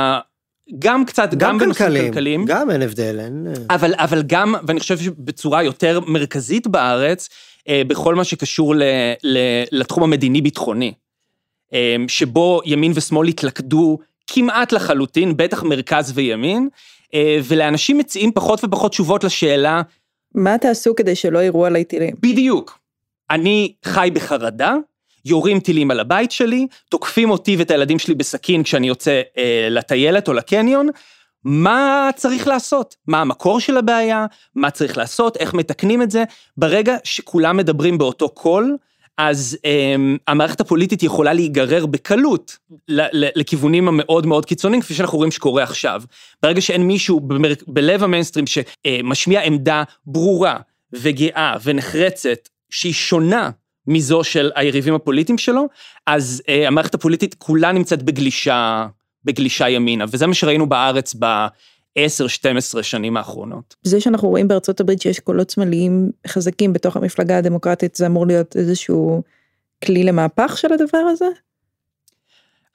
גם 0.80 1.06
קצת, 1.06 1.30
גם, 1.32 1.40
גם 1.40 1.58
בנושאים 1.58 1.88
כלכליים. 1.88 2.12
כלכליים. 2.14 2.46
גם 2.46 2.72
אין 2.72 2.82
הבדל, 2.82 3.20
אין... 3.20 3.48
אבל, 3.70 3.94
אבל 3.98 4.24
גם, 4.24 4.56
ואני 4.68 4.80
חושב 4.80 4.98
שבצורה 4.98 5.64
יותר 5.64 6.00
מרכזית 6.00 6.68
בארץ, 6.68 7.30
אה, 7.70 7.82
בכל 7.88 8.16
מה 8.16 8.24
שקשור 8.24 8.76
ל, 8.76 8.84
ל, 9.24 9.38
לתחום 9.72 10.04
המדיני-ביטחוני. 10.04 10.94
אמ, 11.76 12.08
שבו 12.08 12.62
ימין 12.66 12.92
ושמאל 12.96 13.28
התלכדו 13.28 13.98
כמעט 14.28 14.72
לחלוטין, 14.72 15.38
בטח 15.38 15.64
מרכז 15.64 16.12
וימין, 16.16 16.70
אה, 17.14 17.40
ולאנשים 17.44 17.98
מציעים 17.98 18.32
פחות 18.32 18.64
ופחות 18.64 18.92
תשובות 18.92 19.24
לשאלה... 19.24 19.82
מה 20.36 20.58
תעשו 20.58 20.96
כדי 20.96 21.16
שלא 21.16 21.40
יראו 21.40 21.66
עליי 21.66 21.84
טילים? 21.84 22.16
בדיוק. 22.20 22.80
אני 23.32 23.74
חי 23.86 24.10
בחרדה, 24.14 24.76
יורים 25.26 25.60
טילים 25.60 25.92
על 25.92 26.00
הבית 26.00 26.32
שלי, 26.32 26.68
תוקפים 26.90 27.30
אותי 27.30 27.56
ואת 27.56 27.72
הילדים 27.72 28.00
שלי 28.00 28.16
בסכין 28.16 28.64
כשאני 28.64 28.88
יוצא 28.88 29.22
אה, 29.38 29.68
לטיילת 29.70 30.28
או 30.28 30.34
לקניון, 30.34 30.88
מה 31.44 32.10
צריך 32.16 32.48
לעשות? 32.48 32.96
מה 33.08 33.22
המקור 33.22 33.60
של 33.60 33.78
הבעיה? 33.78 34.26
מה 34.56 34.72
צריך 34.72 34.98
לעשות? 34.98 35.38
איך 35.38 35.54
מתקנים 35.54 36.02
את 36.02 36.12
זה? 36.12 36.24
ברגע 36.58 36.96
שכולם 37.04 37.58
מדברים 37.58 37.98
באותו 37.98 38.30
קול, 38.30 38.78
אז 39.18 39.58
um, 39.62 40.18
המערכת 40.28 40.62
הפוליטית 40.62 41.04
יכולה 41.04 41.34
להיגרר 41.34 41.86
בקלות 41.86 42.58
לכיוונים 43.36 43.88
המאוד 43.88 44.26
מאוד 44.26 44.46
קיצוניים, 44.46 44.82
כפי 44.82 44.94
שאנחנו 44.94 45.18
רואים 45.18 45.32
שקורה 45.32 45.64
עכשיו. 45.64 46.04
ברגע 46.44 46.62
שאין 46.62 46.82
מישהו 46.82 47.20
במר... 47.20 47.54
בלב 47.68 48.04
המיינסטרים 48.04 48.46
שמשמיע 48.48 49.42
עמדה 49.42 49.84
ברורה 50.06 50.58
וגאה 50.94 51.58
ונחרצת, 51.64 52.50
שהיא 52.70 52.94
שונה 52.94 53.50
מזו 53.88 54.24
של 54.24 54.52
היריבים 54.56 54.94
הפוליטיים 54.94 55.38
שלו, 55.38 55.68
אז 56.08 56.44
uh, 56.46 56.68
המערכת 56.68 56.94
הפוליטית 56.96 57.34
כולה 57.34 57.72
נמצאת 57.72 58.04
בגלישה, 58.04 58.88
בגלישה 59.24 59.70
ימינה, 59.70 60.06
וזה 60.12 60.28
מה 60.28 60.34
שראינו 60.34 60.70
בארץ 60.70 61.16
ב... 61.20 61.26
10-12 62.00 62.84
שנים 62.84 63.18
האחרונות. 63.18 63.76
זה 63.84 64.02
שאנחנו 64.02 64.30
רואים 64.30 64.48
בארצות 64.48 64.80
הברית 64.80 65.02
שיש 65.02 65.20
קולות 65.20 65.50
שמאליים 65.50 66.12
חזקים 66.28 66.74
בתוך 66.74 66.98
המפלגה 66.98 67.38
הדמוקרטית, 67.38 67.96
זה 67.96 68.06
אמור 68.06 68.28
להיות 68.28 68.56
איזשהו 68.56 69.22
כלי 69.86 70.04
למהפך 70.04 70.58
של 70.58 70.74
הדבר 70.74 70.98
הזה? 70.98 71.26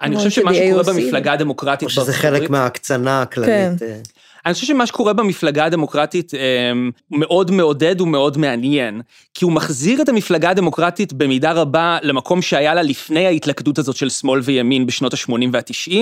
אני 0.00 0.16
חושב 0.16 0.30
שמה 0.30 0.54
שקורה 0.54 0.82
במפלגה 0.82 1.32
הדמוקרטית 1.32 1.84
או 1.84 1.90
שזה 1.90 2.12
חלק 2.12 2.50
מההקצנה 2.50 3.22
הכללית. 3.22 3.82
אה. 4.46 4.50
אני 4.50 4.54
חושב 4.54 4.66
שמה 4.66 4.86
שקורה 4.86 5.12
במפלגה 5.12 5.64
הדמוקרטית 5.64 6.32
אמ, 6.34 6.90
מאוד 7.10 7.50
מעודד 7.50 8.00
ומאוד 8.00 8.38
מעניין, 8.38 9.00
כי 9.34 9.44
הוא 9.44 9.52
מחזיר 9.52 10.02
את 10.02 10.08
המפלגה 10.08 10.50
הדמוקרטית 10.50 11.12
במידה 11.12 11.52
רבה 11.52 11.98
למקום 12.02 12.42
שהיה 12.42 12.74
לה 12.74 12.82
לפני 12.82 13.26
ההתלכדות 13.26 13.78
הזאת 13.78 13.96
של 13.96 14.08
שמאל 14.08 14.40
וימין 14.44 14.86
בשנות 14.86 15.14
ה-80 15.14 15.48
וה-90, 15.52 15.92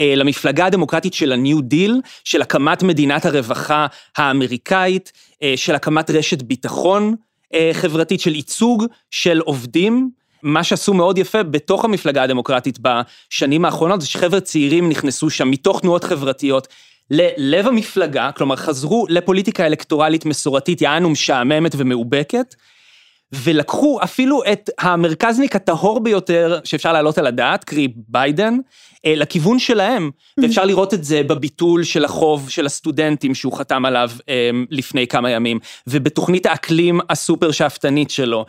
אה, 0.00 0.14
למפלגה 0.16 0.66
הדמוקרטית 0.66 1.14
של 1.14 1.32
ה-New 1.32 1.58
Deal, 1.72 1.92
של 2.24 2.42
הקמת 2.42 2.82
מדינת 2.82 3.26
הרווחה 3.26 3.86
האמריקאית, 4.16 5.12
אה, 5.42 5.52
של 5.56 5.74
הקמת 5.74 6.10
רשת 6.10 6.42
ביטחון 6.42 7.14
אה, 7.54 7.70
חברתית, 7.72 8.20
של 8.20 8.34
ייצוג 8.34 8.84
של 9.10 9.40
עובדים. 9.40 10.10
מה 10.42 10.64
שעשו 10.64 10.94
מאוד 10.94 11.18
יפה 11.18 11.42
בתוך 11.42 11.84
המפלגה 11.84 12.22
הדמוקרטית 12.22 12.78
בשנים 12.78 13.64
האחרונות, 13.64 14.00
זה 14.00 14.06
שחבר'ה 14.06 14.40
צעירים 14.40 14.88
נכנסו 14.88 15.30
שם 15.30 15.50
מתוך 15.50 15.80
תנועות 15.80 16.04
חברתיות, 16.04 16.68
ללב 17.10 17.66
המפלגה, 17.66 18.30
כלומר 18.36 18.56
חזרו 18.56 19.06
לפוליטיקה 19.08 19.66
אלקטורלית 19.66 20.24
מסורתית, 20.24 20.82
יענו 20.82 21.10
משעממת 21.10 21.72
ומאובקת, 21.76 22.54
ולקחו 23.32 23.98
אפילו 24.04 24.42
את 24.52 24.70
המרכזניק 24.78 25.56
הטהור 25.56 26.00
ביותר 26.00 26.60
שאפשר 26.64 26.92
להעלות 26.92 27.18
על 27.18 27.26
הדעת, 27.26 27.64
קרי 27.64 27.88
ביידן, 28.08 28.58
אה, 29.06 29.14
לכיוון 29.16 29.58
שלהם, 29.58 30.10
ואפשר 30.38 30.64
לראות 30.64 30.94
את 30.94 31.04
זה 31.04 31.22
בביטול 31.22 31.84
של 31.84 32.04
החוב 32.04 32.50
של 32.50 32.66
הסטודנטים 32.66 33.34
שהוא 33.34 33.52
חתם 33.52 33.84
עליו 33.84 34.10
אה, 34.28 34.50
לפני 34.70 35.06
כמה 35.06 35.30
ימים, 35.30 35.58
ובתוכנית 35.86 36.46
האקלים 36.46 37.00
הסופר 37.10 37.50
שאפתנית 37.50 38.10
שלו, 38.10 38.46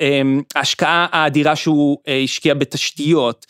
ובהשקעה 0.00 1.06
האדירה 1.12 1.56
שהוא 1.56 1.98
אה, 2.08 2.20
השקיע 2.24 2.54
בתשתיות. 2.54 3.46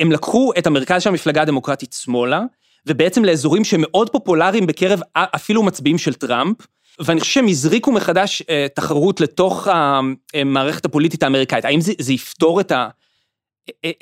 הם 0.00 0.12
לקחו 0.12 0.52
את 0.58 0.66
המרכז 0.66 1.02
של 1.02 1.08
המפלגה 1.08 1.42
הדמוקרטית 1.42 1.92
שמאלה, 1.92 2.42
ובעצם 2.86 3.24
לאזורים 3.24 3.64
שמאוד 3.64 4.10
פופולריים 4.10 4.66
בקרב 4.66 5.00
אפילו 5.16 5.62
מצביעים 5.62 5.98
של 5.98 6.14
טראמפ, 6.14 6.56
ואני 6.98 7.20
חושב 7.20 7.32
שהם 7.32 7.48
הזריקו 7.48 7.92
מחדש 7.92 8.42
תחרות 8.74 9.20
לתוך 9.20 9.68
המערכת 10.34 10.84
הפוליטית 10.84 11.22
האמריקאית. 11.22 11.64
האם 11.64 11.80
זה, 11.80 11.92
זה 11.98 12.12
יפתור 12.12 12.60
את 12.60 12.72
ה... 12.72 12.88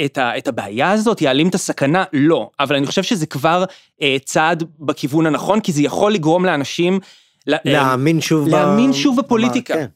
את, 0.05 0.19
ה, 0.19 0.39
את 0.39 0.49
הבעיה 0.49 0.91
הזאת, 0.91 1.23
יעלים 1.23 1.49
את 1.49 1.55
הסכנה? 1.55 2.05
לא. 2.13 2.51
אבל 2.61 2.77
אני 2.77 2.87
חושב 2.87 3.03
שזה 3.03 3.27
כבר 3.27 3.65
אה, 4.03 4.17
צעד 4.25 4.65
בכיוון 4.81 5.27
הנכון, 5.27 5.61
כי 5.61 5.73
זה 5.73 5.83
יכול 5.83 6.13
לגרום 6.13 6.45
לאנשים... 6.45 7.01
להאמין 7.47 8.21
שוב 8.21 8.49
להאמין 8.49 8.91
ב... 8.91 8.95
שוב 8.95 9.21
בפוליטיקה. 9.21 9.75
כן. 9.75 9.87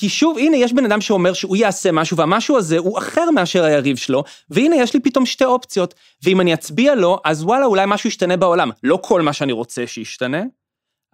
כי 0.00 0.08
שוב, 0.08 0.38
הנה, 0.38 0.56
יש 0.56 0.72
בן 0.72 0.84
אדם 0.84 1.00
שאומר 1.00 1.32
שהוא 1.32 1.56
יעשה 1.56 1.92
משהו, 1.92 2.16
והמשהו 2.16 2.58
הזה 2.58 2.78
הוא 2.78 2.98
אחר 2.98 3.30
מאשר 3.30 3.64
היריב 3.64 3.96
שלו, 3.96 4.24
והנה, 4.50 4.76
יש 4.76 4.94
לי 4.94 5.00
פתאום 5.00 5.26
שתי 5.26 5.44
אופציות, 5.44 5.94
ואם 6.22 6.40
אני 6.40 6.54
אצביע 6.54 6.94
לו, 6.94 7.20
אז 7.24 7.42
וואלה, 7.42 7.66
אולי 7.66 7.84
משהו 7.86 8.08
ישתנה 8.08 8.36
בעולם. 8.36 8.70
לא 8.82 8.98
כל 9.02 9.22
מה 9.22 9.32
שאני 9.32 9.52
רוצה 9.52 9.86
שישתנה, 9.86 10.42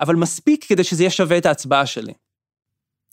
אבל 0.00 0.14
מספיק 0.14 0.64
כדי 0.68 0.84
שזה 0.84 1.02
יהיה 1.02 1.10
שווה 1.10 1.38
את 1.38 1.46
ההצבעה 1.46 1.86
שלי. 1.86 2.12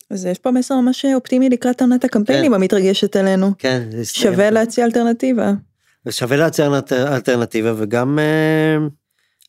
אז 0.09 0.25
יש 0.25 0.39
פה 0.39 0.51
מסר 0.51 0.75
ממש 0.75 1.05
אופטימי 1.05 1.49
לקראת 1.49 1.81
עונת 1.81 2.03
הקמפיינים 2.03 2.51
כן. 2.51 2.55
המתרגשת 2.55 3.15
עלינו. 3.15 3.51
כן, 3.57 3.83
זה 3.91 4.05
שווה 4.05 4.49
להציע 4.49 4.85
אלטרנטיבה. 4.85 5.51
שווה 6.09 6.37
להציע 6.37 6.69
אלטרנטיבה 6.91 7.73
וגם 7.77 8.19
אה, 8.19 8.87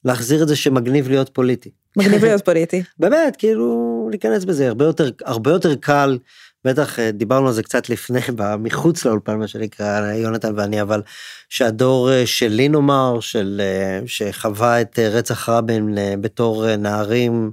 להחזיר 0.05 0.43
את 0.43 0.49
זה 0.49 0.57
שמגניב 0.57 1.09
להיות 1.09 1.29
פוליטי. 1.29 1.71
מגניב 1.97 2.25
להיות 2.25 2.45
פוליטי. 2.45 2.83
באמת, 2.99 3.37
כאילו, 3.37 4.09
להיכנס 4.11 4.45
בזה, 4.45 4.69
הרבה 4.69 4.85
יותר, 4.85 5.11
הרבה 5.25 5.51
יותר 5.51 5.75
קל, 5.75 6.19
בטח 6.65 6.99
אה, 6.99 7.11
דיברנו 7.11 7.47
על 7.47 7.53
זה 7.53 7.63
קצת 7.63 7.89
לפני, 7.89 8.21
מחוץ 8.59 9.05
לאולפן, 9.05 9.39
מה 9.39 9.49
שנקרא, 9.49 10.13
יונתן 10.13 10.53
ואני, 10.57 10.83
אבל 10.83 11.03
שהדור 11.49 12.13
אה, 12.13 12.27
שלי 12.27 12.69
נאמר, 12.69 13.21
של, 13.21 13.61
אה, 13.65 14.01
שחווה 14.07 14.81
את 14.81 14.99
רצח 14.99 15.49
רבין 15.49 15.99
בתור 16.21 16.77
נערים 16.77 17.51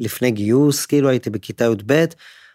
לפני 0.00 0.30
גיוס, 0.30 0.86
כאילו 0.86 1.08
הייתי 1.08 1.30
בכיתה 1.30 1.64
י"ב, 1.64 2.04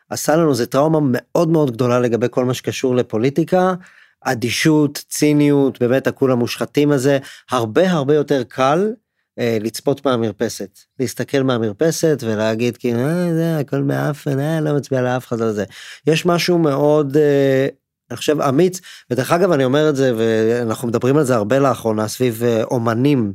עשה 0.10 0.36
לנו 0.36 0.50
איזה 0.50 0.66
טראומה 0.66 1.00
מאוד 1.02 1.50
מאוד 1.50 1.72
גדולה 1.72 2.00
לגבי 2.00 2.28
כל 2.32 2.46
מה 2.46 2.54
שקשור 2.54 2.96
לפוליטיקה. 2.96 3.74
אדישות, 4.22 5.04
ציניות, 5.10 5.80
באמת 5.80 6.08
הכולם 6.08 6.40
מושחתים 6.40 6.92
הזה, 6.92 7.18
הרבה 7.52 7.92
הרבה 7.92 8.16
יותר 8.16 8.44
קל 8.44 8.94
לצפות 9.38 10.06
מהמרפסת, 10.06 10.80
להסתכל 11.00 11.42
מהמרפסת 11.44 12.24
ולהגיד 12.26 12.78
כאילו 12.78 13.00
אה, 13.00 13.34
זה 13.34 13.58
הכל 13.58 13.82
מאפן, 13.82 14.40
אה, 14.40 14.62
לא 14.62 14.74
מצביע 14.74 15.02
לאף 15.02 15.28
אחד 15.28 15.42
על 15.42 15.52
זה. 15.52 15.64
יש 16.08 16.26
משהו 16.26 16.58
מאוד, 16.58 17.18
אה, 17.18 17.68
אני 18.10 18.18
חושב 18.18 18.42
אמיץ, 18.42 18.82
ודרך 19.12 19.32
אגב 19.32 19.52
אני 19.52 19.64
אומר 19.64 19.90
את 19.90 19.96
זה 19.96 20.14
ואנחנו 20.18 20.88
מדברים 20.88 21.18
על 21.18 21.24
זה 21.24 21.36
הרבה 21.36 21.60
לאחרונה 21.60 22.08
סביב 22.08 22.44
אה, 22.44 22.64
אומנים 22.64 23.34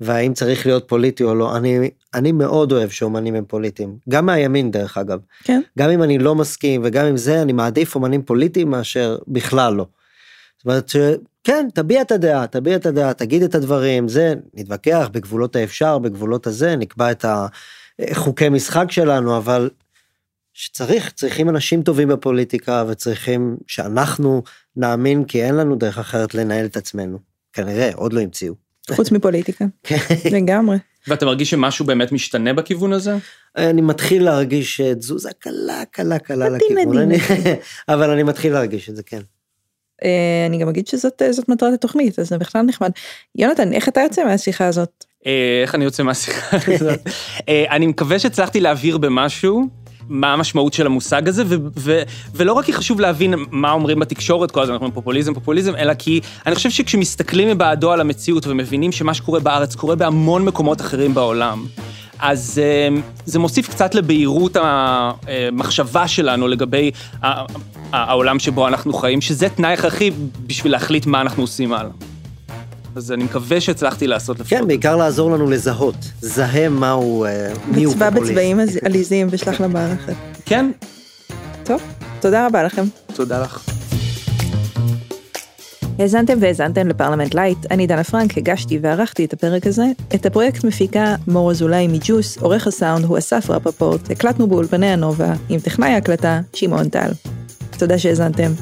והאם 0.00 0.34
צריך 0.34 0.66
להיות 0.66 0.88
פוליטי 0.88 1.24
או 1.24 1.34
לא 1.34 1.56
אני 1.56 1.90
אני 2.14 2.32
מאוד 2.32 2.72
אוהב 2.72 2.90
שאומנים 2.90 3.34
הם 3.34 3.44
פוליטיים 3.44 3.98
גם 4.08 4.26
מהימין 4.26 4.70
דרך 4.70 4.98
אגב 4.98 5.18
כן 5.44 5.60
גם 5.78 5.90
אם 5.90 6.02
אני 6.02 6.18
לא 6.18 6.34
מסכים 6.34 6.80
וגם 6.84 7.06
עם 7.06 7.16
זה 7.16 7.42
אני 7.42 7.52
מעדיף 7.52 7.94
אומנים 7.94 8.22
פוליטיים 8.22 8.70
מאשר 8.70 9.18
בכלל 9.28 9.74
לא. 9.74 9.86
זאת 10.58 10.66
אומרת 10.66 10.90
שכן 11.46 11.68
תביע 11.74 12.02
את 12.02 12.12
הדעה 12.12 12.46
תביע 12.46 12.76
את 12.76 12.86
הדעה 12.86 13.14
תגיד 13.14 13.42
את 13.42 13.54
הדברים 13.54 14.08
זה 14.08 14.34
נתווכח 14.54 15.08
בגבולות 15.12 15.56
האפשר 15.56 15.98
בגבולות 15.98 16.46
הזה 16.46 16.76
נקבע 16.76 17.10
את 17.10 17.24
החוקי 17.98 18.48
משחק 18.48 18.90
שלנו 18.90 19.36
אבל 19.36 19.70
שצריך 20.52 21.10
צריכים 21.10 21.48
אנשים 21.48 21.82
טובים 21.82 22.08
בפוליטיקה 22.08 22.84
וצריכים 22.88 23.56
שאנחנו 23.66 24.42
נאמין 24.76 25.24
כי 25.24 25.44
אין 25.44 25.54
לנו 25.54 25.76
דרך 25.76 25.98
אחרת 25.98 26.34
לנהל 26.34 26.66
את 26.66 26.76
עצמנו 26.76 27.18
כנראה 27.52 27.90
עוד 27.94 28.12
לא 28.12 28.20
המציאו. 28.20 28.54
חוץ 28.90 29.12
מפוליטיקה. 29.12 29.64
כן. 29.82 29.96
לגמרי. 30.32 30.76
ואתה 31.08 31.26
מרגיש 31.26 31.50
שמשהו 31.50 31.84
באמת 31.84 32.12
משתנה 32.12 32.52
בכיוון 32.52 32.92
הזה? 32.92 33.16
אני 33.56 33.80
מתחיל 33.80 34.24
להרגיש 34.24 34.80
תזוזה 34.80 35.30
קלה 35.38 35.82
קלה 35.90 36.18
קלה 36.18 36.48
לכיוון, 36.48 37.08
אבל 37.88 38.10
אני 38.10 38.22
מתחיל 38.22 38.52
להרגיש 38.52 38.90
את 38.90 38.96
זה 38.96 39.02
כן. 39.02 39.20
אה, 40.04 40.46
אני 40.46 40.58
גם 40.58 40.68
אגיד 40.68 40.86
שזאת 40.86 41.22
מטרת 41.48 41.74
התוכנית 41.74 42.18
אז 42.18 42.28
זה 42.28 42.38
בכלל 42.38 42.62
נחמד. 42.62 42.90
יונתן 43.38 43.72
איך 43.72 43.88
אתה 43.88 44.00
יוצא 44.00 44.24
מהשיחה 44.24 44.66
הזאת? 44.66 45.04
אה, 45.26 45.60
איך 45.62 45.74
אני 45.74 45.84
יוצא 45.84 46.02
מהשיחה 46.02 46.56
הזאת? 46.66 47.00
אה, 47.48 47.64
אני 47.70 47.86
מקווה 47.86 48.18
שהצלחתי 48.18 48.60
להעביר 48.60 48.98
במשהו. 48.98 49.68
מה 50.08 50.32
המשמעות 50.32 50.72
של 50.72 50.86
המושג 50.86 51.28
הזה, 51.28 51.42
ו- 51.46 51.68
ו- 51.78 52.02
ולא 52.34 52.52
רק 52.52 52.64
כי 52.64 52.72
חשוב 52.72 53.00
להבין 53.00 53.34
מה 53.50 53.72
אומרים 53.72 53.98
בתקשורת, 53.98 54.50
כל 54.50 54.60
הזמן 54.60 54.72
אנחנו 54.72 54.84
אומרים 54.84 54.94
פופוליזם, 54.94 55.34
פופוליזם, 55.34 55.76
אלא 55.76 55.94
כי 55.94 56.20
אני 56.46 56.54
חושב 56.54 56.70
שכשמסתכלים 56.70 57.48
מבעדו 57.48 57.92
על 57.92 58.00
המציאות 58.00 58.46
ומבינים 58.46 58.92
שמה 58.92 59.14
שקורה 59.14 59.40
בארץ 59.40 59.74
קורה 59.74 59.94
בהמון 59.94 60.44
מקומות 60.44 60.80
אחרים 60.80 61.14
בעולם, 61.14 61.66
אז 62.18 62.60
uh, 62.90 63.00
זה 63.26 63.38
מוסיף 63.38 63.68
קצת 63.68 63.94
לבהירות 63.94 64.56
המחשבה 64.60 66.08
שלנו 66.08 66.48
לגבי 66.48 66.90
העולם 67.92 68.38
שבו 68.38 68.68
אנחנו 68.68 68.92
חיים, 68.92 69.20
שזה 69.20 69.48
תנאי 69.48 69.72
הכרחי 69.72 70.10
בשביל 70.46 70.72
להחליט 70.72 71.06
מה 71.06 71.20
אנחנו 71.20 71.42
עושים 71.42 71.72
הלאה. 71.72 71.90
אז 72.96 73.12
אני 73.12 73.24
מקווה 73.24 73.60
שהצלחתי 73.60 74.06
לעשות 74.06 74.40
לפחות. 74.40 74.58
כן, 74.58 74.66
בעיקר 74.66 74.96
לעזור 74.96 75.30
לנו 75.30 75.50
לזהות. 75.50 75.94
זהה 76.20 76.68
מהו, 76.68 77.24
אה, 77.24 77.52
מי 77.66 77.84
הוא 77.84 77.94
פופוליסט. 77.94 77.96
בצבע 77.96 78.10
בצבעים 78.10 78.60
עליזים 78.84 79.26
ושלח 79.30 79.60
למערכת. 79.60 80.14
כן. 80.46 80.70
טוב, 81.64 81.82
תודה 82.20 82.46
רבה 82.46 82.62
לכם. 82.62 82.84
תודה 83.14 83.42
לך. 83.42 83.75
האזנתן 85.98 86.38
והאזנתם 86.40 86.88
לפרלמנט 86.88 87.34
לייט, 87.34 87.58
אני 87.70 87.86
דנה 87.86 88.04
פרנק, 88.04 88.38
הגשתי 88.38 88.78
וערכתי 88.82 89.24
את 89.24 89.32
הפרק 89.32 89.66
הזה. 89.66 89.86
את 90.14 90.26
הפרויקט 90.26 90.64
מפיקה 90.64 91.14
מור 91.28 91.50
אזולאי 91.50 91.88
מג'וס, 91.88 92.38
עורך 92.38 92.66
הסאונד 92.66 93.04
הוא 93.04 93.18
אסף 93.18 93.50
רפפורט, 93.50 94.10
הקלטנו 94.10 94.46
באולפני 94.46 94.86
הנובה, 94.86 95.32
עם 95.48 95.60
טכנאי 95.60 95.88
ההקלטה, 95.88 96.40
שמעון 96.52 96.88
טל. 96.88 97.10
תודה 97.78 97.98
שהאזנתם. 97.98 98.52